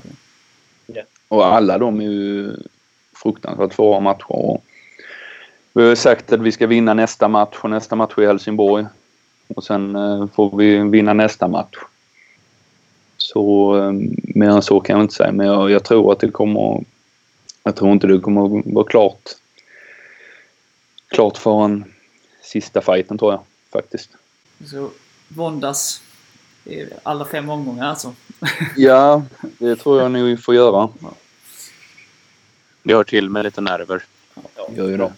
Och 1.32 1.46
alla 1.46 1.78
de 1.78 2.00
är 2.00 2.04
ju 2.04 2.56
fruktansvärt 3.16 3.74
svåra 3.74 4.00
matcher. 4.00 4.32
Och 4.32 4.64
vi 5.74 5.88
har 5.88 5.96
sagt 5.96 6.34
att 6.34 6.40
vi 6.40 6.52
ska 6.52 6.68
vinna 6.68 6.94
nästa 6.94 7.28
match 7.28 7.58
och 7.62 7.70
nästa 7.70 7.96
match 7.96 8.14
är 8.18 8.28
Helsingborg. 8.28 8.86
Och 9.48 9.64
sen 9.64 9.96
eh, 9.96 10.28
får 10.28 10.58
vi 10.58 10.78
vinna 10.78 11.14
nästa 11.14 11.48
match. 11.48 11.78
Så 13.18 13.76
eh, 13.78 13.92
mer 14.36 14.50
än 14.50 14.62
så 14.62 14.80
kan 14.80 14.96
jag 14.96 15.04
inte 15.04 15.14
säga. 15.14 15.32
Men 15.32 15.48
jag, 15.48 15.72
jag, 15.72 15.84
tror 15.84 16.12
att 16.12 16.20
det 16.20 16.32
kommer... 16.32 16.84
Jag 17.64 17.76
tror 17.76 17.92
inte 17.92 18.08
det 18.08 18.20
kommer 18.20 18.74
vara 18.74 18.86
klart. 18.86 19.30
Klart 21.08 21.38
för 21.38 21.66
en 21.66 21.84
sista 22.42 22.82
fighten 22.82 23.18
tror 23.18 23.32
jag 23.32 23.42
faktiskt. 23.74 24.10
Så 24.66 24.90
våndas 25.28 26.02
alla 27.04 27.26
fem 27.26 27.50
omgångar 27.50 27.88
alltså? 27.88 28.14
ja, 28.78 29.24
det 29.40 29.76
tror 29.76 30.02
jag 30.02 30.12
nog 30.12 30.24
vi 30.24 30.38
får 30.38 30.56
göra. 30.56 30.90
Det 32.84 32.94
hör 32.94 33.04
till 33.04 33.30
med 33.30 33.46
lite 33.46 33.62
nerver. 33.62 34.04
Ja, 34.56 34.70
gör 34.76 34.90
ju 34.90 34.98
det. 34.98 35.14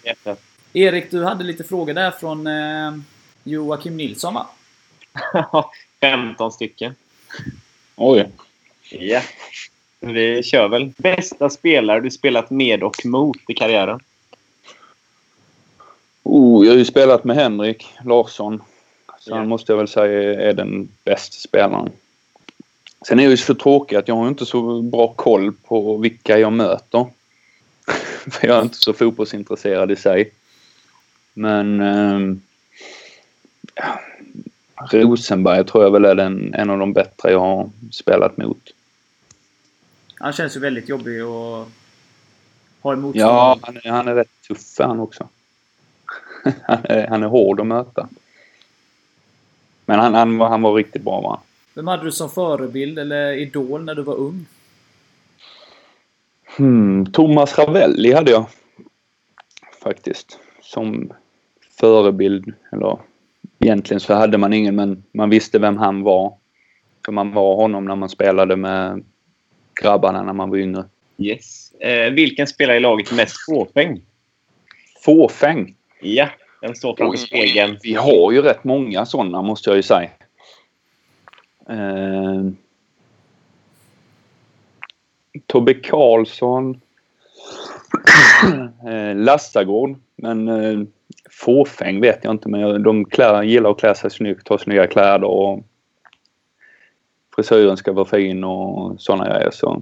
Erik, 0.73 1.11
du 1.11 1.23
hade 1.23 1.43
lite 1.43 1.63
frågor 1.63 1.93
där 1.93 2.11
från 2.11 2.47
eh, 2.47 2.93
Joakim 3.43 3.97
Nilsson 3.97 4.33
va? 4.33 4.47
15 6.01 6.51
stycken. 6.51 6.95
Oj. 7.95 8.29
Ja. 8.89 9.21
Vi 9.99 10.43
kör 10.43 10.67
väl. 10.67 10.91
Bästa 10.97 11.49
spelare 11.49 11.99
du 11.99 12.11
spelat 12.11 12.49
med 12.49 12.83
och 12.83 13.05
mot 13.05 13.37
i 13.47 13.53
karriären? 13.53 13.99
Oh, 16.23 16.65
jag 16.65 16.73
har 16.73 16.77
ju 16.77 16.85
spelat 16.85 17.23
med 17.23 17.35
Henrik 17.35 17.87
Larsson. 18.05 18.61
Så 19.25 19.35
han 19.35 19.47
måste 19.47 19.71
jag 19.71 19.77
väl 19.77 19.87
säga 19.87 20.41
är 20.49 20.53
den 20.53 20.89
bästa 21.03 21.35
spelaren. 21.35 21.91
Sen 23.07 23.19
är 23.19 23.23
jag 23.23 23.31
ju 23.31 23.37
så 23.37 23.55
tråkig 23.55 23.95
att 23.95 24.07
jag 24.07 24.15
har 24.15 24.27
inte 24.27 24.45
så 24.45 24.81
bra 24.81 25.07
koll 25.07 25.51
på 25.51 25.97
vilka 25.97 26.39
jag 26.39 26.53
möter. 26.53 27.05
För 28.31 28.47
jag 28.47 28.57
är 28.57 28.61
inte 28.61 28.77
så 28.77 28.93
fotbollsintresserad 28.93 29.91
i 29.91 29.95
sig. 29.95 30.31
Men... 31.33 31.81
Eh, 31.81 32.35
ja, 33.75 33.99
Rosenberg 34.91 35.65
tror 35.65 35.83
jag 35.83 35.91
väl 35.91 36.05
är 36.05 36.15
den, 36.15 36.53
en 36.53 36.69
av 36.69 36.79
de 36.79 36.93
bättre 36.93 37.31
jag 37.31 37.39
har 37.39 37.69
spelat 37.91 38.37
mot. 38.37 38.73
Han 40.15 40.33
känns 40.33 40.55
ju 40.55 40.59
väldigt 40.59 40.89
jobbig 40.89 41.19
att 41.21 41.67
ha 42.81 42.93
emot. 42.93 43.15
Ja, 43.15 43.59
han 43.61 43.77
är, 43.83 43.89
han 43.89 44.07
är 44.07 44.15
rätt 44.15 44.41
tuff 44.47 44.75
han 44.79 44.99
också. 44.99 45.27
han, 46.63 46.77
är, 46.83 47.07
han 47.07 47.23
är 47.23 47.27
hård 47.27 47.59
att 47.59 47.67
möta. 47.67 48.09
Men 49.93 49.99
han, 49.99 50.13
han, 50.13 50.37
var, 50.37 50.49
han 50.49 50.61
var 50.61 50.73
riktigt 50.73 51.01
bra 51.01 51.21
va? 51.21 51.41
Vem 51.73 51.87
hade 51.87 52.03
du 52.03 52.11
som 52.11 52.29
förebild 52.29 52.99
eller 52.99 53.33
idol 53.33 53.83
när 53.83 53.95
du 53.95 54.01
var 54.01 54.15
ung? 54.15 54.45
Hmm, 56.57 57.05
Thomas 57.05 57.57
Ravelli 57.57 58.13
hade 58.13 58.31
jag. 58.31 58.45
faktiskt. 59.83 60.39
Som 60.61 61.13
förebild. 61.79 62.53
Eller 62.71 62.97
egentligen 63.59 63.99
så 63.99 64.13
hade 64.13 64.37
man 64.37 64.53
ingen 64.53 64.75
men 64.75 65.03
man 65.11 65.29
visste 65.29 65.59
vem 65.59 65.77
han 65.77 66.03
var. 66.03 66.33
För 67.05 67.11
man 67.11 67.33
var 67.33 67.55
honom 67.55 67.85
när 67.85 67.95
man 67.95 68.09
spelade 68.09 68.55
med 68.55 69.03
grabbarna 69.81 70.23
när 70.23 70.33
man 70.33 70.49
var 70.49 70.57
yngre. 70.57 70.85
Yes. 71.17 71.73
Eh, 71.79 72.13
vilken 72.13 72.47
spelare 72.47 72.77
i 72.77 72.79
laget 72.79 73.11
mest 73.11 73.35
fåfäng? 73.45 74.01
Fåfäng. 75.05 75.75
Ja, 76.01 76.29
den 76.63 76.75
står 76.75 76.95
framför 76.95 77.17
spegeln. 77.17 77.77
Vi 77.83 77.93
har 77.93 78.31
ju 78.31 78.41
rätt 78.41 78.63
många 78.63 79.05
sådana 79.05 79.41
måste 79.41 79.69
jag 79.69 79.77
ju 79.77 79.83
säga. 79.83 80.09
Eh, 81.69 82.43
Tobbe 85.47 85.73
Karlsson. 85.73 86.81
eh, 88.87 89.15
Lassagård. 89.15 89.95
Men 90.15 90.47
eh, 90.47 90.79
fåfäng 91.29 92.01
vet 92.01 92.19
jag 92.23 92.33
inte. 92.33 92.49
Men 92.49 92.83
de 92.83 93.05
klär, 93.05 93.43
gillar 93.43 93.71
att 93.71 93.79
klä 93.79 93.95
sig 93.95 94.11
snyggt, 94.11 94.47
ha 94.47 94.57
snygga 94.57 94.87
kläder 94.87 95.23
och 95.23 95.63
frisyren 97.35 97.77
ska 97.77 97.91
vara 97.91 98.05
fin 98.05 98.43
och 98.43 99.01
sådana 99.01 99.29
grejer. 99.29 99.51
Så 99.51 99.81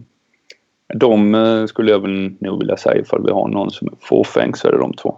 de 0.94 1.36
eh, 1.36 1.66
skulle 1.66 1.92
jag 1.92 2.00
väl 2.00 2.36
nog 2.40 2.60
vilja 2.60 2.78
säga 2.78 3.02
ifall 3.02 3.26
vi 3.26 3.32
har 3.32 3.48
någon 3.48 3.72
som 3.72 3.88
är 3.88 3.94
fåfäng 4.00 4.56
så 4.56 4.68
är 4.68 4.72
det 4.72 4.78
de 4.78 4.94
två. 4.94 5.18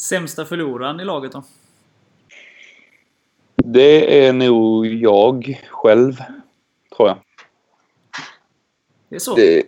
Sämsta 0.00 0.44
förloraren 0.44 1.00
i 1.00 1.04
laget 1.04 1.32
då? 1.32 1.42
Det 3.56 4.26
är 4.26 4.32
nog 4.32 4.86
jag 4.86 5.64
själv, 5.70 6.16
tror 6.96 7.08
jag. 7.08 7.16
Det 9.08 9.16
är 9.16 9.20
så? 9.20 9.34
Det, 9.34 9.62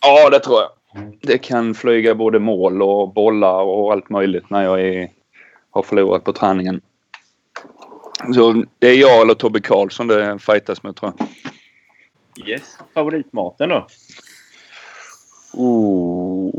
ja, 0.00 0.30
det 0.30 0.40
tror 0.40 0.60
jag. 0.60 0.70
Det 1.20 1.38
kan 1.38 1.74
flyga 1.74 2.14
både 2.14 2.38
mål 2.38 2.82
och 2.82 3.14
bollar 3.14 3.62
och 3.62 3.92
allt 3.92 4.10
möjligt 4.10 4.50
när 4.50 4.64
jag 4.64 4.80
är, 4.80 5.10
har 5.70 5.82
förlorat 5.82 6.24
på 6.24 6.32
träningen. 6.32 6.80
Så 8.34 8.64
det 8.78 8.88
är 8.88 8.96
jag 8.96 9.22
eller 9.22 9.34
Tobbe 9.34 9.60
Karlsson 9.60 10.06
det 10.06 10.38
fightas 10.38 10.82
med 10.82 10.96
tror 10.96 11.12
jag. 11.16 11.28
Yes. 12.48 12.78
Favoritmaten 12.94 13.68
då? 13.68 13.86
Oh. 15.52 16.50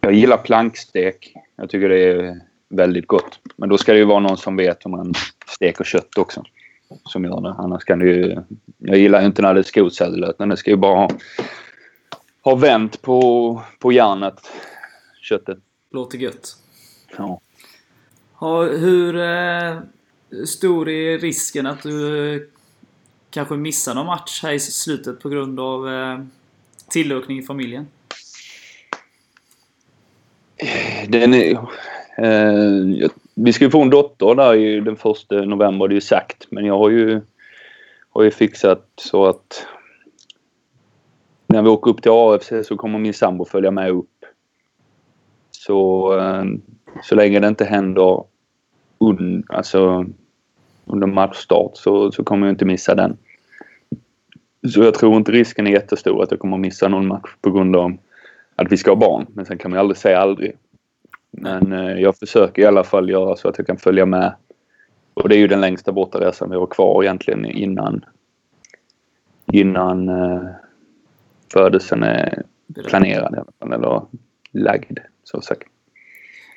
Jag 0.00 0.12
gillar 0.12 0.36
plankstek. 0.36 1.34
Jag 1.56 1.70
tycker 1.70 1.88
det 1.88 2.04
är 2.04 2.40
väldigt 2.68 3.06
gott. 3.06 3.40
Men 3.56 3.68
då 3.68 3.78
ska 3.78 3.92
det 3.92 3.98
ju 3.98 4.04
vara 4.04 4.20
någon 4.20 4.36
som 4.36 4.56
vet 4.56 4.86
hur 4.86 4.90
man 4.90 5.14
steker 5.46 5.84
kött 5.84 6.18
också. 6.18 6.44
Som 7.04 7.24
gör 7.24 7.40
det. 7.40 7.48
Annars 7.48 7.84
kan 7.84 7.98
det 7.98 8.06
ju... 8.06 8.42
Jag 8.78 8.98
gillar 8.98 9.20
ju 9.20 9.26
inte 9.26 9.42
när 9.42 9.54
det 9.54 9.60
är 9.60 9.64
skotsädlet. 9.64 10.38
Men 10.38 10.48
det 10.48 10.56
ska 10.56 10.70
ju 10.70 10.76
bara 10.76 10.96
ha, 10.96 11.10
ha 12.42 12.54
vänt 12.54 13.02
på, 13.02 13.62
på 13.78 13.92
järnet. 13.92 14.50
Köttet. 15.20 15.58
Låter 15.90 16.18
gött. 16.18 16.56
Ja. 17.16 17.40
Ha, 18.34 18.62
hur 18.62 19.16
eh, 19.16 19.80
stor 20.46 20.88
är 20.88 21.18
risken 21.18 21.66
att 21.66 21.82
du 21.82 22.34
eh, 22.34 22.42
kanske 23.30 23.54
missar 23.54 23.94
någon 23.94 24.06
match 24.06 24.42
här 24.42 24.52
i 24.52 24.60
slutet 24.60 25.20
på 25.20 25.28
grund 25.28 25.60
av 25.60 25.88
eh, 25.88 26.20
tillökning 26.88 27.38
i 27.38 27.42
familjen? 27.42 27.86
Den 31.08 31.34
är, 31.34 31.50
eh, 32.16 33.10
vi 33.34 33.52
ska 33.52 33.64
ju 33.64 33.70
få 33.70 33.82
en 33.82 33.90
dotter 33.90 34.34
där 34.34 34.54
ju 34.54 34.80
den 34.80 34.96
första 34.96 35.34
november, 35.34 35.88
det 35.88 35.92
är 35.92 35.94
ju 35.94 36.00
sagt. 36.00 36.46
Men 36.50 36.64
jag 36.64 36.78
har 36.78 36.90
ju, 36.90 37.20
har 38.10 38.22
ju 38.22 38.30
fixat 38.30 38.86
så 38.96 39.26
att 39.26 39.66
när 41.46 41.62
vi 41.62 41.68
åker 41.68 41.90
upp 41.90 42.02
till 42.02 42.12
AFC 42.12 42.52
så 42.64 42.76
kommer 42.76 42.98
min 42.98 43.14
sambo 43.14 43.44
följa 43.44 43.70
med 43.70 43.90
upp. 43.90 44.24
Så, 45.50 46.18
eh, 46.18 46.44
så 47.02 47.14
länge 47.14 47.40
det 47.40 47.48
inte 47.48 47.64
händer 47.64 48.24
un, 48.98 49.44
alltså, 49.48 50.06
under 50.84 51.06
matchstart 51.06 51.76
så, 51.76 52.12
så 52.12 52.24
kommer 52.24 52.46
jag 52.46 52.54
inte 52.54 52.64
missa 52.64 52.94
den. 52.94 53.16
Så 54.72 54.82
jag 54.82 54.94
tror 54.94 55.16
inte 55.16 55.32
risken 55.32 55.66
är 55.66 55.70
jättestor 55.70 56.22
att 56.22 56.30
jag 56.30 56.40
kommer 56.40 56.58
missa 56.58 56.88
någon 56.88 57.06
match 57.06 57.30
på 57.40 57.50
grund 57.50 57.76
av 57.76 57.96
att 58.60 58.72
vi 58.72 58.76
ska 58.76 58.90
ha 58.90 58.96
barn. 58.96 59.26
Men 59.34 59.46
sen 59.46 59.58
kan 59.58 59.70
man 59.70 59.76
ju 59.76 59.80
aldrig 59.80 59.96
säga 59.96 60.18
aldrig. 60.18 60.56
Men 61.30 61.72
eh, 61.72 62.00
jag 62.00 62.16
försöker 62.16 62.62
i 62.62 62.66
alla 62.66 62.84
fall 62.84 63.10
göra 63.10 63.36
så 63.36 63.48
att 63.48 63.58
jag 63.58 63.66
kan 63.66 63.76
följa 63.76 64.06
med. 64.06 64.34
Och 65.14 65.28
det 65.28 65.36
är 65.36 65.38
ju 65.38 65.48
den 65.48 65.60
längsta 65.60 65.92
bortaresan 65.92 66.50
vi 66.50 66.56
har 66.56 66.66
kvar 66.66 67.02
egentligen 67.02 67.44
innan 67.46 68.04
innan 69.52 70.08
eh, 70.08 70.48
födelsen 71.52 72.02
är 72.02 72.42
planerad 72.88 73.34
i 73.34 73.36
alla 73.36 73.52
fall, 73.58 73.72
eller 73.72 74.02
lagd 74.52 74.98
så 75.24 75.40
sagt. 75.40 75.68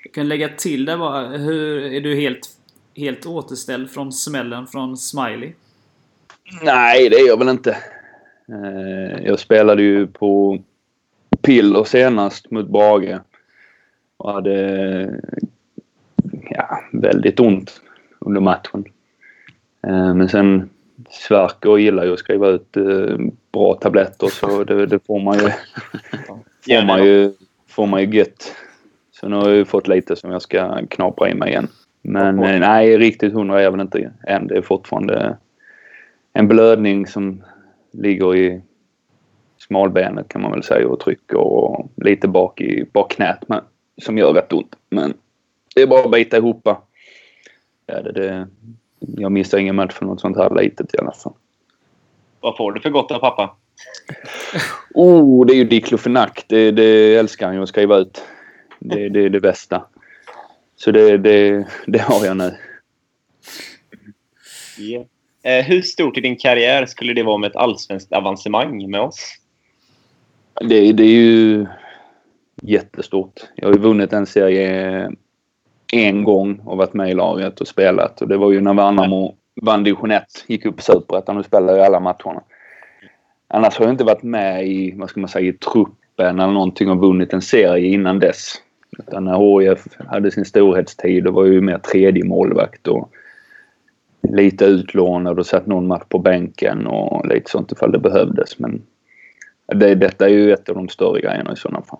Jag 0.03 0.13
kan 0.13 0.27
lägga 0.27 0.49
till 0.49 0.85
det 0.85 0.97
bara. 0.97 1.27
Hur, 1.27 1.93
är 1.93 2.01
du 2.01 2.15
helt, 2.15 2.49
helt 2.95 3.25
återställd 3.25 3.89
från 3.89 4.11
smällen 4.11 4.67
från 4.67 4.97
Smiley? 4.97 5.53
Nej, 6.63 7.09
det 7.09 7.15
är 7.15 7.27
jag 7.27 7.39
väl 7.39 7.49
inte. 7.49 7.77
Eh, 8.49 9.25
jag 9.25 9.39
spelade 9.39 9.81
ju 9.81 10.07
på 10.07 10.59
piller 11.43 11.83
senast 11.83 12.51
mot 12.51 12.69
Brage. 12.69 13.19
Och 14.17 14.33
hade 14.33 15.19
ja, 16.49 16.79
väldigt 16.91 17.39
ont 17.39 17.81
under 18.19 18.41
matchen. 18.41 18.85
Eh, 19.87 20.13
men 20.13 20.29
sen 20.29 20.69
Sverker 21.09 21.77
gillar 21.77 22.05
ju 22.05 22.13
att 22.13 22.19
skriva 22.19 22.47
ut 22.47 22.77
eh, 22.77 23.17
bra 23.51 23.73
tabletter 23.73 24.27
så 24.27 24.63
det, 24.63 24.85
det 24.85 25.05
får 25.05 25.19
man 25.19 25.39
ju 25.39 25.49
får 26.67 26.85
man 26.85 27.03
ju, 27.03 27.33
får 27.67 27.87
man 27.87 28.01
ju 28.01 28.17
gött. 28.17 28.55
Så 29.11 29.27
nu 29.27 29.35
har 29.35 29.47
jag 29.47 29.57
ju 29.57 29.65
fått 29.65 29.87
lite 29.87 30.15
som 30.15 30.31
jag 30.31 30.41
ska 30.41 30.85
knapra 30.89 31.29
i 31.29 31.35
mig 31.35 31.49
igen. 31.49 31.67
Men 32.01 32.43
eh, 32.43 32.59
nej, 32.59 32.97
riktigt 32.97 33.33
hundra 33.33 33.59
är 33.59 33.63
jag 33.63 33.71
väl 33.71 33.81
inte 33.81 34.11
än. 34.27 34.47
Det 34.47 34.57
är 34.57 34.61
fortfarande 34.61 35.37
en 36.33 36.47
blödning 36.47 37.07
som 37.07 37.43
ligger 37.91 38.35
i 38.35 38.61
smalbenet 39.73 40.27
kan 40.27 40.41
man 40.41 40.51
väl 40.51 40.63
säga 40.63 40.87
och 40.87 40.99
trycker 40.99 41.37
och 41.37 41.89
lite 41.95 42.27
bak 42.27 42.61
i 42.61 42.85
bakknät 42.93 43.39
men, 43.47 43.61
som 44.01 44.17
gör 44.17 44.33
rätt 44.33 44.53
ont. 44.53 44.75
Men 44.89 45.13
det 45.75 45.81
är 45.81 45.87
bara 45.87 46.03
att 46.03 46.11
bita 46.11 46.37
ihop. 46.37 46.67
Ja, 47.85 48.01
det, 48.01 48.11
det, 48.11 48.47
jag 48.99 49.31
missar 49.31 49.57
ingen 49.57 49.75
match 49.75 49.93
för 49.93 50.05
något 50.05 50.21
sånt 50.21 50.37
här 50.37 50.55
litet 50.61 50.95
i 50.95 50.97
alla 50.97 51.11
fall. 51.11 51.33
Vad 52.39 52.57
får 52.57 52.71
du 52.71 52.81
för 52.81 52.89
gott 52.89 53.11
av 53.11 53.19
pappa? 53.19 53.55
Oh, 54.93 55.45
det 55.45 55.53
är 55.53 55.57
ju 55.57 55.63
diklofenac. 55.63 56.45
Det, 56.47 56.71
det 56.71 57.15
älskar 57.15 57.45
han 57.45 57.55
ju 57.55 57.61
att 57.61 57.69
skriva 57.69 57.97
ut. 57.97 58.23
Det, 58.79 59.09
det 59.09 59.19
är 59.19 59.29
det 59.29 59.39
bästa. 59.39 59.85
Så 60.75 60.91
det, 60.91 61.17
det, 61.17 61.67
det 61.87 62.01
har 62.01 62.25
jag 62.25 62.37
nu. 62.37 62.51
Yeah. 64.79 65.05
Eh, 65.43 65.65
hur 65.65 65.81
stort 65.81 66.17
i 66.17 66.21
din 66.21 66.37
karriär 66.37 66.85
skulle 66.85 67.13
det 67.13 67.23
vara 67.23 67.37
med 67.37 67.49
ett 67.49 67.55
allsvenskt 67.55 68.13
avancemang 68.13 68.91
med 68.91 69.01
oss? 69.01 69.42
Det, 70.59 70.91
det 70.91 71.03
är 71.03 71.07
ju 71.07 71.65
jättestort. 72.61 73.33
Jag 73.55 73.67
har 73.67 73.73
ju 73.73 73.79
vunnit 73.79 74.13
en 74.13 74.25
serie 74.25 75.11
en 75.93 76.23
gång 76.23 76.59
och 76.65 76.77
varit 76.77 76.93
med 76.93 77.09
i 77.09 77.13
laget 77.13 77.61
och 77.61 77.67
spelat. 77.67 78.21
Och 78.21 78.27
det 78.27 78.37
var 78.37 78.51
ju 78.51 78.61
när 78.61 78.73
Värnamo 78.73 79.35
vann 79.61 79.83
division 79.83 80.11
1, 80.11 80.23
gick 80.47 80.65
upp 80.65 80.79
i 80.79 80.83
Superettan 80.83 81.37
och 81.37 81.45
spelade 81.45 81.77
i 81.77 81.81
alla 81.81 81.99
matcherna. 81.99 82.41
Annars 83.47 83.77
har 83.77 83.85
jag 83.85 83.93
inte 83.93 84.03
varit 84.03 84.23
med 84.23 84.67
i, 84.67 84.93
vad 84.95 85.09
ska 85.09 85.19
man 85.19 85.29
säga, 85.29 85.49
i 85.49 85.53
truppen 85.53 86.39
eller 86.39 86.53
någonting 86.53 86.89
och 86.89 86.99
vunnit 86.99 87.33
en 87.33 87.41
serie 87.41 87.93
innan 87.93 88.19
dess. 88.19 88.53
Utan 88.99 89.25
när 89.25 89.61
HIF 89.61 89.87
hade 90.07 90.31
sin 90.31 90.45
storhetstid, 90.45 91.23
då 91.23 91.31
var 91.31 91.45
jag 91.45 91.53
ju 91.53 91.61
mer 91.61 91.77
tredje 91.77 92.23
målvakt 92.23 92.87
och 92.87 93.11
lite 94.29 94.65
utlånad 94.65 95.39
och 95.39 95.45
satt 95.45 95.67
någon 95.67 95.87
match 95.87 96.03
på 96.09 96.19
bänken 96.19 96.87
och 96.87 97.27
lite 97.27 97.51
sånt 97.51 97.71
ifall 97.71 97.91
det 97.91 97.99
behövdes. 97.99 98.59
Men 98.59 98.81
det, 99.73 99.95
detta 99.95 100.25
är 100.25 100.29
ju 100.29 100.53
ett 100.53 100.69
av 100.69 100.75
de 100.75 100.89
större 100.89 101.21
grejerna 101.21 101.53
i 101.53 101.55
sådana 101.55 101.81
fall. 101.81 101.99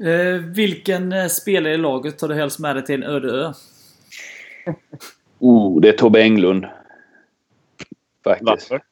Eh, 0.00 0.40
vilken 0.40 1.12
eh, 1.12 1.26
spelare 1.26 1.74
i 1.74 1.76
laget 1.76 2.18
tar 2.18 2.28
du 2.28 2.34
helst 2.34 2.58
med 2.58 2.76
dig 2.76 2.84
till 2.84 2.94
en 2.94 3.02
öde 3.02 3.28
ö? 3.28 3.52
Oh, 5.38 5.80
det 5.80 5.88
är 5.88 5.92
Tobbe 5.92 6.22
Englund. 6.22 6.66
Faktiskt. 8.24 8.46
Varför? 8.46 8.82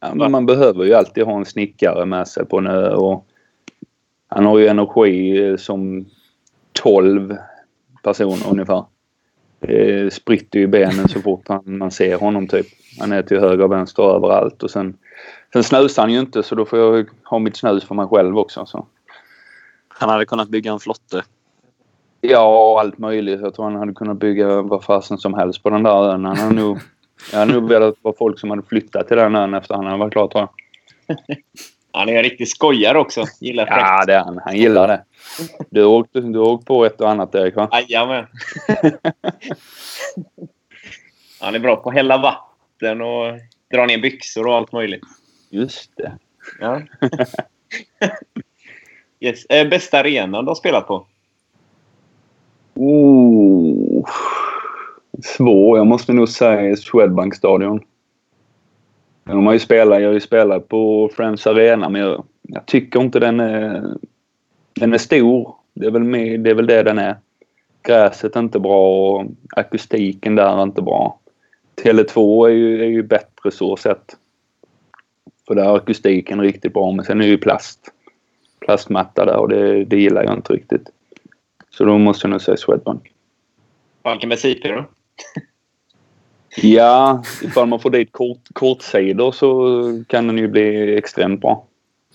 Ja, 0.00 0.14
men 0.14 0.30
man 0.30 0.46
behöver 0.46 0.84
ju 0.84 0.94
alltid 0.94 1.24
ha 1.24 1.38
en 1.38 1.44
snickare 1.44 2.06
med 2.06 2.28
sig 2.28 2.46
på 2.46 2.58
en 2.58 2.66
ö. 2.66 2.94
Och 2.94 3.26
han 4.28 4.46
har 4.46 4.58
ju 4.58 4.66
energi 4.66 5.46
eh, 5.46 5.56
som 5.56 6.06
12 6.72 7.36
personer 8.02 8.50
ungefär. 8.50 8.84
Det 9.60 10.12
spritter 10.12 10.58
ju 10.58 10.64
i 10.64 10.68
benen 10.68 11.08
så 11.08 11.20
fort 11.20 11.48
han, 11.48 11.78
man 11.78 11.90
ser 11.90 12.16
honom 12.16 12.48
typ. 12.48 12.66
Han 13.00 13.12
är 13.12 13.22
till 13.22 13.40
höger 13.40 13.64
och 13.64 13.72
vänster 13.72 14.02
överallt. 14.02 14.62
Och 14.62 14.70
sen, 14.70 14.96
sen 15.52 15.64
snusar 15.64 16.02
han 16.02 16.12
ju 16.12 16.20
inte 16.20 16.42
så 16.42 16.54
då 16.54 16.64
får 16.64 16.78
jag 16.78 17.08
ha 17.24 17.38
mitt 17.38 17.56
snus 17.56 17.84
för 17.84 17.94
mig 17.94 18.06
själv 18.06 18.38
också. 18.38 18.66
Så. 18.66 18.86
Han 19.88 20.08
hade 20.08 20.24
kunnat 20.24 20.48
bygga 20.48 20.72
en 20.72 20.80
flotte. 20.80 21.24
Ja, 22.20 22.80
allt 22.80 22.98
möjligt. 22.98 23.40
Jag 23.40 23.54
tror 23.54 23.64
han 23.64 23.76
hade 23.76 23.92
kunnat 23.92 24.18
bygga 24.18 24.62
vad 24.62 24.84
fasen 24.84 25.18
som 25.18 25.34
helst 25.34 25.62
på 25.62 25.70
den 25.70 25.82
där 25.82 26.12
ön. 26.12 26.24
Han 26.24 26.36
hade 26.36 26.54
nog, 26.54 26.78
jag 27.32 27.38
hade 27.38 27.52
nog 27.52 27.68
velat 27.68 27.94
vara 28.02 28.14
folk 28.18 28.38
som 28.38 28.50
hade 28.50 28.62
flyttat 28.62 29.08
till 29.08 29.16
den 29.16 29.34
ön 29.34 29.54
efter 29.54 29.74
han 29.74 29.86
hade 29.86 29.98
varit 29.98 30.12
klar 30.12 30.28
tror 30.28 30.48
jag. 31.06 31.18
Han 31.94 32.08
är 32.08 32.16
en 32.16 32.22
riktig 32.22 32.48
skojare 32.48 32.98
också. 32.98 33.24
Gillar 33.40 33.66
fräckt. 33.66 33.80
Ja, 33.80 34.04
det 34.06 34.14
är 34.14 34.24
han. 34.24 34.40
Han 34.44 34.56
gillar 34.56 34.88
det. 34.88 35.04
Du 35.70 35.82
har 35.82 35.88
åkt, 35.88 36.10
du 36.12 36.38
har 36.38 36.48
åkt 36.48 36.66
på 36.66 36.84
ett 36.84 37.00
och 37.00 37.10
annat 37.10 37.34
Erik 37.34 37.56
va? 37.56 37.68
Jajamän. 37.72 38.26
Han 41.40 41.54
är 41.54 41.58
bra 41.58 41.76
på 41.76 41.88
att 41.88 41.94
hälla 41.94 42.18
vatten 42.18 43.00
och 43.00 43.38
dra 43.72 43.86
ner 43.86 43.98
byxor 43.98 44.46
och 44.46 44.54
allt 44.54 44.72
möjligt. 44.72 45.04
Just 45.50 45.96
det. 45.96 46.12
Ja. 46.60 46.80
yes. 49.20 49.44
eh, 49.44 49.68
bästa 49.68 49.98
arenan 49.98 50.44
du 50.44 50.50
har 50.50 50.54
spelat 50.54 50.86
på? 50.86 51.06
Oh. 52.74 54.06
Svår. 55.22 55.78
Jag 55.78 55.86
måste 55.86 56.12
nog 56.12 56.28
säga 56.28 56.76
Swedbank 56.76 57.34
Stadion. 57.34 57.80
De 59.24 59.46
har 59.46 59.52
ju 59.52 59.58
spelat, 59.58 60.00
jag 60.00 60.08
har 60.08 60.14
ju 60.14 60.20
spelat 60.20 60.68
på 60.68 61.10
Friends 61.16 61.46
Arena 61.46 61.88
men 61.88 62.00
jag, 62.00 62.24
jag 62.42 62.66
tycker 62.66 63.00
inte 63.00 63.20
den 63.20 63.40
är... 63.40 63.94
Den 64.74 64.92
är 64.92 64.98
stor. 64.98 65.54
Det 65.74 65.86
är, 65.86 65.90
väl 65.90 66.02
med, 66.02 66.40
det 66.40 66.50
är 66.50 66.54
väl 66.54 66.66
det 66.66 66.82
den 66.82 66.98
är. 66.98 67.16
Gräset 67.82 68.36
är 68.36 68.40
inte 68.40 68.58
bra 68.58 68.88
och 68.88 69.26
akustiken 69.56 70.34
där 70.34 70.58
är 70.58 70.62
inte 70.62 70.82
bra. 70.82 71.18
Tele2 71.82 72.46
är 72.46 72.52
ju, 72.52 72.82
är 72.82 72.88
ju 72.88 73.02
bättre 73.02 73.31
så 73.50 73.76
sett. 73.76 74.16
För 75.46 75.54
där 75.54 75.64
är 75.64 75.76
akustiken 75.76 76.40
riktigt 76.40 76.72
bra 76.72 76.92
men 76.92 77.04
sen 77.04 77.20
är 77.20 77.24
det 77.24 77.30
ju 77.30 77.38
plast. 77.38 77.92
Plastmatta 78.60 79.24
där 79.24 79.36
och 79.36 79.48
det, 79.48 79.84
det 79.84 79.96
gillar 79.96 80.24
jag 80.24 80.34
inte 80.34 80.52
riktigt. 80.52 80.90
Så 81.70 81.84
då 81.84 81.98
måste 81.98 82.26
jag 82.26 82.30
nog 82.30 82.40
säga 82.40 82.56
Swedbank. 82.56 83.12
Falkenbergs 84.02 84.44
IP 84.44 84.62
då? 84.62 84.84
Ja, 86.56 87.22
ifall 87.42 87.68
man 87.68 87.80
får 87.80 87.90
dit 87.90 88.12
kort, 88.12 88.48
kortsidor 88.52 89.32
så 89.32 89.78
kan 90.08 90.26
den 90.26 90.38
ju 90.38 90.48
bli 90.48 90.96
extremt 90.96 91.40
bra. 91.40 91.66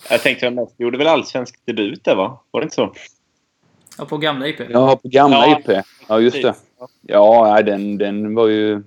Jag 0.10 0.22
tänkte 0.22 0.48
att 0.48 0.54
mest 0.54 0.80
gjorde 0.80 0.98
väl 0.98 1.08
allsvensk 1.08 1.60
debut 1.66 2.04
där 2.04 2.16
va? 2.16 2.40
Var 2.52 2.62
det 2.62 2.64
inte 2.64 2.76
så? 2.76 2.94
Ja, 3.98 4.06
på 4.06 4.18
gamla 4.18 4.48
IP. 4.48 4.60
Ja, 4.70 4.96
på 4.96 5.08
gamla 5.08 5.48
Ja, 5.48 5.60
IP. 5.60 5.86
Ja, 6.08 6.20
just 6.20 6.42
det. 6.42 6.56
Ja, 7.02 7.62
den, 7.62 7.98
den 7.98 8.36
var 8.36 8.48
ju... 8.48 8.84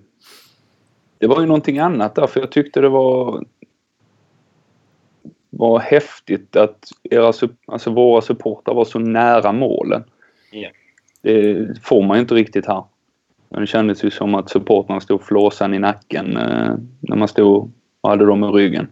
Det 1.20 1.26
var 1.26 1.40
ju 1.40 1.46
någonting 1.46 1.78
annat 1.78 2.14
där 2.14 2.26
för 2.26 2.40
jag 2.40 2.52
tyckte 2.52 2.80
det 2.80 2.88
var... 2.88 3.44
var 5.50 5.78
häftigt 5.78 6.56
att 6.56 6.88
era, 7.10 7.32
alltså 7.66 7.90
våra 7.90 8.20
supportrar 8.20 8.74
var 8.74 8.84
så 8.84 8.98
nära 8.98 9.52
målen. 9.52 10.04
Ja. 10.52 10.68
Det 11.22 11.68
får 11.82 12.02
man 12.02 12.16
ju 12.16 12.20
inte 12.20 12.34
riktigt 12.34 12.66
här. 12.66 12.84
Men 13.48 13.60
det 13.60 13.66
kändes 13.66 14.04
ju 14.04 14.10
som 14.10 14.34
att 14.34 14.50
supportrarna 14.50 15.00
stod 15.00 15.22
flåsan 15.22 15.74
i 15.74 15.78
nacken 15.78 16.36
eh, 16.36 16.74
när 17.00 17.16
man 17.16 17.28
stod 17.28 17.72
och 18.00 18.10
hade 18.10 18.26
dem 18.26 18.44
i 18.44 18.46
ryggen. 18.46 18.88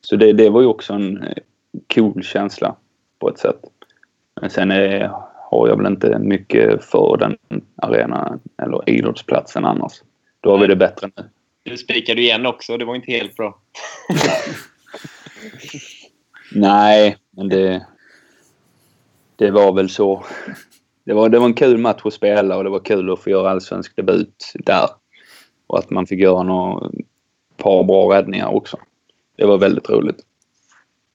Så 0.00 0.16
det, 0.16 0.32
det 0.32 0.50
var 0.50 0.60
ju 0.60 0.66
också 0.66 0.92
en 0.92 1.22
eh, 1.22 1.34
cool 1.94 2.22
känsla 2.22 2.76
på 3.18 3.28
ett 3.28 3.38
sätt. 3.38 3.60
Men 4.40 4.50
sen 4.50 4.70
är, 4.70 5.10
har 5.50 5.68
jag 5.68 5.76
väl 5.76 5.86
inte 5.86 6.18
mycket 6.18 6.84
för 6.84 7.16
den 7.16 7.36
arenan 7.76 8.40
eller 8.62 8.90
idrottsplatsen 8.90 9.64
annars. 9.64 9.92
Då 10.42 10.50
har 10.50 10.58
vi 10.58 10.66
det 10.66 10.76
bättre 10.76 11.10
nu. 11.16 11.24
Du 11.62 11.76
spikade 11.76 12.20
igen 12.20 12.46
också. 12.46 12.76
Det 12.76 12.84
var 12.84 12.94
inte 12.94 13.12
helt 13.12 13.36
bra. 13.36 13.58
Nej, 16.52 17.16
men 17.30 17.48
det... 17.48 17.86
Det 19.36 19.50
var 19.50 19.72
väl 19.72 19.88
så. 19.88 20.24
Det 21.04 21.12
var, 21.12 21.28
det 21.28 21.38
var 21.38 21.46
en 21.46 21.54
kul 21.54 21.78
match 21.78 22.00
att 22.04 22.14
spela 22.14 22.56
och 22.56 22.64
det 22.64 22.70
var 22.70 22.80
kul 22.80 23.12
att 23.12 23.20
få 23.20 23.30
göra 23.30 23.50
allsvensk 23.50 23.96
debut 23.96 24.52
där. 24.54 24.88
Och 25.66 25.78
att 25.78 25.90
man 25.90 26.06
fick 26.06 26.20
göra 26.20 26.42
några 26.42 26.90
par 27.56 27.84
bra 27.84 28.16
räddningar 28.16 28.54
också. 28.54 28.78
Det 29.36 29.46
var 29.46 29.58
väldigt 29.58 29.90
roligt. 29.90 30.20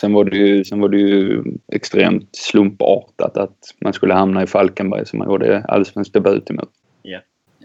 Sen 0.01 0.13
var 0.13 0.23
det 0.23 0.37
ju, 0.37 0.65
sen 0.65 0.79
var 0.79 0.89
det 0.89 0.97
ju 0.97 1.43
extremt 1.73 2.29
slumpartat 2.35 3.37
att 3.37 3.57
man 3.81 3.93
skulle 3.93 4.13
hamna 4.13 4.43
i 4.43 4.47
Falkenberg 4.47 5.05
som 5.05 5.19
man 5.19 5.27
gjorde 5.27 5.65
allsvensk 5.67 6.13
debut 6.13 6.49
emot. 6.49 6.69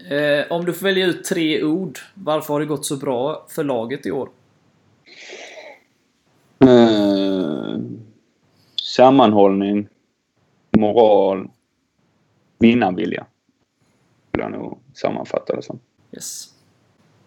Eh, 0.09 0.51
om 0.51 0.65
du 0.65 0.73
får 0.73 0.85
välja 0.85 1.05
ut 1.05 1.23
tre 1.23 1.63
ord, 1.63 1.99
varför 2.13 2.53
har 2.53 2.59
det 2.59 2.65
gått 2.65 2.85
så 2.85 2.97
bra 2.97 3.45
för 3.49 3.63
laget 3.63 4.05
i 4.05 4.11
år? 4.11 4.29
Eh, 6.59 7.77
sammanhållning, 8.95 9.87
moral, 10.77 11.49
vinnarvilja. 12.59 13.25
Skulle 14.29 14.43
jag 14.43 14.51
nog 14.51 14.79
sammanfatta 14.93 15.55
det 15.55 15.61
som. 15.61 15.79
Yes. 16.13 16.49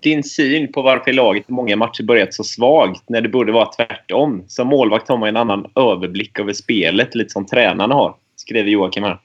Din 0.00 0.24
syn 0.24 0.72
på 0.72 0.82
varför 0.82 1.12
laget 1.12 1.50
i 1.50 1.52
många 1.52 1.76
matcher 1.76 2.02
börjat 2.02 2.34
så 2.34 2.44
svagt 2.44 3.08
när 3.08 3.20
det 3.20 3.28
borde 3.28 3.52
vara 3.52 3.72
tvärtom. 3.72 4.44
Som 4.48 4.68
målvakt 4.68 5.08
har 5.08 5.16
man 5.16 5.28
en 5.28 5.36
annan 5.36 5.70
överblick 5.74 6.38
över 6.38 6.52
spelet, 6.52 7.14
lite 7.14 7.30
som 7.30 7.46
tränarna 7.46 7.94
har. 7.94 8.16
Skriver 8.36 8.70
Joakim 8.70 9.02
här. 9.02 9.20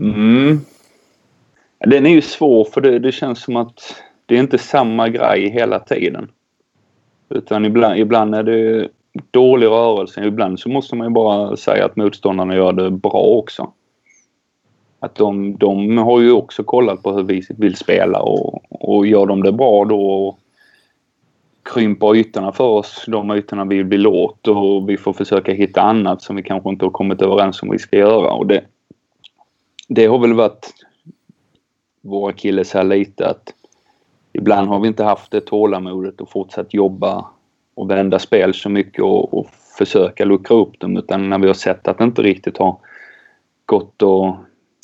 Mm. 0.00 0.60
Den 1.78 2.06
är 2.06 2.10
ju 2.10 2.22
svår 2.22 2.64
för 2.64 2.80
det, 2.80 2.98
det 2.98 3.12
känns 3.12 3.42
som 3.42 3.56
att 3.56 4.02
det 4.26 4.36
är 4.36 4.40
inte 4.40 4.58
samma 4.58 5.08
grej 5.08 5.50
hela 5.50 5.80
tiden. 5.80 6.30
Utan 7.28 7.64
ibland, 7.64 7.98
ibland 7.98 8.34
är 8.34 8.42
det 8.42 8.88
dålig 9.30 9.66
rörelse. 9.66 10.24
Ibland 10.24 10.60
så 10.60 10.68
måste 10.68 10.96
man 10.96 11.06
ju 11.06 11.12
bara 11.12 11.56
säga 11.56 11.84
att 11.84 11.96
motståndarna 11.96 12.54
gör 12.54 12.72
det 12.72 12.90
bra 12.90 13.22
också. 13.22 13.72
Att 15.00 15.14
de, 15.14 15.56
de 15.56 15.98
har 15.98 16.20
ju 16.20 16.32
också 16.32 16.64
kollat 16.64 17.02
på 17.02 17.12
hur 17.12 17.22
vi 17.22 17.42
vill 17.48 17.76
spela 17.76 18.20
och, 18.20 18.62
och 18.70 19.06
gör 19.06 19.26
de 19.26 19.42
det 19.42 19.52
bra 19.52 19.84
då 19.84 20.36
krymper 21.74 22.16
ytorna 22.16 22.52
för 22.52 22.64
oss, 22.64 23.04
de 23.08 23.30
ytorna 23.30 23.64
vi 23.64 23.82
vill 23.82 24.06
åt 24.06 24.48
och 24.48 24.88
vi 24.88 24.96
får 24.96 25.12
försöka 25.12 25.52
hitta 25.52 25.82
annat 25.82 26.22
som 26.22 26.36
vi 26.36 26.42
kanske 26.42 26.68
inte 26.68 26.84
har 26.84 26.90
kommit 26.90 27.22
överens 27.22 27.62
om 27.62 27.70
vi 27.70 27.78
ska 27.78 27.96
göra. 27.96 28.30
Och 28.30 28.46
det, 28.46 28.64
det 29.88 30.06
har 30.06 30.18
väl 30.18 30.34
varit 30.34 30.72
vår 32.00 32.28
akilleshäl 32.28 32.90
här 32.90 32.98
lite 32.98 33.28
att 33.28 33.54
ibland 34.32 34.68
har 34.68 34.80
vi 34.80 34.88
inte 34.88 35.04
haft 35.04 35.30
det 35.30 35.40
tålamodet 35.40 36.20
och 36.20 36.30
fortsatt 36.30 36.74
jobba 36.74 37.24
och 37.74 37.90
vända 37.90 38.18
spel 38.18 38.54
så 38.54 38.68
mycket 38.68 39.02
och, 39.02 39.38
och 39.38 39.46
försöka 39.78 40.24
luckra 40.24 40.56
upp 40.56 40.80
dem 40.80 40.96
utan 40.96 41.28
när 41.28 41.38
vi 41.38 41.46
har 41.46 41.54
sett 41.54 41.88
att 41.88 41.98
det 41.98 42.04
inte 42.04 42.22
riktigt 42.22 42.58
har 42.58 42.76
gått 43.66 44.02
att 44.02 44.36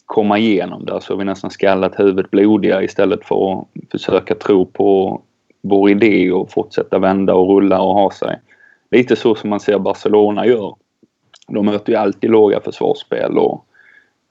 komma 0.06 0.38
igenom 0.38 0.84
där 0.84 1.00
så 1.00 1.12
har 1.12 1.18
vi 1.18 1.24
nästan 1.24 1.50
skallat 1.50 2.00
huvudet 2.00 2.30
blodiga 2.30 2.82
istället 2.82 3.24
för 3.24 3.52
att 3.52 3.66
försöka 3.90 4.34
tro 4.34 4.66
på 4.66 5.20
vår 5.62 5.90
idé 5.90 6.32
och 6.32 6.50
fortsätta 6.50 6.98
vända 6.98 7.34
och 7.34 7.48
rulla 7.48 7.80
och 7.80 7.94
ha 7.94 8.10
sig. 8.10 8.40
Lite 8.90 9.16
så 9.16 9.34
som 9.34 9.50
man 9.50 9.60
ser 9.60 9.78
Barcelona 9.78 10.46
gör. 10.46 10.74
De 11.48 11.66
möter 11.66 11.92
ju 11.92 11.98
alltid 11.98 12.30
låga 12.30 12.60
försvarsspel 12.60 13.38
och 13.38 13.66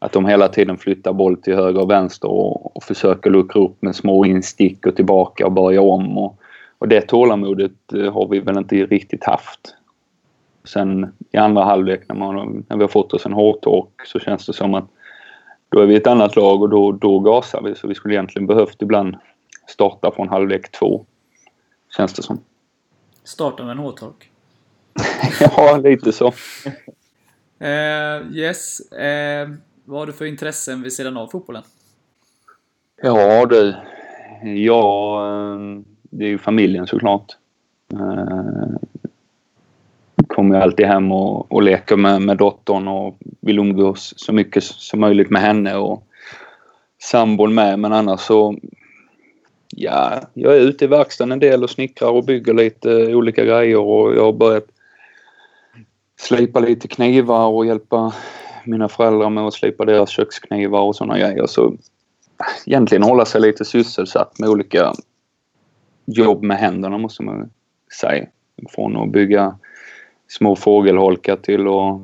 att 0.03 0.11
de 0.11 0.25
hela 0.25 0.47
tiden 0.47 0.77
flyttar 0.77 1.13
boll 1.13 1.37
till 1.37 1.55
höger 1.55 1.81
och 1.81 1.89
vänster 1.89 2.29
och, 2.29 2.75
och 2.75 2.83
försöker 2.83 3.29
luckra 3.29 3.61
upp 3.61 3.81
med 3.81 3.95
små 3.95 4.25
instick 4.25 4.85
och 4.85 4.95
tillbaka 4.95 5.45
och 5.45 5.51
börja 5.51 5.81
om. 5.81 6.17
Och, 6.17 6.39
och 6.77 6.87
det 6.87 7.01
tålamodet 7.01 7.93
eh, 7.93 8.13
har 8.13 8.27
vi 8.27 8.39
väl 8.39 8.57
inte 8.57 8.75
riktigt 8.75 9.23
haft. 9.23 9.75
Sen 10.63 11.13
i 11.31 11.37
andra 11.37 11.63
halvlek 11.63 12.01
när, 12.07 12.15
man, 12.15 12.65
när 12.69 12.77
vi 12.77 12.83
har 12.83 12.87
fått 12.87 13.13
oss 13.13 13.25
en 13.25 13.33
hårtork 13.33 14.05
så 14.05 14.19
känns 14.19 14.45
det 14.45 14.53
som 14.53 14.73
att 14.73 14.85
då 15.69 15.79
är 15.79 15.85
vi 15.85 15.95
ett 15.95 16.07
annat 16.07 16.35
lag 16.35 16.61
och 16.61 16.69
då, 16.69 16.91
då 16.91 17.19
gasar 17.19 17.61
vi. 17.61 17.75
Så 17.75 17.87
vi 17.87 17.95
skulle 17.95 18.13
egentligen 18.13 18.47
behövt 18.47 18.81
ibland 18.81 19.15
starta 19.67 20.11
från 20.11 20.29
halvlek 20.29 20.71
två. 20.71 21.05
Känns 21.97 22.13
det 22.13 22.23
som. 22.23 22.39
Starta 23.23 23.63
med 23.63 23.71
en 23.71 23.77
hårtork. 23.77 24.29
ja, 25.57 25.77
lite 25.77 26.11
så. 26.11 26.33
Eh, 27.59 28.35
yes. 28.35 28.91
Eh, 28.91 29.49
vad 29.85 29.99
har 29.99 30.05
du 30.05 30.13
för 30.13 30.25
intressen 30.25 30.81
vid 30.81 30.93
sidan 30.93 31.17
av 31.17 31.27
fotbollen? 31.27 31.63
Ja 33.01 33.45
du. 33.45 33.75
Ja, 34.43 35.25
ehm, 35.27 35.85
det 36.01 36.25
är 36.25 36.29
ju 36.29 36.37
familjen 36.37 36.87
såklart. 36.87 37.37
Eh, 37.93 38.77
kommer 40.27 40.59
alltid 40.59 40.85
hem 40.85 41.11
och, 41.11 41.51
och 41.51 41.61
leker 41.61 41.95
med, 41.95 42.21
med 42.21 42.37
dottern 42.37 42.87
och 42.87 43.17
vill 43.39 43.59
umgås 43.59 44.13
så 44.17 44.33
mycket 44.33 44.63
som 44.63 44.99
möjligt 44.99 45.29
med 45.29 45.41
henne 45.41 45.75
och 45.75 46.07
sambon 47.01 47.53
med. 47.53 47.79
Men 47.79 47.93
annars 47.93 48.19
så... 48.19 48.57
Ja, 49.75 50.21
jag 50.33 50.55
är 50.55 50.59
ute 50.59 50.85
i 50.85 50.87
verkstaden 50.87 51.31
en 51.31 51.39
del 51.39 51.63
och 51.63 51.69
snickrar 51.69 52.09
och 52.09 52.25
bygger 52.25 52.53
lite 52.53 53.15
olika 53.15 53.45
grejer 53.45 53.79
och 53.79 54.15
jag 54.15 54.23
har 54.23 54.33
börjat 54.33 54.67
slipa 56.19 56.59
lite 56.59 56.87
knivar 56.87 57.47
och 57.47 57.65
hjälpa 57.65 58.13
mina 58.65 58.89
föräldrar 58.89 59.29
med 59.29 59.43
att 59.43 59.53
slipa 59.53 59.85
deras 59.85 60.09
köksknivar 60.09 60.81
och 60.81 60.95
sådana 60.95 61.19
grejer. 61.19 61.47
Så 61.47 61.77
egentligen 62.65 63.03
hålla 63.03 63.25
sig 63.25 63.41
lite 63.41 63.65
sysselsatt 63.65 64.39
med 64.39 64.49
olika 64.49 64.93
jobb 66.05 66.43
med 66.43 66.57
händerna 66.57 66.97
måste 66.97 67.23
man 67.23 67.49
säga. 67.99 68.25
Från 68.69 68.97
att 68.97 69.11
bygga 69.11 69.57
små 70.27 70.55
fågelholkar 70.55 71.35
till 71.35 71.67
och 71.67 72.01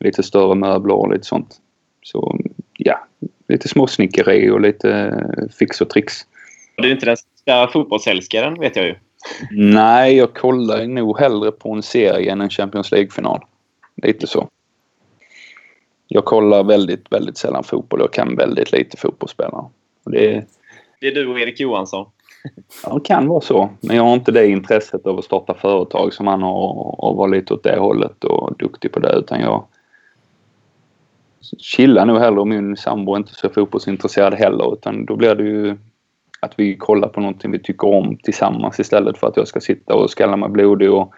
lite 0.00 0.22
större 0.22 0.54
möbler 0.54 0.94
och 0.94 1.12
lite 1.12 1.26
sånt. 1.26 1.60
Så 2.02 2.40
ja, 2.78 3.06
lite 3.48 3.68
småsnickeri 3.68 4.50
och 4.50 4.60
lite 4.60 5.20
fix 5.58 5.80
och 5.80 5.90
tricks. 5.90 6.26
Du 6.76 6.88
är 6.88 6.92
inte 6.92 7.06
den 7.06 7.16
största 7.16 7.68
fotbollsälskaren, 7.72 8.60
vet 8.60 8.76
jag 8.76 8.86
ju. 8.86 8.94
Nej, 9.50 10.16
jag 10.16 10.34
kollar 10.34 10.86
nog 10.86 11.18
hellre 11.18 11.52
på 11.52 11.72
en 11.72 11.82
serie 11.82 12.32
än 12.32 12.40
en 12.40 12.50
Champions 12.50 12.90
League-final. 12.90 13.40
Lite 14.02 14.26
så. 14.26 14.48
Jag 16.14 16.24
kollar 16.24 16.64
väldigt, 16.64 17.12
väldigt 17.12 17.36
sällan 17.36 17.64
fotboll. 17.64 18.00
Jag 18.00 18.12
kan 18.12 18.36
väldigt 18.36 18.72
lite 18.72 18.96
fotbollsspelare. 18.96 19.64
Det, 20.04 20.44
Det 21.00 21.06
är 21.06 21.14
du 21.14 21.26
och 21.26 21.40
Erik 21.40 21.60
Johansson. 21.60 22.06
ja, 22.84 22.94
det 22.94 23.04
kan 23.04 23.28
vara 23.28 23.40
så. 23.40 23.70
Men 23.80 23.96
jag 23.96 24.02
har 24.02 24.14
inte 24.14 24.32
det 24.32 24.48
intresset 24.48 25.06
av 25.06 25.18
att 25.18 25.24
starta 25.24 25.54
företag 25.54 26.14
som 26.14 26.26
han 26.26 26.42
har 26.42 27.00
och 27.04 27.16
vara 27.16 27.26
lite 27.26 27.54
åt 27.54 27.62
det 27.62 27.78
hållet 27.78 28.24
och 28.24 28.56
duktig 28.58 28.92
på 28.92 29.00
det. 29.00 29.18
Utan 29.18 29.40
jag 29.40 29.64
chillar 31.58 32.06
nog 32.06 32.18
hellre 32.18 32.44
min 32.44 32.76
sambo 32.76 33.12
är 33.12 33.16
inte 33.16 33.34
så 33.34 33.48
fotbollsintresserad 33.48 34.34
heller. 34.34 34.72
Utan 34.72 35.04
då 35.04 35.16
blir 35.16 35.34
det 35.34 35.44
ju 35.44 35.76
att 36.40 36.52
vi 36.56 36.76
kollar 36.76 37.08
på 37.08 37.20
någonting 37.20 37.50
vi 37.50 37.58
tycker 37.58 37.88
om 37.88 38.16
tillsammans 38.16 38.80
istället 38.80 39.18
för 39.18 39.26
att 39.26 39.36
jag 39.36 39.48
ska 39.48 39.60
sitta 39.60 39.94
och 39.94 40.10
skalla 40.10 40.36
mig 40.36 40.48
blodig 40.48 40.92
och 40.92 41.14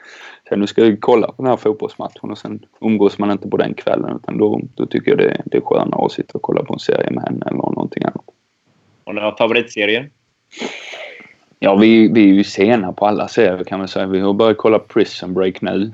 säga 0.48 0.58
nu 0.58 0.66
ska 0.66 0.84
jag 0.84 1.00
kolla 1.00 1.26
på 1.26 1.42
den 1.42 1.46
här 1.46 1.56
fotbollsmatchen 1.56 2.30
och 2.30 2.38
sen 2.38 2.66
umgås 2.80 3.18
man 3.18 3.30
inte 3.30 3.48
på 3.48 3.56
den 3.56 3.74
kvällen 3.74 4.16
utan 4.16 4.38
då, 4.38 4.60
då 4.74 4.86
tycker 4.86 5.10
jag 5.10 5.18
det, 5.18 5.42
det 5.44 5.56
är 5.56 5.60
skönare 5.60 6.04
att 6.04 6.12
sitta 6.12 6.32
och 6.32 6.42
kolla 6.42 6.62
på 6.62 6.72
en 6.72 6.78
serie 6.80 7.10
med 7.10 7.24
henne 7.24 7.46
eller 7.46 7.58
någonting 7.58 8.04
annat. 8.04 8.24
Har 9.04 9.12
ni 9.12 9.20
några 9.20 9.36
favoritserier? 9.36 10.10
Ja, 11.58 11.76
vi, 11.76 12.08
vi 12.08 12.30
är 12.30 12.34
ju 12.34 12.44
sena 12.44 12.92
på 12.92 13.06
alla 13.06 13.28
serier 13.28 13.64
kan 13.64 13.78
man 13.78 13.88
säga. 13.88 14.06
Vi 14.06 14.20
har 14.20 14.32
börjat 14.32 14.56
kolla 14.56 14.78
Prison 14.78 15.34
Break 15.34 15.60
nu 15.60 15.92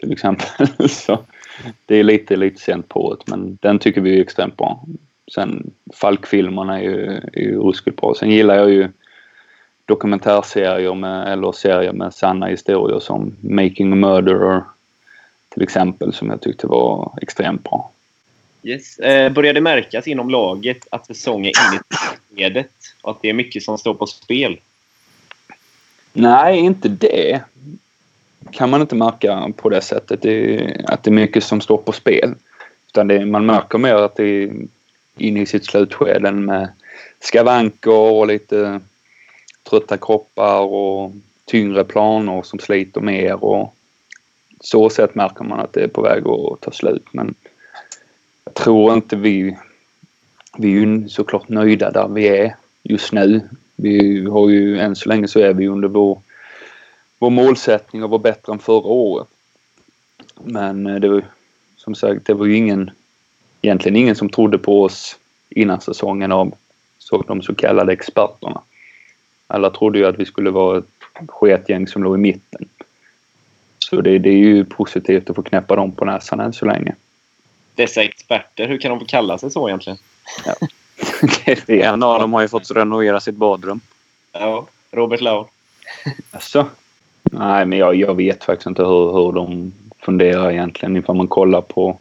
till 0.00 0.12
exempel. 0.12 0.46
Så 0.88 1.18
det 1.86 1.96
är 1.96 2.04
lite, 2.04 2.36
lite 2.36 2.60
sent 2.60 2.88
på 2.88 3.14
det, 3.14 3.30
men 3.30 3.58
den 3.60 3.78
tycker 3.78 4.00
vi 4.00 4.18
är 4.18 4.22
extremt 4.22 4.56
bra. 4.56 4.84
Sen 5.34 5.70
Falk-filmerna 5.94 6.80
är 6.80 6.82
ju, 6.82 7.06
är 7.32 7.40
ju 7.40 7.58
ruskigt 7.58 8.00
bra. 8.00 8.14
Sen 8.14 8.30
gillar 8.30 8.56
jag 8.56 8.70
ju 8.70 8.88
dokumentärserier 9.90 10.94
med, 10.94 11.32
eller 11.32 11.52
serier 11.52 11.92
med 11.92 12.14
sanna 12.14 12.46
historier 12.46 13.00
som 13.00 13.36
Making 13.40 13.92
a 13.92 13.96
Murderer 13.96 14.62
till 15.48 15.62
exempel 15.62 16.12
som 16.12 16.30
jag 16.30 16.40
tyckte 16.40 16.66
var 16.66 17.18
extremt 17.22 17.64
bra. 17.64 17.90
Yes. 18.62 18.98
Eh, 18.98 19.32
börjar 19.32 19.54
det 19.54 19.60
märkas 19.60 20.06
inom 20.06 20.30
laget 20.30 20.86
att 20.90 21.06
säsongen 21.06 21.52
är 21.58 21.72
inne 21.72 21.80
i 21.80 22.36
skedet 22.36 22.70
och 23.02 23.10
att 23.10 23.22
det 23.22 23.28
är 23.28 23.34
mycket 23.34 23.62
som 23.62 23.78
står 23.78 23.94
på 23.94 24.06
spel? 24.06 24.60
Nej, 26.12 26.58
inte 26.58 26.88
det. 26.88 27.40
kan 28.50 28.70
man 28.70 28.80
inte 28.80 28.94
märka 28.94 29.52
på 29.56 29.68
det 29.68 29.80
sättet. 29.80 30.22
Det, 30.22 30.84
att 30.86 31.02
det 31.02 31.10
är 31.10 31.12
mycket 31.12 31.44
som 31.44 31.60
står 31.60 31.76
på 31.76 31.92
spel. 31.92 32.34
Utan 32.88 33.08
det, 33.08 33.26
man 33.26 33.46
märker 33.46 33.78
mer 33.78 33.94
att 33.94 34.16
det 34.16 34.24
är 34.24 34.52
inne 35.16 35.40
i 35.40 35.46
sitt 35.46 35.64
slutskede 35.64 36.32
med 36.32 36.68
skavanker 37.20 37.90
och 37.90 38.26
lite 38.26 38.80
trötta 39.62 39.96
kroppar 39.96 40.60
och 40.60 41.12
tyngre 41.44 41.84
planer 41.84 42.42
som 42.42 42.58
sliter 42.58 43.00
mer 43.00 43.44
och 43.44 43.74
så 44.60 44.90
sätt 44.90 45.14
märker 45.14 45.44
man 45.44 45.60
att 45.60 45.72
det 45.72 45.82
är 45.82 45.88
på 45.88 46.02
väg 46.02 46.26
att 46.26 46.60
ta 46.60 46.70
slut. 46.70 47.06
Men 47.12 47.34
jag 48.44 48.54
tror 48.54 48.94
inte 48.94 49.16
vi... 49.16 49.56
Vi 50.58 50.68
är 50.68 50.80
ju 50.80 51.08
såklart 51.08 51.48
nöjda 51.48 51.90
där 51.90 52.08
vi 52.08 52.28
är 52.28 52.56
just 52.82 53.12
nu. 53.12 53.40
Vi 53.76 54.24
har 54.30 54.48
ju 54.48 54.78
än 54.78 54.96
så 54.96 55.08
länge 55.08 55.28
så 55.28 55.40
är 55.40 55.54
vi 55.54 55.68
under 55.68 55.88
vår, 55.88 56.20
vår 57.18 57.30
målsättning 57.30 58.02
att 58.02 58.10
vara 58.10 58.18
bättre 58.18 58.52
än 58.52 58.58
förra 58.58 58.86
året. 58.86 59.28
Men 60.44 60.86
eh, 60.86 60.94
det 60.94 61.08
var 61.08 61.22
som 61.76 61.94
sagt, 61.94 62.26
det 62.26 62.34
var 62.34 62.46
ju 62.46 62.56
ingen, 62.56 62.90
egentligen 63.62 63.96
ingen 63.96 64.16
som 64.16 64.28
trodde 64.28 64.58
på 64.58 64.82
oss 64.82 65.16
innan 65.48 65.80
säsongen 65.80 66.32
av 66.32 66.54
så, 66.98 67.22
de 67.22 67.42
så 67.42 67.54
kallade 67.54 67.92
experterna. 67.92 68.62
Alla 69.50 69.70
trodde 69.70 69.98
ju 69.98 70.06
att 70.06 70.18
vi 70.18 70.24
skulle 70.24 70.50
vara 70.50 70.78
ett 70.78 70.84
sketgäng 71.28 71.86
som 71.86 72.02
låg 72.02 72.14
i 72.14 72.18
mitten. 72.18 72.68
Så 73.78 74.00
det, 74.00 74.18
det 74.18 74.28
är 74.28 74.38
ju 74.38 74.64
positivt 74.64 75.30
att 75.30 75.36
få 75.36 75.42
knäppa 75.42 75.76
dem 75.76 75.92
på 75.92 76.04
näsan 76.04 76.40
än 76.40 76.52
så 76.52 76.66
länge. 76.66 76.94
Dessa 77.74 78.02
experter, 78.02 78.68
hur 78.68 78.78
kan 78.78 78.90
de 78.90 79.00
få 79.00 79.06
kalla 79.06 79.38
sig 79.38 79.50
så 79.50 79.68
egentligen? 79.68 79.98
Ja. 80.46 80.54
En 81.66 82.02
av 82.02 82.20
dem 82.20 82.32
har 82.32 82.42
ju 82.42 82.48
fått 82.48 82.70
renovera 82.70 83.20
sitt 83.20 83.34
badrum. 83.34 83.80
Ja, 84.32 84.66
Robert 84.90 85.20
Lau. 85.20 85.46
Alltså? 86.30 86.66
Nej, 87.22 87.66
men 87.66 87.78
jag, 87.78 87.94
jag 87.94 88.14
vet 88.14 88.44
faktiskt 88.44 88.66
inte 88.66 88.82
hur, 88.82 89.12
hur 89.12 89.32
de 89.32 89.72
funderar 89.98 90.50
egentligen. 90.50 90.96
Ifall 90.96 91.16
man 91.16 91.28
kollar 91.28 91.60
på 91.60 91.98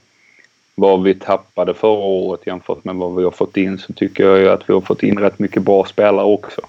vad 0.76 1.04
vi 1.04 1.16
tappade 1.16 1.74
förra 1.74 2.00
året 2.00 2.47
jämfört 2.47 2.84
med 2.84 2.95
vad 2.95 3.16
vi 3.16 3.24
har 3.24 3.32
fått 3.32 3.58
in 3.58 3.78
så 3.78 3.93
tycker 3.93 4.24
jag 4.26 4.39
ju 4.39 4.50
att 4.50 4.70
vi 4.70 4.74
har 4.74 4.82
fått 4.82 5.04
in 5.04 5.20
rätt 5.20 5.39
mycket 5.39 5.64
bra 5.64 5.86
spelare 5.86 6.26
också. 6.26 6.62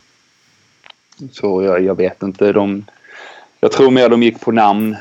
Så 1.33 1.62
jag, 1.62 1.85
jag 1.85 1.95
vet 1.95 2.23
inte. 2.23 2.53
De, 2.53 2.85
jag 3.61 3.73
tror 3.73 3.91
mer 3.91 4.09
de 4.09 4.23
gick 4.23 4.41
på 4.41 4.53
namn 4.53 4.97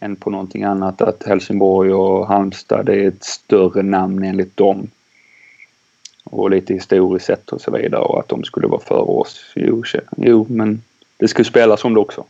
än 0.00 0.16
på 0.16 0.30
någonting 0.30 0.64
annat. 0.64 1.02
Att 1.02 1.22
Helsingborg 1.26 1.92
och 1.92 2.28
Halmstad 2.28 2.88
är 2.88 3.08
ett 3.08 3.24
större 3.24 3.82
namn 3.82 4.24
enligt 4.24 4.56
dem. 4.56 4.88
Och 6.24 6.50
lite 6.50 6.74
historiskt 6.74 7.26
sett 7.26 7.52
och 7.52 7.60
så 7.60 7.70
vidare 7.70 8.02
och 8.02 8.20
att 8.20 8.28
de 8.28 8.44
skulle 8.44 8.66
vara 8.66 8.80
före 8.80 8.98
oss. 9.00 9.40
Jo, 9.54 9.84
jo 10.16 10.46
men 10.50 10.82
det 11.16 11.28
skulle 11.28 11.44
spelas 11.44 11.84
om 11.84 11.94
det 11.94 12.00
också. 12.00 12.24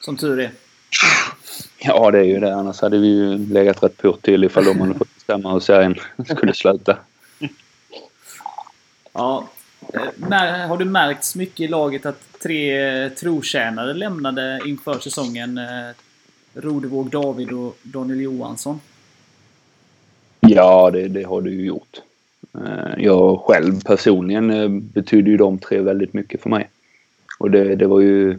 Som 0.00 0.16
tur 0.16 0.40
är. 0.40 0.50
Ja, 1.78 2.10
det 2.10 2.18
är 2.18 2.24
ju 2.24 2.40
det. 2.40 2.54
Annars 2.54 2.80
hade 2.80 2.98
vi 2.98 3.08
ju 3.08 3.38
legat 3.38 3.82
rätt 3.82 3.96
purt 3.96 4.22
till 4.22 4.44
ifall 4.44 4.64
de 4.64 4.80
hade 4.80 4.94
fått 4.94 5.14
bestämma 5.14 5.52
hur 5.52 5.60
serien 5.60 5.94
skulle 6.26 6.54
sluta. 6.54 6.96
Ja. 9.12 9.48
Eh, 9.92 10.68
har 10.68 10.76
du 10.76 10.84
märkt 10.84 11.34
mycket 11.34 11.60
i 11.60 11.68
laget 11.68 12.06
att 12.06 12.40
tre 12.42 12.88
eh, 13.04 13.08
trotjänare 13.08 13.94
lämnade 13.94 14.60
inför 14.66 14.98
säsongen? 14.98 15.58
Eh, 15.58 15.94
Rodevåg 16.54 17.10
David 17.10 17.52
och 17.52 17.78
Daniel 17.82 18.20
Johansson. 18.20 18.80
Ja, 20.40 20.90
det, 20.90 21.08
det 21.08 21.22
har 21.22 21.40
du 21.40 21.50
ju 21.50 21.66
gjort. 21.66 22.00
Jag 22.96 23.40
själv 23.40 23.80
personligen 23.84 24.80
betyder 24.88 25.30
ju 25.30 25.36
de 25.36 25.58
tre 25.58 25.80
väldigt 25.80 26.12
mycket 26.12 26.42
för 26.42 26.50
mig. 26.50 26.68
Och 27.38 27.50
det, 27.50 27.74
det 27.74 27.86
var 27.86 28.00
ju 28.00 28.38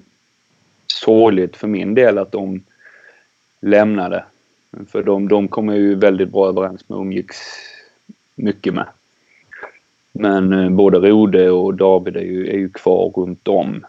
sorgligt 0.88 1.56
för 1.56 1.68
min 1.68 1.96
del 1.96 2.18
att 2.18 2.32
de 2.32 2.64
lämnade. 3.62 4.24
För 4.88 5.04
de, 5.04 5.28
de 5.28 5.48
jag 5.56 5.78
ju 5.78 5.96
väldigt 5.96 6.30
bra 6.30 6.48
överens 6.48 6.90
med 6.90 6.98
och 6.98 7.02
umgicks 7.02 7.38
mycket 8.36 8.74
med. 8.74 8.88
Men 10.14 10.54
eh, 10.54 10.70
både 10.70 10.98
Rode 10.98 11.52
och 11.52 11.74
David 11.74 12.18
är 12.18 12.22
ju, 12.22 12.48
är 12.48 12.58
ju 12.58 12.70
kvar 12.70 13.10
runt 13.16 13.48
om. 13.48 13.86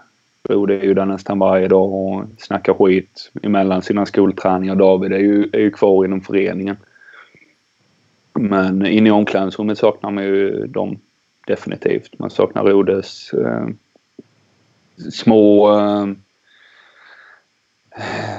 Rode 0.48 0.78
är 0.78 0.82
ju 0.82 0.94
där 0.94 1.04
nästan 1.04 1.38
varje 1.38 1.68
dag 1.68 1.92
och 1.92 2.24
snackar 2.38 2.74
skit 2.74 3.30
emellan 3.42 3.82
sina 3.82 4.06
skolträningar. 4.06 4.74
David 4.74 5.12
är 5.12 5.18
ju, 5.18 5.48
är 5.52 5.60
ju 5.60 5.70
kvar 5.70 6.04
inom 6.04 6.20
föreningen. 6.20 6.76
Men 8.32 8.86
inne 8.86 9.08
i 9.08 9.12
omklädningsrummet 9.12 9.78
saknar 9.78 10.10
man 10.10 10.24
ju 10.24 10.66
dem 10.66 10.98
definitivt. 11.46 12.18
Man 12.18 12.30
saknar 12.30 12.64
Rodes 12.64 13.32
eh, 13.32 13.66
små 15.12 15.74
eh, 15.78 16.06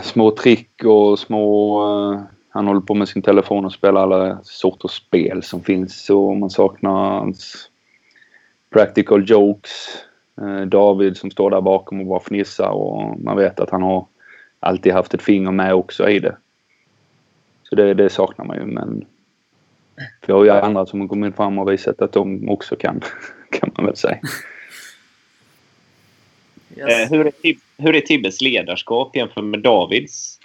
små 0.04 0.32
trick 0.32 0.84
och 0.84 1.20
små... 1.20 1.84
Eh, 1.84 2.22
han 2.50 2.68
håller 2.68 2.82
på 2.82 2.94
med 2.94 3.08
sin 3.08 3.22
telefon 3.22 3.66
och 3.66 3.74
spelar 3.74 4.02
alla 4.02 4.40
sorters 4.44 4.92
spel 4.92 5.44
som 5.44 5.62
finns. 5.62 6.10
Och 6.10 6.38
man 6.38 6.50
saknar 6.50 6.92
hans 6.92 7.70
practical 8.76 9.30
jokes. 9.30 9.72
Uh, 10.42 10.62
David 10.62 11.18
som 11.18 11.32
står 11.32 11.52
där 11.52 11.62
bakom 11.62 12.00
och 12.00 12.06
bara 12.06 12.20
fnissar 12.20 12.70
och 12.70 13.20
man 13.20 13.38
vet 13.38 13.60
att 13.60 13.70
han 13.70 13.82
har 13.82 14.06
alltid 14.60 14.94
haft 14.94 15.14
ett 15.14 15.22
finger 15.22 15.52
med 15.52 15.74
också 15.74 16.10
i 16.10 16.20
det. 16.20 16.36
Så 17.64 17.76
det, 17.76 17.94
det 17.94 18.10
saknar 18.10 18.46
man 18.46 18.58
ju 18.58 18.66
men 18.66 19.06
vi 20.28 20.34
har 20.34 20.44
ju 20.44 20.50
andra 20.50 20.86
som 20.86 21.02
har 21.02 21.08
kommit 21.08 21.36
fram 21.36 21.60
och 21.60 21.72
visat 21.72 22.02
att 22.02 22.12
de 22.12 22.50
också 22.50 22.76
kan, 22.76 23.02
kan 23.52 23.72
man 23.78 23.86
väl 23.86 23.96
säga. 23.96 24.20
Yes. 26.78 27.12
Eh, 27.12 27.18
hur, 27.18 27.28
är 27.28 27.56
hur 27.78 27.96
är 27.96 28.02
Tibbes 28.02 28.42
ledarskap 28.42 29.16
jämfört 29.16 29.44
med 29.44 29.60
Davids? 29.60 30.40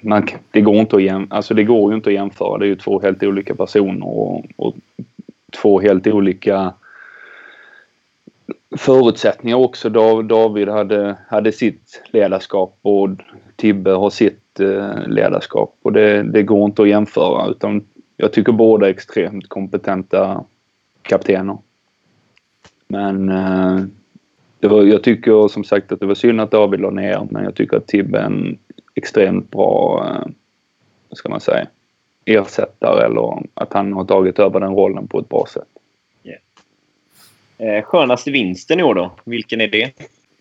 Man, 0.00 0.28
det, 0.50 0.60
går 0.60 0.76
inte 0.76 0.96
att 0.96 1.02
jäm, 1.02 1.26
alltså 1.30 1.54
det 1.54 1.64
går 1.64 1.90
ju 1.90 1.96
inte 1.96 2.10
att 2.10 2.14
jämföra. 2.14 2.58
Det 2.58 2.64
är 2.64 2.68
ju 2.68 2.76
två 2.76 3.00
helt 3.00 3.22
olika 3.22 3.54
personer 3.54 4.06
och, 4.06 4.44
och 4.56 4.74
två 5.52 5.80
helt 5.80 6.06
olika 6.06 6.72
förutsättningar 8.76 9.56
också. 9.56 9.88
David 10.22 10.68
hade, 10.68 11.16
hade 11.28 11.52
sitt 11.52 12.02
ledarskap 12.10 12.78
och 12.82 13.08
Tibbe 13.56 13.90
har 13.90 14.10
sitt 14.10 14.60
eh, 14.60 15.06
ledarskap. 15.06 15.76
Och 15.82 15.92
det, 15.92 16.22
det, 16.22 16.42
går 16.42 16.64
inte 16.64 16.82
att 16.82 16.88
jämföra 16.88 17.50
utan 17.50 17.84
jag 18.16 18.32
tycker 18.32 18.52
båda 18.52 18.86
är 18.86 18.90
extremt 18.90 19.48
kompetenta 19.48 20.44
kaptener. 21.02 21.58
Men 22.88 23.28
eh, 23.28 23.80
det 24.60 24.68
var, 24.68 24.82
jag 24.82 25.02
tycker 25.02 25.48
som 25.48 25.64
sagt 25.64 25.92
att 25.92 26.00
det 26.00 26.06
var 26.06 26.14
synd 26.14 26.40
att 26.40 26.50
David 26.50 26.80
la 26.80 26.90
ner 26.90 27.26
men 27.30 27.44
jag 27.44 27.54
tycker 27.54 27.76
att 27.76 27.86
Tibbe 27.86 28.18
är 28.18 28.24
en 28.24 28.58
extremt 28.94 29.50
bra, 29.50 30.06
eh, 30.06 30.30
vad 31.08 31.18
ska 31.18 31.28
man 31.28 31.40
säga, 31.40 31.66
ersättare 32.24 33.06
eller 33.06 33.42
att 33.54 33.72
han 33.72 33.92
har 33.92 34.04
tagit 34.04 34.38
över 34.38 34.60
den 34.60 34.74
rollen 34.74 35.08
på 35.08 35.18
ett 35.18 35.28
bra 35.28 35.46
sätt. 35.48 35.68
Yeah. 36.24 37.76
Eh, 37.76 37.84
skönaste 37.84 38.30
vinsten 38.30 38.80
i 38.80 38.82
år 38.82 38.94
då? 38.94 39.10
Vilken 39.24 39.60
är 39.60 39.68
det? 39.68 39.92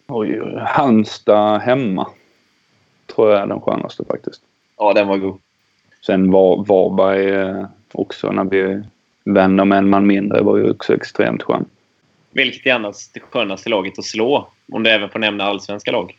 Oj, 0.08 0.42
Halmstad 0.58 1.62
hemma. 1.62 2.08
Tror 3.16 3.32
jag 3.32 3.42
är 3.42 3.48
den 3.48 3.62
skönaste 3.62 4.06
faktiskt. 4.06 4.42
Ja, 4.78 4.94
den 4.94 5.08
var 5.08 5.18
god. 5.18 5.40
Sen 6.06 6.32
var 6.32 6.66
Varberg 6.66 7.30
eh, 7.30 7.66
också 7.92 8.32
när 8.32 8.44
vi 8.44 8.84
vände 9.24 9.66
med 9.66 9.78
en 9.78 9.90
man 9.90 10.08
mindre 10.08 10.42
var 10.42 10.58
ju 10.58 10.72
också 10.72 10.96
extremt 10.96 11.44
skön. 11.44 11.66
Vilket 12.32 12.66
är 12.66 12.74
annars 12.74 13.10
det 13.14 13.20
skönaste 13.20 13.70
laget 13.70 14.00
att 14.00 14.06
slå? 14.06 14.48
Om 14.72 14.84
du 14.84 14.90
även 14.90 15.10
får 15.10 15.20
nämna 15.20 15.44
allsvenska 15.44 15.92
lag. 15.92 16.18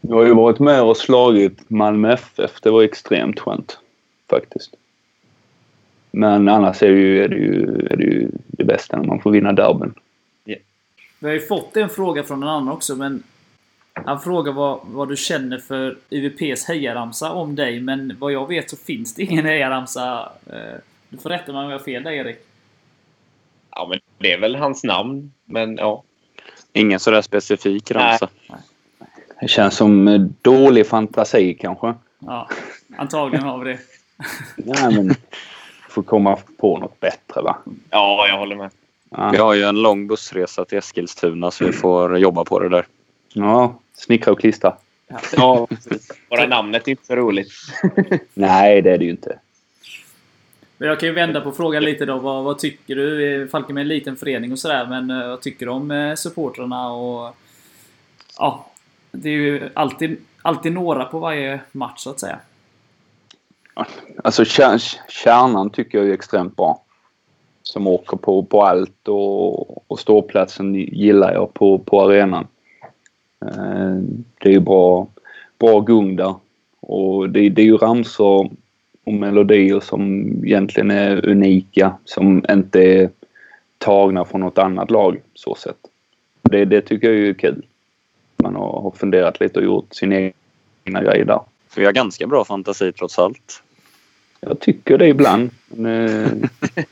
Jag 0.00 0.16
har 0.16 0.24
ju 0.24 0.34
varit 0.34 0.58
med 0.58 0.82
och 0.82 0.96
slagit 0.96 1.70
Malmö 1.70 2.12
FF. 2.12 2.60
Det 2.62 2.70
var 2.70 2.82
extremt 2.82 3.40
skönt 3.40 3.78
faktiskt. 4.30 4.74
Men 6.10 6.48
annars 6.48 6.82
är 6.82 6.88
det 6.90 6.98
ju, 6.98 7.24
är 7.24 7.28
det, 7.28 7.36
ju, 7.36 7.86
är 7.90 7.96
det, 7.96 8.04
ju 8.04 8.28
det 8.46 8.64
bästa 8.64 8.96
när 8.96 9.04
man 9.04 9.20
får 9.20 9.30
vinna 9.30 9.52
derbyn. 9.52 9.94
Vi 11.20 11.26
har 11.26 11.34
ju 11.34 11.40
fått 11.40 11.76
en 11.76 11.88
fråga 11.88 12.22
från 12.22 12.42
en 12.42 12.48
annan 12.48 12.68
också, 12.68 12.96
men 12.96 13.22
han 13.92 14.20
frågar 14.20 14.52
vad, 14.52 14.80
vad 14.84 15.08
du 15.08 15.16
känner 15.16 15.58
för 15.58 15.96
UVPs 16.10 16.68
hejaramsa 16.68 17.32
om 17.32 17.56
dig, 17.56 17.80
men 17.80 18.16
vad 18.18 18.32
jag 18.32 18.48
vet 18.48 18.70
så 18.70 18.76
finns 18.76 19.14
det 19.14 19.22
ingen 19.22 19.46
hejaramsa. 19.46 20.32
Eh, 20.46 20.80
Du 21.08 21.18
får 21.18 21.30
rätta 21.30 21.52
mig 21.52 21.64
om 21.64 21.70
jag 21.70 21.78
har 21.78 21.84
fel 21.84 22.02
där, 22.02 22.10
Erik. 22.10 22.36
Ja, 23.70 23.86
men 23.90 23.98
det 24.18 24.32
är 24.32 24.40
väl 24.40 24.56
hans 24.56 24.84
namn. 24.84 25.32
Men 25.44 25.76
ja. 25.76 26.02
Ingen 26.72 27.00
sådär 27.00 27.22
specifik 27.22 27.90
ramsa. 27.90 28.28
Det 29.40 29.48
känns 29.48 29.76
som 29.76 30.08
eh, 30.08 30.20
dålig 30.42 30.86
fantasi 30.86 31.54
kanske. 31.54 31.94
Ja, 32.18 32.48
antagligen 32.96 33.44
har 33.46 33.64
vi 33.64 33.70
det. 33.72 33.78
Nej, 34.56 34.94
men 34.94 35.14
får 36.02 36.08
komma 36.08 36.38
på 36.56 36.78
något 36.78 37.00
bättre 37.00 37.42
va? 37.42 37.56
Ja, 37.90 38.26
jag 38.28 38.38
håller 38.38 38.56
med. 38.56 38.70
Ja, 39.10 39.30
Vi 39.32 39.38
har 39.38 39.54
ju 39.54 39.62
en 39.62 39.82
lång 39.82 40.06
bussresa 40.06 40.64
till 40.64 40.78
Eskilstuna 40.78 41.50
så 41.50 41.64
vi 41.64 41.72
får 41.72 42.18
jobba 42.18 42.44
på 42.44 42.58
det 42.58 42.68
där. 42.68 42.86
ja 43.32 43.74
snickra 43.94 44.32
och 44.32 44.40
klistra. 44.40 44.76
Ja, 45.36 45.66
precis. 45.66 46.08
Bara 46.30 46.46
namnet 46.46 46.88
är 46.88 46.90
inte 46.90 47.06
så 47.06 47.16
roligt. 47.16 47.52
Nej, 48.34 48.82
det 48.82 48.90
är 48.90 48.98
det 48.98 49.04
ju 49.04 49.10
inte. 49.10 49.38
Men 50.78 50.88
jag 50.88 51.00
kan 51.00 51.08
ju 51.08 51.14
vända 51.14 51.40
på 51.40 51.52
frågan 51.52 51.84
lite 51.84 52.06
då. 52.06 52.18
Vad, 52.18 52.44
vad 52.44 52.58
tycker 52.58 52.96
du? 52.96 53.48
Falken 53.52 53.76
är 53.76 53.80
en 53.80 53.88
liten 53.88 54.16
förening 54.16 54.52
och 54.52 54.58
sådär, 54.58 54.86
men 54.86 55.10
eh, 55.10 55.28
vad 55.28 55.40
tycker 55.40 55.66
du 55.66 55.72
om 55.72 55.90
eh, 55.90 56.14
supportrarna 56.14 56.92
och... 56.92 57.36
Ja, 58.38 58.66
det 59.10 59.28
är 59.28 59.32
ju 59.32 59.70
alltid, 59.74 60.16
alltid 60.42 60.72
några 60.72 61.04
på 61.04 61.18
varje 61.18 61.60
match 61.72 62.00
så 62.00 62.10
att 62.10 62.20
säga. 62.20 62.38
Alltså 64.24 64.44
kär- 64.44 64.98
kärnan 65.08 65.70
tycker 65.70 65.98
jag 65.98 66.08
är 66.08 66.12
extremt 66.12 66.56
bra. 66.56 66.82
Som 67.62 67.86
åker 67.86 68.16
på, 68.16 68.42
på 68.42 68.62
allt 68.62 69.08
och, 69.08 69.90
och 69.90 69.98
ståplatsen 69.98 70.74
gillar 70.74 71.32
jag 71.32 71.54
på, 71.54 71.78
på 71.78 72.02
arenan. 72.02 72.46
Eh, 73.46 73.96
det 74.38 74.48
är 74.48 74.52
ju 74.52 74.60
bra, 74.60 75.06
bra 75.58 75.80
gung 75.80 76.16
där. 76.16 76.34
Och 76.80 77.30
det, 77.30 77.48
det 77.48 77.62
är 77.62 77.66
ju 77.66 77.76
ramsor 77.76 78.50
och 79.04 79.12
melodier 79.12 79.80
som 79.80 80.24
egentligen 80.44 80.90
är 80.90 81.28
unika. 81.28 81.96
Som 82.04 82.44
inte 82.50 82.82
är 82.82 83.10
tagna 83.78 84.24
från 84.24 84.40
något 84.40 84.58
annat 84.58 84.90
lag 84.90 85.20
så 85.34 85.54
sett. 85.54 85.78
Det, 86.42 86.64
det 86.64 86.80
tycker 86.80 87.12
jag 87.12 87.28
är 87.28 87.34
kul. 87.34 87.66
Man 88.36 88.54
har, 88.54 88.80
har 88.80 88.90
funderat 88.90 89.40
lite 89.40 89.58
och 89.58 89.64
gjort 89.64 89.94
sin 89.94 90.12
egna 90.84 91.02
grej 91.02 91.24
där. 91.24 91.40
Så 91.74 91.80
vi 91.80 91.86
har 91.86 91.92
ganska 91.92 92.26
bra 92.26 92.44
fantasi 92.44 92.92
trots 92.92 93.18
allt. 93.18 93.62
Jag 94.40 94.60
tycker 94.60 94.98
det 94.98 95.06
ibland. 95.06 95.50
Men, 95.66 96.08
eh, 96.74 96.84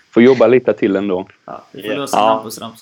får 0.10 0.22
jobba 0.22 0.46
lite 0.46 0.72
till 0.72 0.96
ändå. 0.96 1.28
Ja, 1.44 1.64
får 1.72 1.80
Ja. 1.80 1.96
lösa 1.96 2.72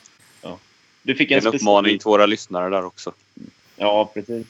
Ja. 0.43 0.59
Du 1.03 1.15
fick 1.15 1.31
en, 1.31 1.39
En 1.39 1.47
uppmaning 1.55 1.99
till 1.99 2.05
våra 2.05 2.27
lyssnare 2.27 2.71
där 2.71 2.85
också. 2.85 3.13
Ja, 3.77 4.11
precis. 4.15 4.47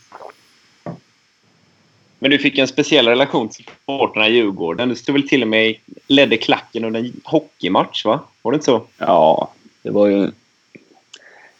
Men 2.18 2.30
du 2.30 2.38
fick 2.38 2.58
en 2.58 2.68
speciell 2.68 3.08
relation 3.08 3.48
till 3.48 3.64
supportrarna 3.64 4.28
i 4.28 4.32
Djurgården. 4.32 4.88
Du 4.88 4.94
stod 4.96 5.12
väl 5.12 5.28
till 5.28 5.42
och 5.42 5.48
med 5.48 5.74
ledde 6.06 6.36
klacken 6.36 6.84
under 6.84 7.00
en 7.00 7.20
hockeymatch, 7.24 8.04
va? 8.04 8.20
Var 8.42 8.52
det 8.52 8.56
inte 8.56 8.64
så? 8.64 8.82
Ja, 8.98 9.52
det 9.82 9.90
var 9.90 10.06
ju... 10.06 10.30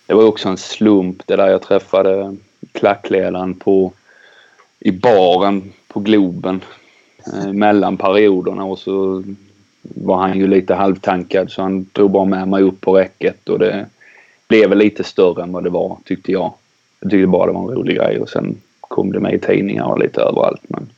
Det 0.07 0.15
var 0.15 0.25
också 0.25 0.49
en 0.49 0.57
slump 0.57 1.23
det 1.27 1.37
där 1.37 1.49
jag 1.49 1.63
träffade 1.63 2.37
klackledaren 2.73 3.55
på... 3.55 3.93
I 4.79 4.93
baren 4.93 5.73
på 5.89 6.01
Globen. 6.01 6.61
Eh, 7.27 7.53
mellan 7.53 7.97
perioderna 7.97 8.65
och 8.65 8.79
så 8.79 9.23
var 9.83 10.17
han 10.17 10.39
ju 10.39 10.47
lite 10.47 10.75
halvtankad 10.75 11.51
så 11.51 11.63
han 11.63 11.87
drog 11.93 12.11
bara 12.11 12.25
med 12.25 12.49
mig 12.49 12.63
upp 12.63 12.81
på 12.81 12.97
räcket 12.97 13.49
och 13.49 13.59
det 13.59 13.87
blev 14.49 14.77
lite 14.77 15.05
större 15.05 15.43
än 15.43 15.53
vad 15.53 15.65
det 15.65 15.71
var 15.71 15.99
tyckte 16.05 16.33
jag. 16.33 16.53
Jag 17.01 17.11
tyckte 17.11 17.27
bara 17.27 17.47
det 17.47 17.53
var 17.53 17.71
en 17.71 17.79
rolig 17.79 17.97
grej 17.97 18.21
och 18.21 18.29
sen 18.29 18.57
kom 18.81 19.13
det 19.13 19.21
med 19.21 19.35
i 19.35 19.39
tidningar 19.39 19.85
och 19.85 19.99
lite 19.99 20.21
överallt 20.21 20.63
men 20.69 20.89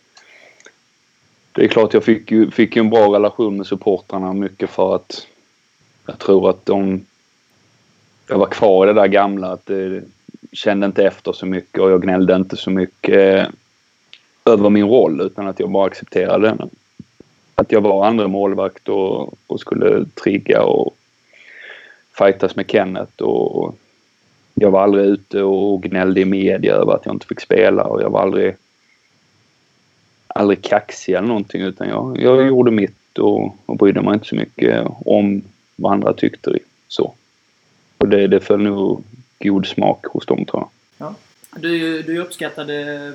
det 1.53 1.65
är 1.65 1.69
klart 1.69 1.95
jag 1.95 2.05
fick 2.05 2.31
ju, 2.31 2.51
fick 2.51 2.77
ju 2.77 2.81
en 2.81 2.91
bra 2.91 3.15
relation 3.15 3.57
med 3.57 3.67
supportrarna 3.67 4.33
mycket 4.33 4.71
för 4.71 4.95
att 4.95 5.27
jag 6.07 6.19
tror 6.19 6.51
att 6.51 6.67
de... 6.67 7.05
Jag 8.29 8.39
var 8.39 8.47
kvar 8.47 8.85
i 8.85 8.89
det 8.89 9.01
där 9.01 9.07
gamla 9.07 9.53
att 9.53 9.67
det 9.67 10.03
kände 10.53 10.87
inte 10.87 11.07
efter 11.07 11.33
så 11.33 11.47
mycket 11.47 11.81
och 11.81 11.91
jag 11.91 12.03
gnällde 12.03 12.37
inte 12.37 12.57
så 12.57 12.71
mycket 12.71 13.47
eh, 13.47 13.53
över 14.45 14.71
min 14.71 14.89
roll 14.89 15.21
utan 15.21 15.47
att 15.47 15.61
jag 15.61 15.71
bara 15.71 15.87
accepterade 15.87 16.49
den. 16.49 16.71
Att 17.55 17.73
jag 17.73 17.81
var 17.81 18.07
andra 18.07 18.29
målvakt 18.29 18.89
och, 18.89 19.35
och 19.47 19.61
skulle 19.61 20.05
trigga 20.05 20.63
och 20.63 20.97
fightas 22.19 22.57
med 22.57 22.71
Kenneth 22.71 23.23
och 23.23 23.75
jag 24.55 24.71
var 24.71 24.83
aldrig 24.83 25.05
ute 25.05 25.43
och 25.43 25.83
gnällde 25.83 26.21
i 26.21 26.25
media 26.25 26.75
över 26.75 26.93
att 26.93 27.07
jag 27.07 27.15
inte 27.15 27.27
fick 27.27 27.41
spela 27.41 27.85
och 27.85 28.03
jag 28.03 28.11
var 28.11 28.21
aldrig 28.21 28.55
aldrig 30.35 30.63
kaxig 30.63 31.15
eller 31.15 31.29
någonting 31.29 31.63
utan 31.63 31.89
jag, 31.89 32.21
jag 32.21 32.47
gjorde 32.47 32.71
mitt 32.71 33.19
och, 33.19 33.57
och 33.67 33.77
brydde 33.77 34.03
mig 34.03 34.15
inte 34.15 34.27
så 34.27 34.35
mycket 34.35 34.87
om 35.07 35.43
vad 35.77 35.93
andra 35.93 36.13
tyckte. 36.13 36.59
Så. 36.89 37.15
Och 37.99 38.09
det, 38.09 38.27
det 38.27 38.41
föll 38.41 38.61
nog 38.63 39.05
god 39.39 39.67
smak 39.67 40.07
hos 40.07 40.27
dem 40.27 40.45
tror 40.45 40.65
jag. 40.99 41.15
Du, 41.57 42.03
du 42.03 42.17
är 42.17 42.21
uppskattade 42.21 43.13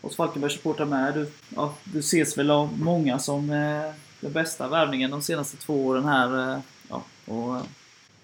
hos 0.00 0.16
Falkenbergs 0.16 0.64
med. 0.64 1.14
Du, 1.14 1.30
ja, 1.56 1.74
du 1.84 1.98
ses 1.98 2.38
väl 2.38 2.50
av 2.50 2.78
många 2.80 3.18
som 3.18 3.50
eh, 3.50 3.94
den 4.20 4.32
bästa 4.32 4.68
värvningen 4.68 5.10
de 5.10 5.22
senaste 5.22 5.56
två 5.56 5.86
åren 5.86 6.04
här. 6.04 6.52
Eh, 6.52 6.58
ja, 6.88 7.02
och, 7.24 7.56
eh, 7.56 7.62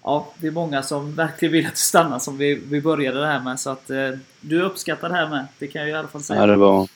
ja, 0.03 0.27
det 0.37 0.47
är 0.47 0.51
många 0.51 0.83
som 0.83 1.15
verkligen 1.15 1.51
vill 1.51 1.65
att 1.65 1.73
du 1.73 1.79
stannar 1.79 2.19
som 2.19 2.37
vi, 2.37 2.55
vi 2.55 2.81
började 2.81 3.19
det 3.19 3.27
här 3.27 3.39
med. 3.39 3.59
Så 3.59 3.69
att 3.69 3.89
eh, 3.89 4.09
du 4.41 4.59
är 4.59 4.63
uppskattad 4.63 5.11
här 5.11 5.29
med. 5.29 5.47
Det 5.59 5.67
kan 5.67 5.81
jag 5.81 5.89
i 5.89 5.93
alla 5.93 6.07
fall 6.07 6.23
säga. 6.23 6.39
Ja, 6.39 6.47
det, 6.47 6.55
var, 6.55 6.87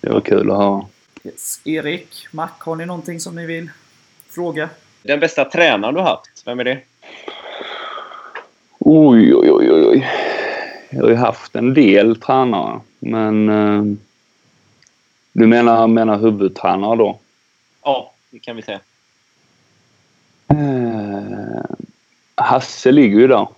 det 0.00 0.10
var 0.10 0.20
kul 0.20 0.50
att 0.50 0.56
höra. 0.56 0.86
Yes. 1.24 1.60
Erik, 1.64 2.28
Mac, 2.30 2.48
har 2.58 2.76
ni 2.76 2.86
någonting 2.86 3.20
som 3.20 3.34
ni 3.34 3.46
vill 3.46 3.70
fråga? 4.28 4.68
Den 5.02 5.20
bästa 5.20 5.44
tränaren 5.44 5.94
du 5.94 6.00
har 6.00 6.08
haft, 6.08 6.42
vem 6.44 6.60
är 6.60 6.64
det? 6.64 6.78
Oj, 8.78 9.34
oj, 9.34 9.50
oj, 9.52 9.72
oj, 9.72 9.86
oj. 9.86 10.06
Jag 10.90 11.02
har 11.02 11.08
ju 11.08 11.16
haft 11.16 11.56
en 11.56 11.74
del 11.74 12.16
tränare, 12.16 12.80
men... 12.98 13.48
Eh, 13.48 13.96
du 15.36 15.46
menar, 15.46 15.86
menar 15.86 16.18
huvudtränare 16.18 16.96
då? 16.96 17.18
Ja, 17.82 18.12
det 18.30 18.38
kan 18.38 18.56
vi 18.56 18.62
säga. 18.62 18.80
Eh, 20.48 21.64
Hasse 22.34 22.92
ligger 22.92 23.18
ju 23.18 23.26
där 23.26 23.48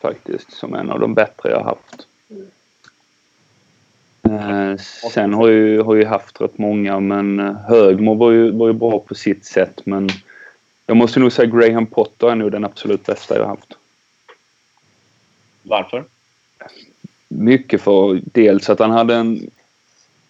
faktiskt 0.00 0.52
som 0.52 0.74
en 0.74 0.90
av 0.90 1.00
de 1.00 1.14
bättre 1.14 1.50
jag 1.50 1.56
har 1.56 1.64
haft. 1.64 2.06
Eh, 4.22 4.76
sen 5.12 5.34
har 5.34 5.48
jag 5.48 5.58
ju, 5.58 5.82
har 5.82 5.96
jag 5.96 6.08
haft 6.08 6.40
rätt 6.40 6.58
många 6.58 7.00
men 7.00 7.40
eh, 7.40 7.56
Högmo 7.68 8.14
var 8.14 8.30
ju, 8.30 8.50
var 8.50 8.66
ju 8.66 8.72
bra 8.72 8.98
på 8.98 9.14
sitt 9.14 9.44
sätt 9.44 9.80
men 9.84 10.08
jag 10.86 10.96
måste 10.96 11.20
nog 11.20 11.32
säga 11.32 11.50
Graham 11.50 11.86
Potter 11.86 12.30
är 12.30 12.34
nog 12.34 12.52
den 12.52 12.64
absolut 12.64 13.06
bästa 13.06 13.38
jag 13.38 13.46
haft. 13.46 13.72
Varför? 15.62 16.04
Mycket 17.28 17.82
för 17.82 18.20
dels 18.24 18.70
att 18.70 18.78
han 18.78 18.90
hade 18.90 19.14
en 19.14 19.50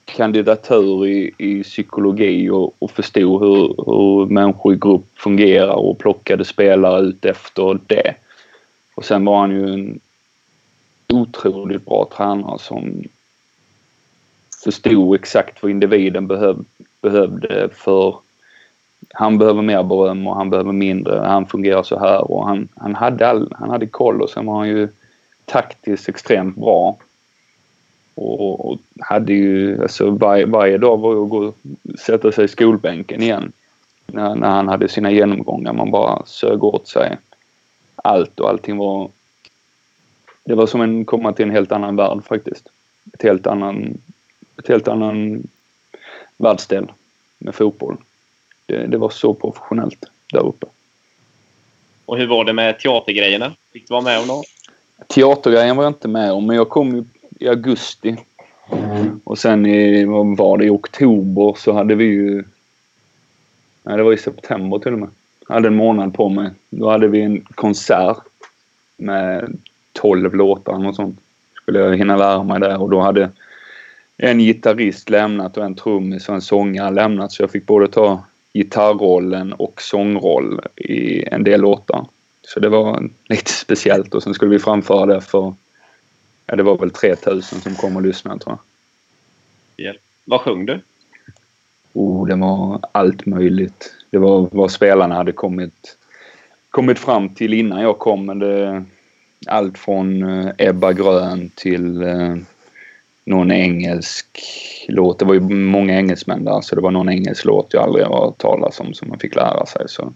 kandidatur 0.05 1.07
i, 1.07 1.33
i 1.39 1.63
psykologi 1.63 2.51
och, 2.51 2.75
och 2.79 2.91
förstod 2.91 3.41
hur, 3.43 3.75
hur 3.87 4.27
människor 4.27 4.75
i 4.75 4.77
grupp 4.77 5.07
fungerar 5.15 5.75
och 5.75 5.99
plockade 5.99 6.45
spelare 6.45 7.01
ut 7.01 7.25
efter 7.25 7.79
det. 7.87 8.15
Och 8.95 9.05
sen 9.05 9.25
var 9.25 9.41
han 9.41 9.51
ju 9.51 9.75
en 9.75 10.01
otroligt 11.09 11.85
bra 11.85 12.09
tränare 12.17 12.59
som 12.59 13.05
förstod 14.65 15.15
exakt 15.15 15.63
vad 15.63 15.71
individen 15.71 16.27
behöv, 16.27 16.65
behövde 17.03 17.69
för 17.73 18.17
han 19.11 19.39
behöver 19.39 19.63
mer 19.63 19.83
beröm 19.83 20.27
och 20.27 20.37
han 20.37 20.51
behöver 20.51 20.73
mindre. 20.73 21.21
Han 21.27 21.47
fungerar 21.47 21.83
så 21.83 21.99
här 21.99 22.31
och 22.31 22.47
han, 22.47 22.69
han, 22.77 22.95
hade, 22.95 23.29
all, 23.29 23.53
han 23.59 23.71
hade 23.71 23.87
koll 23.87 24.23
och 24.23 24.31
sen 24.31 24.47
var 24.47 24.59
han 24.59 24.69
ju 24.69 24.89
taktiskt 25.45 26.09
extremt 26.09 26.57
bra. 26.57 26.97
Och, 28.15 28.71
och 28.71 28.79
hade 29.01 29.33
ju, 29.33 29.83
alltså 29.83 30.11
var, 30.11 30.47
varje 30.47 30.79
dag 30.79 30.97
var 30.97 31.15
ju 31.15 31.25
att 31.25 31.31
gå 31.31 31.53
sätta 31.99 32.33
sig 32.33 32.45
i 32.45 32.49
skolbänken 32.49 33.23
igen. 33.23 33.53
När, 34.07 34.35
när 34.35 34.51
han 34.51 34.69
hade 34.69 34.89
sina 34.89 35.11
genomgångar. 35.11 35.73
Man 35.73 35.91
bara 35.91 36.23
sög 36.27 36.65
åt 36.65 36.89
sig 36.89 37.19
allt 37.97 38.41
och 38.41 38.49
allting 38.49 38.77
var 38.77 39.11
det 40.45 40.55
var 40.55 40.67
som 40.67 41.01
att 41.01 41.07
komma 41.07 41.33
till 41.33 41.45
en 41.45 41.51
helt 41.51 41.73
annan 41.73 41.97
värld 41.97 42.25
faktiskt. 42.25 42.69
Ett 43.13 43.23
helt 43.23 43.47
annan, 43.47 43.99
ett 44.59 44.69
helt 44.69 44.89
annan 44.89 45.43
världsdel 46.37 46.87
med 47.39 47.55
fotboll. 47.55 47.97
Det, 48.67 48.87
det 48.87 48.99
var 48.99 49.11
så 49.11 49.35
professionellt 49.35 50.05
där 50.33 50.47
uppe. 50.47 50.67
Och 52.05 52.19
hur 52.19 52.27
var 52.27 52.45
det 52.45 52.53
med 52.53 52.79
teatergrejerna? 52.79 53.53
Fick 53.73 53.89
du 53.89 53.93
vara 53.93 54.03
med 54.03 54.21
om 54.21 54.27
något? 54.27 54.47
Teatergrejen 55.07 55.77
var 55.77 55.85
jag 55.85 55.91
inte 55.91 56.09
med 56.09 56.33
om, 56.33 56.47
men 56.47 56.57
jag 56.57 56.69
kom 56.69 56.97
ju 56.97 57.05
i 57.41 57.49
augusti. 57.49 58.17
Och 59.25 59.39
sen 59.39 59.67
i, 59.67 60.05
vad 60.05 60.37
var 60.37 60.59
det, 60.59 60.65
i 60.65 60.71
oktober 60.71 61.55
så 61.59 61.73
hade 61.73 61.95
vi 61.95 62.05
ju... 62.05 62.45
Nej, 63.83 63.97
det 63.97 64.03
var 64.03 64.13
i 64.13 64.19
september 64.19 64.79
till 64.79 64.93
och 64.93 64.99
med. 64.99 65.09
Jag 65.49 65.55
hade 65.55 65.69
en 65.69 65.77
månad 65.77 66.15
på 66.15 66.29
mig. 66.29 66.51
Då 66.71 66.91
hade 66.91 67.09
vi 67.09 67.21
en 67.21 67.41
konsert 67.41 68.23
med 68.97 69.59
12 69.93 70.35
låtar 70.35 70.87
och 70.87 70.97
sånt. 70.97 71.21
Skulle 71.63 71.79
jag 71.79 71.97
hinna 71.97 72.17
lära 72.17 72.43
mig 72.43 72.61
där 72.61 72.83
och 72.83 72.91
då 72.91 73.01
hade 73.01 73.31
en 74.17 74.39
gitarrist 74.39 75.11
lämnat 75.11 75.57
och 75.57 75.65
en 75.65 75.75
trummis 75.75 76.29
och 76.29 76.35
en 76.35 76.43
sångare 76.43 76.91
lämnat 76.91 77.33
så 77.33 77.43
jag 77.43 77.51
fick 77.51 77.67
både 77.67 77.89
ta 77.89 78.25
gitarrollen 78.53 79.53
och 79.53 79.83
sångroll 79.83 80.61
i 80.77 81.25
en 81.29 81.45
del 81.45 81.61
låtar. 81.61 82.07
Så 82.43 82.61
det 82.61 82.69
var 82.69 83.09
lite 83.29 83.51
speciellt 83.51 84.15
och 84.15 84.23
sen 84.23 84.35
skulle 84.35 84.51
vi 84.51 84.59
framföra 84.59 85.07
det 85.07 85.21
för, 85.21 85.55
ja 86.47 86.57
det 86.57 86.63
var 86.63 86.79
väl 86.79 86.91
3000 86.91 87.61
som 87.61 87.75
kom 87.75 87.97
och 87.97 88.03
lyssnade 88.03 88.41
tror 88.41 88.59
jag. 89.77 89.85
Yeah. 89.85 89.97
Vad 90.25 90.41
sjöng 90.41 90.67
du? 90.67 90.81
Oh, 91.93 92.27
det 92.27 92.37
var 92.37 92.81
allt 92.93 93.27
möjligt. 93.27 93.95
Det 94.11 94.19
var 94.19 94.49
vad 94.53 94.71
spelarna 94.71 95.15
hade 95.15 95.33
kommit, 95.33 95.97
kommit 96.71 96.99
fram 96.99 97.29
till 97.29 97.55
innan 97.55 97.83
jag 97.83 97.99
kom. 97.99 98.27
Men 98.27 98.39
det, 98.39 98.85
allt 99.47 99.79
från 99.79 100.23
uh, 100.23 100.53
Ebba 100.59 100.93
Grön 100.93 101.51
till 101.55 102.03
uh, 102.03 102.37
någon 103.25 103.53
engelsk 103.53 104.27
låt. 104.89 105.19
Det 105.19 105.25
var 105.25 105.35
ju 105.35 105.41
många 105.41 105.97
engelsmän 105.99 106.45
där 106.45 106.61
så 106.61 106.75
det 106.75 106.81
var 106.81 106.91
någon 106.91 107.09
engelsk 107.09 107.45
låt 107.45 107.73
jag 107.73 107.83
aldrig 107.83 108.07
har 108.07 108.25
hört 108.25 108.39
talas 108.39 108.81
om 108.81 108.95
som 108.95 109.09
man 109.09 109.19
fick 109.19 109.35
lära 109.35 109.67
sig. 109.67 109.89
Så, 109.89 110.13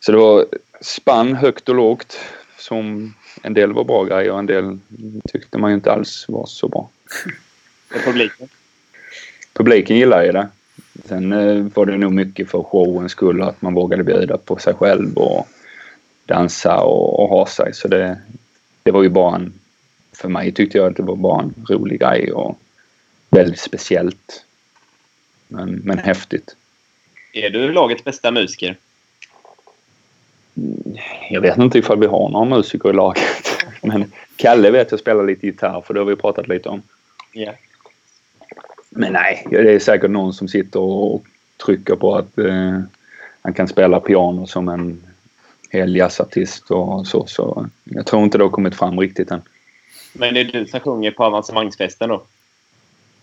så 0.00 0.12
det 0.12 0.18
var 0.18 0.46
spann 0.80 1.34
högt 1.34 1.68
och 1.68 1.74
lågt. 1.74 2.18
Som 2.58 3.14
en 3.42 3.54
del 3.54 3.72
var 3.72 3.84
bra 3.84 4.04
grejer 4.04 4.32
och 4.32 4.38
en 4.38 4.46
del 4.46 4.78
tyckte 5.32 5.58
man 5.58 5.70
ju 5.70 5.74
inte 5.74 5.92
alls 5.92 6.24
var 6.28 6.46
så 6.46 6.68
bra. 6.68 6.88
Och 7.94 8.04
publiken? 8.04 8.48
Publiken 9.52 9.96
gillar 9.96 10.24
ju 10.24 10.32
det. 10.32 10.48
Sen 11.04 11.32
eh, 11.32 11.66
var 11.74 11.86
det 11.86 11.96
nog 11.96 12.12
mycket 12.12 12.50
för 12.50 12.62
showens 12.62 13.12
skull 13.12 13.42
att 13.42 13.62
man 13.62 13.74
vågade 13.74 14.04
bjuda 14.04 14.36
på 14.36 14.56
sig 14.56 14.74
själv 14.74 15.18
och 15.18 15.48
dansa 16.26 16.80
och, 16.80 17.22
och 17.22 17.28
ha 17.28 17.46
sig. 17.46 17.74
Så 17.74 17.88
det, 17.88 18.18
det 18.82 18.90
var 18.90 19.02
ju 19.02 19.08
bara 19.08 19.36
en... 19.36 19.52
För 20.12 20.28
mig 20.28 20.52
tyckte 20.52 20.78
jag 20.78 20.86
att 20.86 20.96
det 20.96 21.02
var 21.02 21.16
bara 21.16 21.42
en 21.42 21.54
rolig 21.68 22.00
grej 22.00 22.32
och 22.32 22.58
väldigt 23.30 23.60
speciellt. 23.60 24.44
Men, 25.48 25.80
men 25.84 25.98
häftigt. 25.98 26.56
Är 27.32 27.50
du 27.50 27.72
lagets 27.72 28.04
bästa 28.04 28.30
musiker? 28.30 28.76
Jag 31.30 31.40
vet 31.40 31.58
inte 31.58 31.78
ifall 31.78 32.00
vi 32.00 32.06
har 32.06 32.28
några 32.28 32.56
musiker 32.56 32.90
i 32.90 32.92
laget. 32.92 33.22
Men 33.82 34.12
Kalle 34.36 34.70
vet 34.70 34.90
jag 34.90 35.00
spelar 35.00 35.24
lite 35.24 35.46
gitarr 35.46 35.80
för 35.80 35.94
det 35.94 36.00
har 36.00 36.04
vi 36.04 36.16
pratat 36.16 36.48
lite 36.48 36.68
om. 36.68 36.82
Yeah. 37.32 37.54
Men 38.90 39.12
nej, 39.12 39.46
det 39.50 39.74
är 39.74 39.78
säkert 39.78 40.10
någon 40.10 40.34
som 40.34 40.48
sitter 40.48 40.80
och 40.80 41.24
trycker 41.66 41.96
på 41.96 42.16
att 42.16 42.38
eh, 42.38 42.80
han 43.42 43.52
kan 43.54 43.68
spela 43.68 44.00
piano 44.00 44.46
som 44.46 44.68
en 44.68 45.02
hel 45.70 45.96
jazzartist 45.96 46.70
och 46.70 47.06
så. 47.06 47.26
Så 47.26 47.66
jag 47.84 48.06
tror 48.06 48.22
inte 48.22 48.38
det 48.38 48.44
har 48.44 48.50
kommit 48.50 48.74
fram 48.74 49.00
riktigt 49.00 49.30
än. 49.30 49.42
Men 50.12 50.34
det 50.34 50.40
är 50.40 50.44
du 50.44 50.66
som 50.66 50.80
sjunger 50.80 51.10
på 51.10 51.24
avancemangsfesten 51.24 52.08
då? 52.08 52.22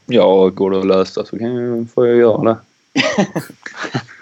Ja, 0.06 0.50
går 0.50 0.72
det 0.72 0.80
att 0.80 0.86
lösa 0.86 1.26
så 1.26 1.40
kan 1.40 1.56
jag, 1.56 1.90
får 1.90 2.08
jag 2.08 2.18
göra 2.18 2.44
det. 2.44 2.58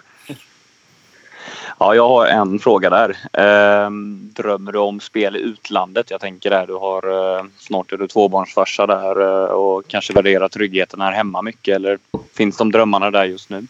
Ja, 1.81 1.95
jag 1.95 2.07
har 2.07 2.27
en 2.27 2.59
fråga 2.59 2.89
där. 2.89 3.17
Ehm, 3.33 4.29
drömmer 4.33 4.71
du 4.71 4.79
om 4.79 4.99
spel 4.99 5.35
i 5.35 5.39
utlandet? 5.39 6.11
Jag 6.11 6.21
tänker 6.21 6.49
där 6.49 6.67
du 6.67 6.73
har 6.73 7.37
eh, 7.37 7.45
snart 7.57 7.91
är 7.91 7.97
du 7.97 8.07
tvåbarnsfarsa 8.07 8.87
där 8.87 9.21
eh, 9.21 9.49
och 9.49 9.87
kanske 9.87 10.13
värderar 10.13 10.49
tryggheten 10.49 11.01
här 11.01 11.11
hemma 11.11 11.41
mycket 11.41 11.75
eller 11.75 11.99
finns 12.33 12.57
de 12.57 12.71
drömmarna 12.71 13.11
där 13.11 13.25
just 13.25 13.49
nu? 13.49 13.67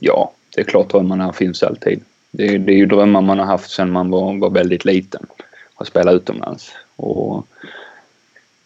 Ja, 0.00 0.32
det 0.54 0.60
är 0.60 0.64
klart 0.64 0.90
drömmarna 0.90 1.32
finns 1.32 1.62
alltid. 1.62 2.00
Det 2.30 2.54
är, 2.54 2.58
det 2.58 2.72
är 2.72 2.76
ju 2.76 2.86
drömmar 2.86 3.20
man 3.20 3.38
har 3.38 3.46
haft 3.46 3.70
sedan 3.70 3.92
man 3.92 4.10
var, 4.10 4.38
var 4.38 4.50
väldigt 4.50 4.84
liten. 4.84 5.26
Att 5.74 5.86
spela 5.86 6.12
utomlands. 6.12 6.72
Och, 6.96 7.46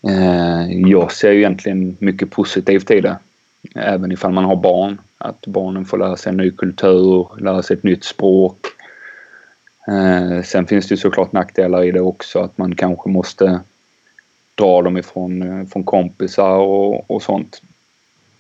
eh, 0.09 0.73
jag 0.91 1.13
ser 1.13 1.33
ju 1.33 1.39
egentligen 1.39 1.97
mycket 2.01 2.31
positivt 2.31 2.91
i 2.91 3.01
det. 3.01 3.19
Även 3.75 4.13
ifall 4.13 4.33
man 4.33 4.45
har 4.45 4.57
barn. 4.57 4.99
Att 5.25 5.47
barnen 5.47 5.85
får 5.85 5.99
lära 5.99 6.17
sig 6.17 6.31
en 6.31 6.37
ny 6.37 6.51
kultur, 6.51 7.27
lära 7.41 7.63
sig 7.63 7.77
ett 7.77 7.83
nytt 7.83 8.05
språk. 8.05 8.67
Eh, 9.89 10.43
sen 10.43 10.67
finns 10.67 10.89
det 10.89 10.97
såklart 10.97 11.33
nackdelar 11.33 11.85
i 11.85 11.91
det 11.91 12.01
också 12.01 12.39
att 12.39 12.59
man 12.59 12.75
kanske 12.75 13.09
måste 13.09 13.61
dra 14.55 14.83
dem 14.83 14.97
ifrån 14.97 15.43
eh, 15.43 15.67
från 15.67 15.85
kompisar 15.85 16.57
och, 16.57 17.11
och 17.11 17.23
sånt. 17.23 17.63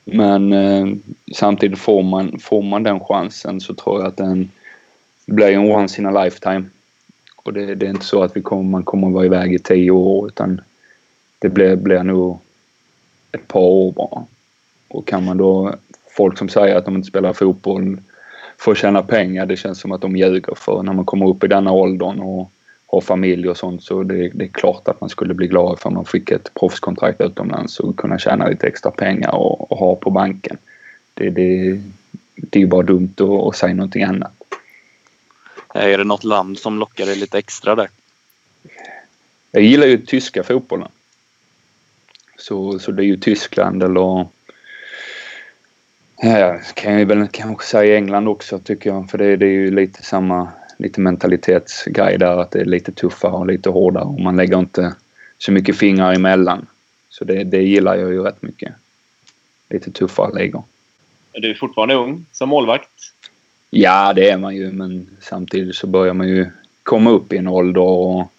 Men 0.04 0.52
eh, 0.52 0.86
samtidigt 1.34 1.78
får 1.78 2.02
man, 2.02 2.38
får 2.38 2.62
man 2.62 2.82
den 2.82 3.00
chansen 3.00 3.60
så 3.60 3.74
tror 3.74 4.00
jag 4.00 4.08
att 4.08 4.16
den 4.16 4.50
blir 5.26 5.52
en 5.52 5.72
once 5.72 6.00
in 6.00 6.06
a 6.06 6.24
lifetime. 6.24 6.64
Och 7.36 7.52
det, 7.52 7.74
det 7.74 7.86
är 7.86 7.90
inte 7.90 8.04
så 8.04 8.22
att 8.22 8.36
vi 8.36 8.42
kommer, 8.42 8.70
man 8.70 8.84
kommer 8.84 9.06
att 9.06 9.14
vara 9.14 9.24
iväg 9.24 9.54
i 9.54 9.58
tio 9.58 9.90
år 9.90 10.26
utan 10.26 10.60
det 11.38 11.48
blir, 11.48 11.76
blir 11.76 12.02
nog 12.02 12.38
ett 13.32 13.48
par 13.48 13.60
år 13.60 13.92
bara. 13.92 14.24
Och 14.88 15.06
kan 15.06 15.24
man 15.24 15.36
då, 15.36 15.74
folk 16.16 16.38
som 16.38 16.48
säger 16.48 16.76
att 16.76 16.84
de 16.84 16.96
inte 16.96 17.08
spelar 17.08 17.32
fotboll 17.32 17.98
för 18.58 18.72
att 18.72 18.78
tjäna 18.78 19.02
pengar, 19.02 19.46
det 19.46 19.56
känns 19.56 19.80
som 19.80 19.92
att 19.92 20.00
de 20.00 20.16
ljuger 20.16 20.54
för 20.54 20.82
när 20.82 20.92
man 20.92 21.04
kommer 21.04 21.28
upp 21.28 21.44
i 21.44 21.46
denna 21.46 21.72
åldern 21.72 22.20
och 22.20 22.50
har 22.86 23.00
familj 23.00 23.48
och 23.48 23.56
sånt 23.56 23.84
så 23.84 24.02
det, 24.02 24.28
det 24.28 24.44
är 24.44 24.48
klart 24.48 24.88
att 24.88 25.00
man 25.00 25.10
skulle 25.10 25.34
bli 25.34 25.46
glad 25.46 25.78
för 25.78 25.90
man 25.90 26.04
fick 26.04 26.30
ett 26.30 26.54
proffskontrakt 26.54 27.20
utomlands 27.20 27.80
och 27.80 27.96
kunna 27.96 28.18
tjäna 28.18 28.48
lite 28.48 28.66
extra 28.66 28.90
pengar 28.90 29.34
och, 29.34 29.72
och 29.72 29.78
ha 29.78 29.94
på 29.94 30.10
banken. 30.10 30.58
Det, 31.14 31.30
det, 31.30 31.80
det 32.36 32.58
är 32.58 32.60
ju 32.60 32.66
bara 32.66 32.82
dumt 32.82 33.14
att, 33.16 33.48
att 33.48 33.56
säga 33.56 33.74
någonting 33.74 34.02
annat. 34.02 34.32
Är 35.74 35.98
det 35.98 36.04
något 36.04 36.24
land 36.24 36.58
som 36.58 36.78
lockar 36.78 37.06
dig 37.06 37.16
lite 37.16 37.38
extra 37.38 37.74
där? 37.74 37.88
Jag 39.50 39.62
gillar 39.62 39.86
ju 39.86 39.98
tyska 39.98 40.42
fotbollen. 40.42 40.88
Så, 42.38 42.78
så 42.78 42.92
det 42.92 43.02
är 43.02 43.06
ju 43.06 43.16
Tyskland 43.16 43.82
eller 43.82 44.26
Ja, 46.24 46.58
kan 46.74 46.98
jag 46.98 47.06
väl 47.06 47.28
kanske 47.28 47.66
säga 47.66 47.96
England 47.96 48.28
också 48.28 48.58
tycker 48.58 48.90
jag. 48.90 49.10
För 49.10 49.18
det, 49.18 49.36
det 49.36 49.46
är 49.46 49.50
ju 49.50 49.70
lite 49.70 50.02
samma 50.02 50.48
lite 50.76 51.00
mentalitetsgrej 51.00 52.18
där. 52.18 52.36
Att 52.36 52.50
det 52.50 52.60
är 52.60 52.64
lite 52.64 52.92
tuffare 52.92 53.32
och 53.32 53.46
lite 53.46 53.70
hårdare 53.70 54.04
och 54.04 54.20
man 54.20 54.36
lägger 54.36 54.58
inte 54.58 54.94
så 55.38 55.52
mycket 55.52 55.76
fingrar 55.76 56.14
emellan. 56.14 56.66
Så 57.08 57.24
det, 57.24 57.44
det 57.44 57.62
gillar 57.62 57.96
jag 57.96 58.12
ju 58.12 58.22
rätt 58.22 58.42
mycket. 58.42 58.72
Lite 59.68 59.90
tuffare 59.90 60.42
ligor. 60.42 60.64
Är 61.32 61.40
du 61.40 61.54
fortfarande 61.54 61.94
ung 61.94 62.26
som 62.32 62.48
målvakt? 62.48 62.90
Ja, 63.70 64.12
det 64.12 64.30
är 64.30 64.38
man 64.38 64.56
ju. 64.56 64.72
Men 64.72 65.06
samtidigt 65.20 65.76
så 65.76 65.86
börjar 65.86 66.14
man 66.14 66.28
ju 66.28 66.50
komma 66.82 67.10
upp 67.10 67.32
i 67.32 67.36
en 67.36 67.48
ålder 67.48 67.80
och 67.80 68.32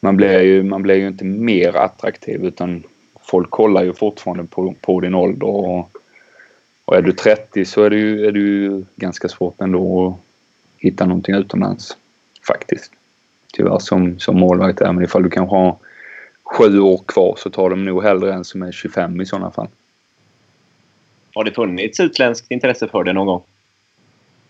man 0.00 0.16
blir 0.16 0.40
ju, 0.40 0.62
man 0.62 0.82
blir 0.82 0.94
ju 0.94 1.08
inte 1.08 1.24
mer 1.24 1.76
attraktiv 1.76 2.44
utan 2.44 2.82
folk 3.20 3.50
kollar 3.50 3.84
ju 3.84 3.92
fortfarande 3.92 4.44
på, 4.44 4.74
på 4.80 5.00
din 5.00 5.14
ålder. 5.14 5.46
Och, 5.46 5.90
och 6.84 6.96
är 6.96 7.02
du 7.02 7.12
30 7.12 7.64
så 7.64 7.82
är 7.82 7.90
det 7.90 7.96
ju, 7.96 8.26
är 8.26 8.32
det 8.32 8.38
ju 8.38 8.84
ganska 8.96 9.28
svårt 9.28 9.60
ändå 9.60 10.08
att 10.08 10.14
hitta 10.78 11.06
någonting 11.06 11.34
utomlands. 11.34 11.96
Faktiskt. 12.46 12.92
Tyvärr 13.52 13.78
som, 13.78 14.18
som 14.18 14.36
målvakt 14.36 14.80
är. 14.80 14.92
Men 14.92 15.04
ifall 15.04 15.22
du 15.22 15.30
kanske 15.30 15.56
har 15.56 15.76
sju 16.42 16.80
år 16.80 17.00
kvar 17.06 17.34
så 17.38 17.50
tar 17.50 17.70
de 17.70 17.84
nog 17.84 18.02
hellre 18.02 18.34
en 18.34 18.44
som 18.44 18.62
är 18.62 18.72
25 18.72 19.20
i 19.20 19.26
sådana 19.26 19.50
fall. 19.50 19.68
Har 21.34 21.44
det 21.44 21.52
funnits 21.52 22.00
utländskt 22.00 22.50
intresse 22.50 22.88
för 22.88 23.04
det 23.04 23.12
någon 23.12 23.26
gång? 23.26 23.42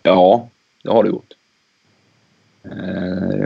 Ja, 0.03 0.49
det 0.83 0.89
har 0.91 1.03
det 1.03 1.09
gjort. 1.09 1.33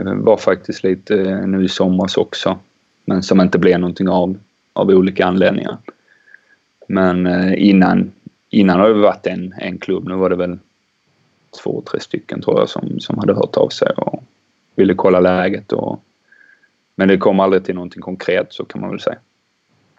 Det 0.04 0.14
var 0.14 0.36
faktiskt 0.36 0.84
lite 0.84 1.46
nu 1.46 1.64
i 1.64 1.68
somras 1.68 2.16
också. 2.16 2.58
Men 3.04 3.22
som 3.22 3.40
inte 3.40 3.58
blev 3.58 3.80
någonting 3.80 4.08
av, 4.08 4.38
av 4.72 4.88
olika 4.88 5.26
anledningar. 5.26 5.76
Men 6.88 7.26
innan, 7.54 8.12
innan 8.50 8.80
har 8.80 8.88
det 8.88 8.94
varit 8.94 9.26
en, 9.26 9.54
en 9.58 9.78
klubb. 9.78 10.08
Nu 10.08 10.14
var 10.14 10.30
det 10.30 10.36
väl 10.36 10.58
två, 11.62 11.82
tre 11.90 12.00
stycken 12.00 12.42
tror 12.42 12.58
jag 12.58 12.68
som, 12.68 13.00
som 13.00 13.18
hade 13.18 13.34
hört 13.34 13.56
av 13.56 13.68
sig 13.68 13.88
och 13.96 14.22
ville 14.74 14.94
kolla 14.94 15.20
läget. 15.20 15.72
Och, 15.72 16.02
men 16.94 17.08
det 17.08 17.16
kom 17.16 17.40
aldrig 17.40 17.64
till 17.64 17.74
någonting 17.74 18.02
konkret 18.02 18.52
så 18.52 18.64
kan 18.64 18.80
man 18.80 18.90
väl 18.90 19.00
säga. 19.00 19.18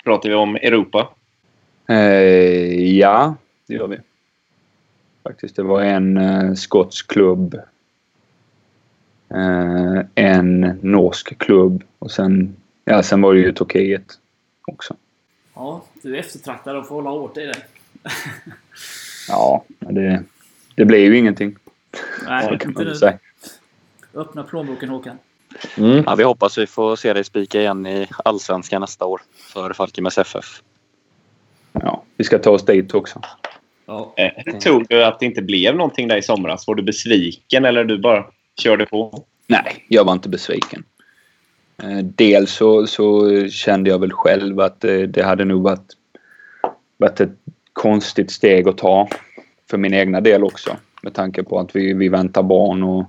Pratar 0.04 0.30
vi 0.30 0.36
om 0.36 0.56
Europa? 0.56 1.10
Eh, 1.88 2.98
ja, 2.98 3.36
det 3.68 3.74
gör 3.74 3.88
vi. 3.88 3.98
Faktiskt, 5.24 5.56
det 5.56 5.64
var 5.64 5.82
en 5.82 6.18
eh, 6.18 6.54
skotsk 6.54 7.12
klubb 7.12 7.62
Eh, 9.34 10.06
en 10.16 10.60
norsk 10.82 11.38
klubb 11.38 11.84
och 12.00 12.12
sen, 12.12 12.56
ja, 12.86 13.04
sen 13.04 13.22
var 13.22 13.34
det 13.34 13.40
ju 13.40 13.52
Turkiet 13.52 14.20
också. 14.68 14.96
Ja, 15.54 15.84
du 16.02 16.16
är 16.16 16.20
eftertraktad 16.20 16.78
och 16.78 16.88
får 16.88 16.96
hålla 16.96 17.10
hårt 17.10 17.38
i 17.38 17.46
det. 17.46 17.58
Ja, 19.28 19.64
det, 19.80 20.24
det 20.76 20.86
blev 20.86 21.00
ju 21.14 21.18
ingenting. 21.18 21.56
Nej, 22.26 22.44
så 22.44 22.58
kan 22.58 22.70
inte 22.70 22.84
man 22.84 22.88
nu. 22.88 22.96
säga. 22.96 23.20
Öppna 24.14 24.44
plånboken 24.44 24.90
Håkan. 24.90 25.18
Mm. 25.78 26.04
Ja, 26.06 26.16
vi 26.16 26.24
hoppas 26.24 26.58
vi 26.58 26.68
får 26.68 26.96
se 26.96 27.14
dig 27.14 27.24
spika 27.24 27.62
igen 27.62 27.86
i 27.88 28.08
Allsvenskan 28.26 28.82
nästa 28.82 29.06
år 29.06 29.22
för 29.54 29.74
Falkenbergs 29.74 30.18
FF. 30.18 30.62
Ja, 31.72 32.04
vi 32.18 32.24
ska 32.24 32.40
ta 32.40 32.50
oss 32.50 32.66
dit 32.66 32.94
också. 32.94 33.22
Ja. 33.86 34.14
Eh, 34.18 34.32
Hur 34.46 34.60
tog 34.60 34.86
du 34.90 35.04
att 35.04 35.20
det 35.20 35.26
inte 35.26 35.42
blev 35.42 35.76
någonting 35.76 36.08
där 36.08 36.18
i 36.18 36.22
somras? 36.22 36.68
Var 36.68 36.76
du 36.76 36.84
besviken 36.84 37.66
eller 37.66 37.84
du 37.84 37.98
bara 37.98 38.26
körde 38.58 38.86
på? 38.86 39.24
Nej, 39.48 39.86
jag 39.88 40.06
var 40.06 40.14
inte 40.14 40.30
besviken. 40.30 40.84
Eh, 41.84 41.98
Dels 42.04 42.52
så, 42.52 42.88
så 42.88 43.30
kände 43.50 43.90
jag 43.90 44.00
väl 44.00 44.12
själv 44.12 44.60
att 44.60 44.84
eh, 44.84 44.98
det 45.00 45.24
hade 45.24 45.46
nog 45.46 45.64
varit, 45.64 45.88
varit 46.98 47.20
ett 47.20 47.32
konstigt 47.74 48.32
steg 48.32 48.68
att 48.68 48.78
ta. 48.78 49.08
För 49.70 49.78
min 49.78 49.94
egna 49.94 50.22
del 50.22 50.44
också. 50.44 50.78
Med 51.04 51.14
tanke 51.14 51.44
på 51.44 51.60
att 51.60 51.76
vi, 51.76 51.94
vi 51.94 52.10
väntar 52.10 52.44
barn 52.44 52.84
och 52.84 53.06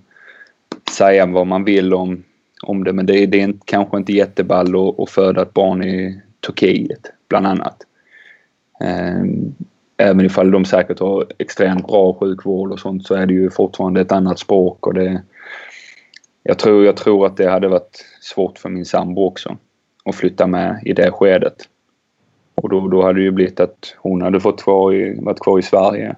säga 0.91 1.27
vad 1.27 1.47
man 1.47 1.65
vill 1.65 1.95
om, 1.95 2.23
om 2.63 2.85
det. 2.85 2.93
Men 2.93 3.07
det, 3.07 3.19
är- 3.19 3.27
det 3.27 3.43
är 3.43 3.55
kanske 3.65 3.97
inte 3.97 4.13
jätteball 4.13 4.89
att, 4.89 5.01
att 5.01 5.11
föda 5.11 5.43
ett 5.43 5.55
barn 5.55 5.85
i 5.85 6.21
Turkiet, 6.47 7.13
bland 7.29 7.47
annat. 7.47 7.77
Ehm, 8.81 9.55
även 9.97 10.27
ifall 10.27 10.51
de 10.51 10.65
säkert 10.65 10.99
har 11.01 11.27
extremt 11.39 11.87
bra 11.87 12.15
sjukvård 12.15 12.73
och 12.73 12.81
sånt 12.81 13.07
så 13.07 13.15
är 13.15 13.27
det 13.27 13.35
ju 13.35 13.51
fortfarande 13.51 14.01
ett 14.01 14.13
annat 14.13 14.39
språk 14.39 14.87
och 14.87 14.95
det, 14.95 15.23
jag 16.43 16.59
tror, 16.59 16.85
jag 16.85 16.97
tror 16.97 17.27
att 17.27 17.37
det 17.37 17.51
hade 17.51 17.69
varit 17.69 18.05
svårt 18.21 18.59
för 18.59 18.69
min 18.69 18.85
sambo 18.85 19.27
också 19.27 19.57
att 20.05 20.15
flytta 20.15 20.47
med 20.47 20.83
i 20.85 20.93
det 20.93 21.11
skedet. 21.11 21.69
Och 22.55 22.69
då, 22.69 22.89
då 22.89 23.03
hade 23.03 23.19
det 23.19 23.25
ju 23.25 23.31
blivit 23.31 23.61
att 23.61 23.97
hon 23.99 24.23
hade 24.23 24.41
fått 24.41 24.63
kvar 24.63 24.95
i, 24.95 25.21
varit 25.21 25.41
kvar 25.41 25.59
i 25.59 25.63
Sverige. 25.63 26.17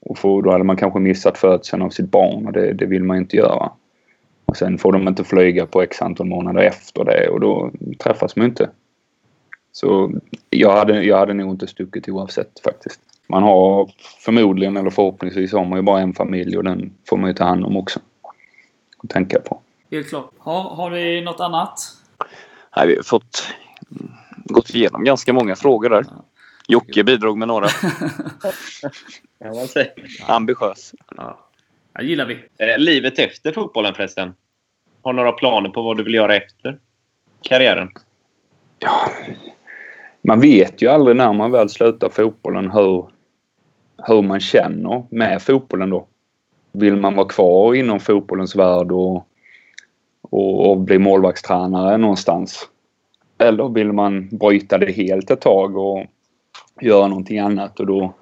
Och 0.00 0.18
för, 0.18 0.42
då 0.42 0.50
hade 0.50 0.64
man 0.64 0.76
kanske 0.76 0.98
missat 0.98 1.38
födseln 1.38 1.82
av 1.82 1.90
sitt 1.90 2.10
barn 2.10 2.46
och 2.46 2.52
det, 2.52 2.72
det 2.72 2.86
vill 2.86 3.04
man 3.04 3.16
inte 3.16 3.36
göra. 3.36 3.72
Och 4.44 4.56
sen 4.56 4.78
får 4.78 4.92
de 4.92 5.08
inte 5.08 5.24
flyga 5.24 5.66
på 5.66 5.82
x 5.82 6.02
antal 6.02 6.26
månader 6.26 6.62
efter 6.62 7.04
det 7.04 7.28
och 7.28 7.40
då 7.40 7.70
träffas 7.98 8.36
man 8.36 8.46
inte. 8.46 8.70
Så 9.72 10.12
jag 10.50 10.76
hade, 10.76 11.02
jag 11.02 11.18
hade 11.18 11.34
nog 11.34 11.50
inte 11.50 11.66
stuckit 11.66 12.08
oavsett 12.08 12.60
faktiskt. 12.64 13.00
Man 13.26 13.42
har 13.42 13.90
förmodligen 14.24 14.76
eller 14.76 14.90
förhoppningsvis 14.90 15.52
har 15.52 15.64
man 15.64 15.78
ju 15.78 15.82
bara 15.82 16.00
en 16.00 16.14
familj 16.14 16.56
och 16.56 16.64
den 16.64 16.92
får 17.08 17.16
man 17.16 17.30
ju 17.30 17.34
ta 17.34 17.44
hand 17.44 17.64
om 17.64 17.76
också. 17.76 18.00
Och 18.98 19.08
tänka 19.08 19.40
på. 19.40 19.60
Helt 19.90 20.08
klart. 20.08 20.30
Ha, 20.38 20.74
har 20.74 20.90
vi 20.90 21.20
något 21.20 21.40
annat? 21.40 21.78
Nej, 22.76 22.86
vi 22.86 22.96
har 22.96 23.02
fått 23.02 23.48
gått 24.52 24.74
igenom 24.74 25.04
ganska 25.04 25.32
många 25.32 25.56
frågor 25.56 25.90
där. 25.90 26.04
Jocke 26.68 27.04
bidrog 27.04 27.38
med 27.38 27.48
några. 27.48 27.68
Ambitiös. 30.26 30.94
Ja. 31.16 31.48
Det 31.92 32.04
gillar 32.04 32.26
vi. 32.26 32.34
Eh, 32.34 32.78
Livet 32.78 33.18
efter 33.18 33.52
fotbollen 33.52 33.94
förresten. 33.94 34.34
Har 35.02 35.12
du 35.12 35.16
några 35.16 35.32
planer 35.32 35.68
på 35.68 35.82
vad 35.82 35.96
du 35.96 36.04
vill 36.04 36.14
göra 36.14 36.36
efter 36.36 36.78
karriären? 37.42 37.88
Ja, 38.78 39.10
man 40.22 40.40
vet 40.40 40.82
ju 40.82 40.88
aldrig 40.88 41.16
när 41.16 41.32
man 41.32 41.50
väl 41.50 41.68
slutar 41.68 42.08
fotbollen 42.08 42.70
hur, 42.70 43.06
hur 44.06 44.22
man 44.22 44.40
känner 44.40 45.06
med 45.10 45.42
fotbollen 45.42 45.90
då. 45.90 46.06
Vill 46.72 46.96
man 46.96 47.14
vara 47.14 47.28
kvar 47.28 47.74
inom 47.74 48.00
fotbollens 48.00 48.56
värld 48.56 48.92
och, 48.92 49.26
och, 50.22 50.70
och 50.70 50.80
bli 50.80 50.98
målvaktstränare 50.98 51.96
någonstans? 51.96 52.68
Eller 53.42 53.68
vill 53.68 53.92
man 53.92 54.28
bryta 54.28 54.78
det 54.78 54.92
helt 54.92 55.30
ett 55.30 55.40
tag 55.40 55.76
och 55.76 56.06
göra 56.80 57.08
någonting 57.08 57.38
annat? 57.38 57.80
Och 57.80 57.86
då 57.86 58.12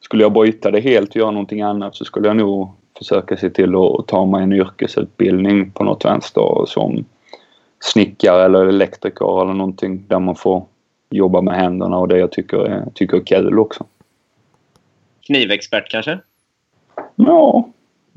skulle 0.00 0.22
jag 0.22 0.32
bryta 0.32 0.70
det 0.70 0.80
helt 0.80 1.10
och 1.10 1.16
göra 1.16 1.30
någonting 1.30 1.62
annat 1.62 1.96
så 1.96 2.04
skulle 2.04 2.28
jag 2.28 2.36
nog 2.36 2.70
försöka 2.98 3.36
se 3.36 3.50
till 3.50 3.74
att 3.74 4.06
ta 4.06 4.26
mig 4.26 4.42
en 4.42 4.52
yrkesutbildning 4.52 5.70
på 5.70 5.84
något 5.84 6.04
vänster 6.04 6.64
som 6.66 7.04
snickare 7.80 8.44
eller 8.44 8.66
elektriker 8.66 9.42
eller 9.42 9.54
någonting 9.54 10.04
där 10.08 10.18
man 10.18 10.36
får 10.36 10.64
jobba 11.10 11.40
med 11.40 11.54
händerna 11.54 11.98
och 11.98 12.08
det 12.08 12.18
jag 12.18 12.32
tycker 12.32 12.58
är, 12.58 12.90
tycker 12.94 13.16
är 13.16 13.24
kul 13.24 13.58
också. 13.58 13.84
Knivexpert 15.26 15.90
kanske? 15.90 16.18
Ja, 17.16 17.68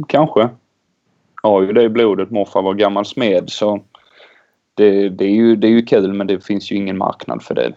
kanske. 0.08 0.50
Jag 1.44 1.50
har 1.50 1.62
ju 1.62 1.74
det 1.74 1.84
i 1.84 1.90
blodet. 1.90 2.32
Morfar 2.32 2.62
var 2.62 2.74
gammal 2.74 3.06
smed 3.06 3.50
så 3.50 3.82
det, 4.80 5.10
det, 5.10 5.26
är 5.26 5.32
ju, 5.32 5.56
det 5.56 5.68
är 5.68 5.72
ju 5.72 5.82
kul 5.82 6.14
men 6.14 6.28
det 6.28 6.46
finns 6.46 6.72
ju 6.72 6.76
ingen 6.76 6.98
marknad 6.98 7.44
för 7.44 7.56
det 7.56 7.74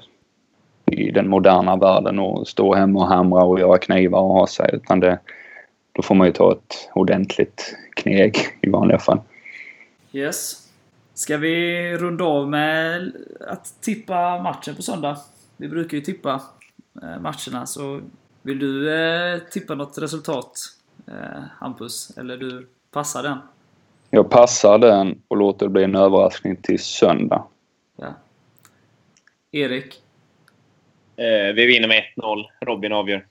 i 0.86 1.10
den 1.10 1.28
moderna 1.28 1.76
världen 1.76 2.18
och 2.18 2.48
stå 2.48 2.74
hemma 2.74 2.98
och 3.00 3.06
hamra 3.06 3.44
och 3.44 3.60
göra 3.60 3.78
knivar 3.78 4.20
och 4.20 4.34
ha 4.34 4.46
sig 4.46 4.70
utan 4.72 5.00
det, 5.00 5.18
då 5.92 6.02
får 6.02 6.14
man 6.14 6.26
ju 6.26 6.32
ta 6.32 6.52
ett 6.52 6.90
ordentligt 6.94 7.76
kneg 7.96 8.36
i 8.60 8.70
vanliga 8.70 8.98
fall. 8.98 9.20
Yes. 10.12 10.68
Ska 11.14 11.36
vi 11.36 11.96
runda 11.96 12.24
av 12.24 12.48
med 12.48 13.12
att 13.40 13.80
tippa 13.80 14.42
matchen 14.42 14.74
på 14.74 14.82
söndag? 14.82 15.16
Vi 15.56 15.68
brukar 15.68 15.96
ju 15.96 16.00
tippa 16.00 16.42
eh, 17.02 17.20
matcherna, 17.20 17.66
så 17.66 18.00
vill 18.42 18.58
du 18.58 18.94
eh, 18.94 19.38
tippa 19.38 19.74
något 19.74 19.98
resultat, 19.98 20.52
eh, 21.06 21.42
Hampus? 21.58 22.18
Eller 22.18 22.36
du 22.36 22.68
passar 22.90 23.22
den? 23.22 23.38
Jag 24.14 24.30
passar 24.30 24.78
den 24.78 25.22
och 25.28 25.36
låter 25.36 25.66
det 25.66 25.70
bli 25.70 25.84
en 25.84 25.94
överraskning 25.94 26.56
till 26.56 26.78
söndag. 26.78 27.46
Ja. 27.96 28.14
Erik? 29.52 30.02
Eh, 31.16 31.54
vi 31.54 31.66
vinner 31.66 31.88
med 31.88 32.02
1-0. 32.16 32.44
Robin 32.60 32.92
avgör. 32.92 33.26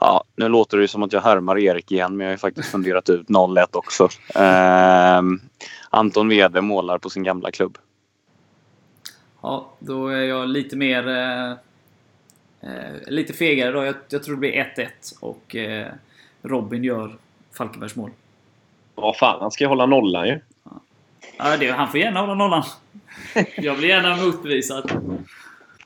Ja, 0.00 0.24
nu 0.36 0.48
låter 0.48 0.78
det 0.78 0.88
som 0.88 1.02
att 1.02 1.12
jag 1.12 1.20
härmar 1.20 1.58
Erik 1.58 1.92
igen, 1.92 2.16
men 2.16 2.24
jag 2.24 2.30
har 2.30 2.34
ju 2.34 2.38
faktiskt 2.38 2.68
funderat 2.68 3.10
ut 3.10 3.28
0-1 3.28 3.66
också. 3.72 4.08
Ehm, 4.34 5.40
Anton 5.90 6.28
Wede 6.28 6.60
målar 6.60 6.98
på 6.98 7.10
sin 7.10 7.22
gamla 7.22 7.50
klubb. 7.50 7.78
Ja, 9.42 9.70
då 9.78 10.08
är 10.08 10.22
jag 10.22 10.48
lite 10.48 10.76
mer... 10.76 11.08
Eh, 11.08 11.50
eh, 12.60 13.00
lite 13.06 13.32
fegare 13.32 13.72
då. 13.72 13.84
Jag, 13.84 13.94
jag 14.08 14.22
tror 14.22 14.34
det 14.34 14.40
blir 14.40 14.74
1-1 14.76 14.88
och 15.20 15.56
eh, 15.56 15.92
Robin 16.42 16.84
gör 16.84 17.16
Falkenbergs 17.52 17.96
mål. 17.96 18.10
Vad 18.94 19.16
fan, 19.16 19.40
han 19.40 19.50
ska 19.50 19.64
ju 19.64 19.68
hålla 19.68 19.86
nollan 19.86 20.28
ju. 20.28 20.40
Ja, 21.36 21.56
det, 21.56 21.70
han 21.70 21.88
får 21.90 22.00
gärna 22.00 22.20
hålla 22.20 22.34
nollan. 22.34 22.62
Jag 23.56 23.78
blir 23.78 23.88
gärna 23.88 24.16
motbevisad. 24.16 24.90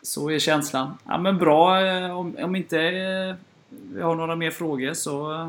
Så 0.03 0.31
är 0.31 0.39
känslan. 0.39 0.99
Ja, 1.07 1.19
men 1.19 1.39
bra. 1.39 1.87
eh, 1.87 2.19
Om, 2.19 2.37
om 2.43 2.57
inte 2.57 2.81
eh, 2.81 3.35
vi 3.95 4.03
har 4.03 4.15
några 4.15 4.37
mer 4.37 4.51
frågor 4.51 4.95
så... 4.95 5.33
eh, 5.33 5.49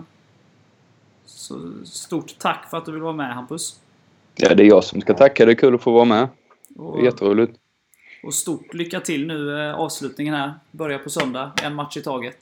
Så 1.26 1.60
stort 1.86 2.36
tack 2.40 2.70
för 2.70 2.78
att 2.78 2.86
du 2.86 2.92
vill 2.92 3.02
vara 3.02 3.14
med 3.14 3.34
Hampus. 3.36 3.80
Ja, 4.36 4.56
det 4.56 4.64
är 4.64 4.68
jag 4.68 4.84
som 4.84 5.02
ska 5.02 5.14
tacka. 5.14 5.46
Det 5.46 5.52
är 5.52 5.56
kul 5.56 5.76
att 5.76 5.82
få 5.82 5.92
vara 5.92 6.06
med. 6.06 6.28
Det 6.68 6.82
är 6.82 6.86
Och, 6.88 7.06
jätteroligt. 7.06 7.58
och 8.24 8.34
stort 8.34 8.74
lycka 8.74 9.00
till 9.00 9.28
nu 9.28 9.60
eh, 9.70 9.76
avslutningen 9.76 10.34
här. 10.34 10.54
Börjar 10.72 11.00
på 11.00 11.10
söndag. 11.10 11.52
En 11.64 11.76
match 11.76 11.98
i 11.98 12.02
taget. 12.02 12.38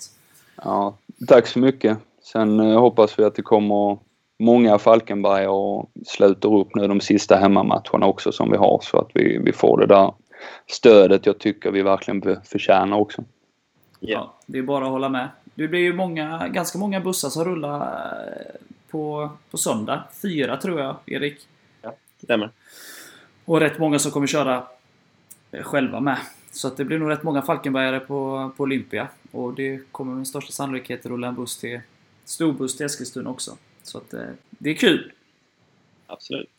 Ja, 0.56 0.98
tack 1.28 1.48
så 1.48 1.60
mycket. 1.60 1.98
Sen 2.22 2.60
eh, 2.60 2.80
hoppas 2.80 3.20
vi 3.20 3.24
att 3.24 3.36
det 3.36 3.42
kommer 3.42 3.98
många 4.40 4.78
Falkenberg 4.78 5.48
och 5.48 5.90
sluter 6.06 6.56
upp 6.56 6.76
nu 6.76 6.88
de 6.88 7.02
sista 7.02 7.36
hemmamatcherna 7.36 8.06
också 8.06 8.32
som 8.32 8.52
vi 8.52 8.58
har 8.58 8.80
så 8.84 9.00
att 9.00 9.10
vi, 9.14 9.38
vi 9.38 9.54
får 9.54 9.78
det 9.78 9.86
där 9.86 10.14
stödet 10.68 11.26
jag 11.26 11.40
tycker 11.40 11.72
vi 11.72 11.82
verkligen 11.82 12.42
förtjänar 12.44 12.98
också. 12.98 13.24
Ja, 14.00 14.34
det 14.46 14.58
är 14.58 14.64
bara 14.64 14.86
att 14.86 14.92
hålla 14.92 15.10
med. 15.10 15.30
Det 15.56 15.68
blir 15.68 15.80
ju 15.80 15.94
många, 15.94 16.48
ganska 16.48 16.78
många 16.78 17.00
bussar 17.00 17.30
som 17.30 17.46
rullar 17.46 17.82
eh, 17.82 18.56
på, 18.90 19.30
på 19.52 19.58
söndag. 19.58 20.04
Fyra 20.22 20.58
tror 20.58 20.80
jag, 20.80 20.96
Erik. 21.06 21.48
Stämmer. 22.24 22.50
Och 23.46 23.60
rätt 23.60 23.80
många 23.80 24.00
som 24.00 24.12
kommer 24.12 24.28
köra 24.28 24.64
eh, 25.52 25.64
själva 25.64 26.00
med. 26.00 26.18
Så 26.52 26.68
att 26.68 26.78
det 26.78 26.86
blir 26.86 27.00
nog 27.00 27.10
rätt 27.10 27.24
många 27.24 27.42
Falkenbergare 27.42 28.00
på, 28.00 28.52
på 28.58 28.64
Olympia. 28.64 29.08
Och 29.32 29.54
det 29.54 29.92
kommer 29.92 30.16
med 30.16 30.28
största 30.28 30.52
sannolikhet 30.52 31.06
rulla 31.06 31.28
en 31.28 31.36
buss 31.36 31.58
till 31.58 31.82
storbuss 32.26 32.78
till 32.78 32.86
Eskilstuna 32.86 33.30
också. 33.30 33.58
Så 33.88 33.98
att 33.98 34.14
eh, 34.14 34.22
det 34.50 34.70
är 34.70 34.74
kul. 34.74 35.12
Absolut. 36.08 36.50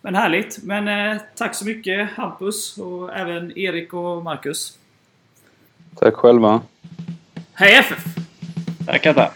Men 0.00 0.14
härligt. 0.14 0.62
Men 0.62 0.88
eh, 0.88 1.22
tack 1.34 1.54
så 1.54 1.64
mycket 1.64 2.10
Hampus 2.10 2.78
och 2.78 3.16
även 3.16 3.58
Erik 3.58 3.94
och 3.94 4.22
Marcus. 4.22 4.78
Tack 5.96 6.14
själva. 6.14 6.62
Hej 7.52 7.74
FF! 7.74 8.04
Tackar, 8.86 9.14
tack. 9.14 9.34